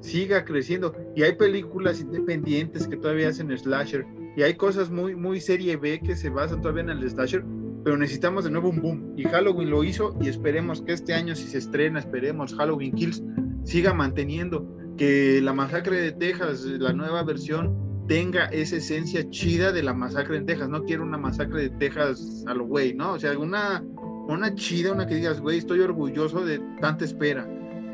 [0.00, 0.96] siga creciendo.
[1.14, 4.06] Y hay películas independientes que todavía hacen slasher,
[4.36, 7.44] y hay cosas muy, muy serie B que se basan todavía en el slasher,
[7.84, 9.14] pero necesitamos de nuevo un boom.
[9.16, 13.22] Y Halloween lo hizo y esperemos que este año, si se estrena, esperemos Halloween Kills
[13.64, 14.66] siga manteniendo
[14.96, 20.36] que la masacre de Texas, la nueva versión, tenga esa esencia chida de la masacre
[20.36, 20.68] en Texas.
[20.68, 23.12] No quiero una masacre de Texas a lo güey, ¿no?
[23.12, 23.84] O sea, una,
[24.28, 27.48] una chida, una que digas, güey, estoy orgulloso de tanta espera.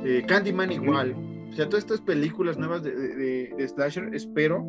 [0.04, 1.14] Eh, Candyman igual.
[1.50, 2.92] O sea, todas estas películas nuevas de,
[3.56, 4.64] de Slasher, espero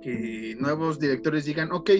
[0.00, 1.90] que nuevos directores digan, ok,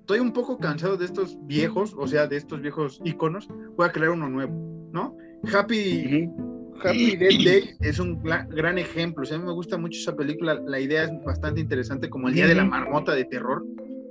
[0.00, 3.92] estoy un poco cansado de estos viejos, o sea, de estos viejos iconos, voy a
[3.92, 4.52] crear uno nuevo,
[4.92, 5.16] ¿no?
[5.52, 6.28] Happy,
[6.82, 10.14] Happy Death Day es un gran, ejemplo, o sea, a mí me gusta mucho esa
[10.14, 13.64] película, la idea es bastante interesante, como el Día de la Marmota de Terror,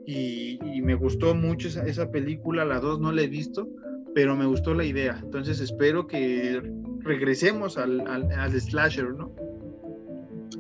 [0.06, 3.68] y, me gustó mucho esa, película, la dos no la he visto,
[4.14, 6.62] pero me gustó la idea, entonces espero que
[7.00, 9.34] regresemos al, al, al slasher, ¿no?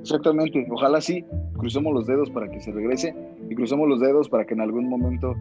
[0.05, 1.25] Exactamente, ojalá sí,
[1.57, 3.15] crucemos los dedos para que se regrese
[3.49, 5.33] y crucemos los dedos para que en algún momento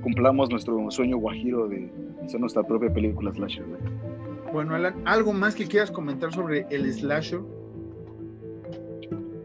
[0.00, 1.92] cumplamos nuestro sueño guajiro de
[2.24, 3.64] hacer nuestra propia película slasher.
[4.52, 7.40] Bueno, Alan, ¿algo más que quieras comentar sobre el slasher?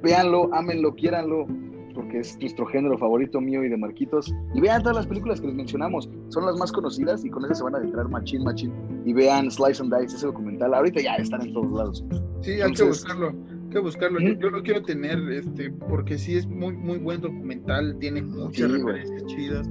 [0.03, 1.47] Véanlo, ámenlo, quiéranlo,
[1.95, 4.31] porque es nuestro género favorito mío y de Marquitos.
[4.53, 7.57] Y vean todas las películas que les mencionamos, son las más conocidas y con esas
[7.57, 8.71] se van a adentrar machín, machín.
[9.05, 12.05] Y vean Slice and Dice, ese documental, ahorita ya están en todos lados.
[12.41, 13.33] Sí, hay que buscarlo
[13.69, 14.19] que buscarlo.
[14.19, 19.25] Yo, lo quiero tener, este, porque sí es muy, muy buen documental, tiene muchas referencias
[19.25, 19.69] chidas.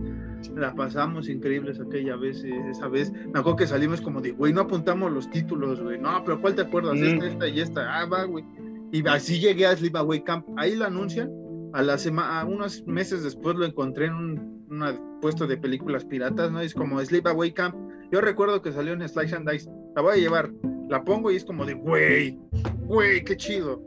[0.54, 3.12] La pasamos increíbles aquella vez, eh, esa vez.
[3.12, 5.98] Me acuerdo que salimos como de, güey, no apuntamos los títulos, güey.
[5.98, 6.98] No, pero ¿cuál te acuerdas?
[6.98, 8.00] Esta, esta y esta.
[8.00, 8.44] Ah, va, güey.
[8.92, 10.46] Y así llegué a Sleepaway Camp.
[10.56, 11.30] Ahí lo anuncian.
[11.72, 16.60] A la semana, unos meses después lo encontré en un, puesto de películas piratas, ¿no?
[16.60, 17.74] Es como Sleepaway Camp.
[18.12, 19.68] Yo recuerdo que salió en Slice and Dice.
[19.94, 20.50] La voy a llevar
[20.88, 22.38] la pongo y es como de, güey,
[22.86, 23.80] güey, qué chido.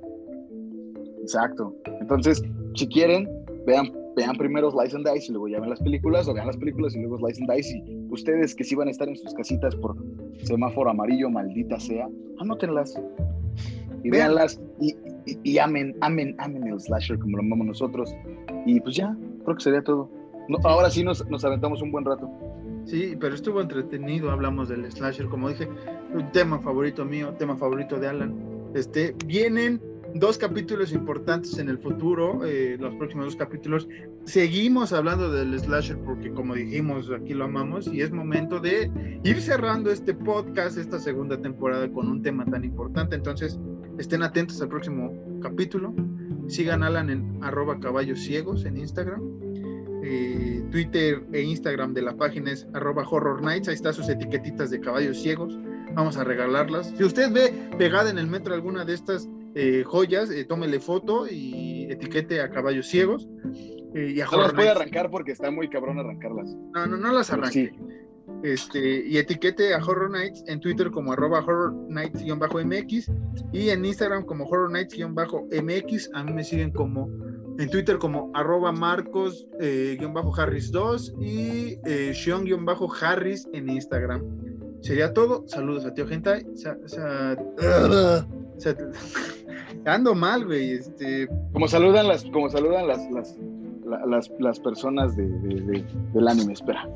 [1.21, 1.75] Exacto.
[2.01, 2.41] Entonces,
[2.75, 3.27] si quieren,
[3.65, 6.57] vean, vean primero Slice and Dice y luego ya ven las películas, o vean las
[6.57, 7.83] películas y luego Slice and Dice.
[7.85, 9.95] Y ustedes que sí van a estar en sus casitas por
[10.43, 12.07] semáforo amarillo, maldita sea,
[12.39, 12.99] anótenlas.
[14.03, 14.95] Y véanlas y,
[15.43, 18.13] y, amen, amen, amen el slasher como lo amamos nosotros.
[18.65, 20.09] Y pues ya, creo que sería todo.
[20.63, 22.29] ahora sí nos, nos aventamos un buen rato.
[22.85, 25.67] Sí, pero estuvo entretenido, hablamos del slasher, como dije,
[26.13, 28.35] un tema favorito mío, tema favorito de Alan.
[28.73, 29.81] Este, vienen
[30.15, 33.87] dos capítulos importantes en el futuro, eh, los próximos dos capítulos.
[34.25, 38.91] Seguimos hablando del slasher porque como dijimos, aquí lo amamos y es momento de
[39.23, 43.15] ir cerrando este podcast, esta segunda temporada con un tema tan importante.
[43.15, 43.59] Entonces,
[43.97, 45.93] estén atentos al próximo capítulo.
[46.47, 49.48] Sigan Alan en arroba caballos ciegos en Instagram
[50.03, 54.69] eh, Twitter e Instagram de la página es arroba horror nights, ahí están sus etiquetitas
[54.69, 55.57] de caballos ciegos,
[55.93, 56.93] vamos a regalarlas.
[56.97, 61.25] Si usted ve pegada en el metro alguna de estas eh, joyas, eh, tómele foto
[61.29, 63.27] y etiquete a caballos ciegos.
[63.95, 64.81] eh, y a No las puede Nights.
[64.81, 66.55] arrancar porque está muy cabrón arrancarlas.
[66.75, 67.71] No, no, no las arranque.
[67.73, 67.83] sí.
[68.43, 73.11] Este, y etiquete a Horror Nights en Twitter como arroba Horror Nights-MX
[73.51, 76.09] y en Instagram como Horror Nights-MX.
[76.13, 77.09] A mí me siguen como
[77.59, 84.23] en Twitter como arroba Marcos-Harris2 y eh, Sean-Harris en Instagram.
[84.81, 85.43] Sería todo.
[85.47, 86.45] Saludos a Tío Gentai.
[86.55, 87.35] Sa- sa-
[88.57, 88.75] sa-
[89.85, 90.71] ando mal, güey.
[90.71, 93.37] Este, Como saludan las, como saludan las, las,
[93.85, 96.87] la- las, las personas de, de- de- del anime, espera.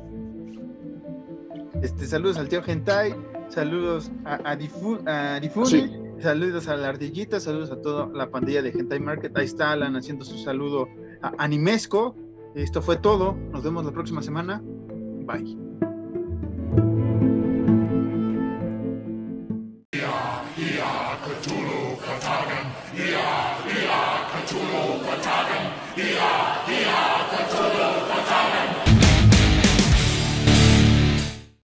[1.82, 3.14] Este, saludos al tío Gentai,
[3.48, 5.90] saludos a, a, Difu- a Difune, Sí.
[6.20, 9.36] Saludos a la ardillita, saludos a toda la pandilla de Gentai Market.
[9.36, 10.88] Ahí está Alan haciendo su saludo
[11.22, 12.16] a Animesco.
[12.54, 13.36] Esto fue todo.
[13.52, 14.62] Nos vemos la próxima semana.
[14.64, 15.64] Bye.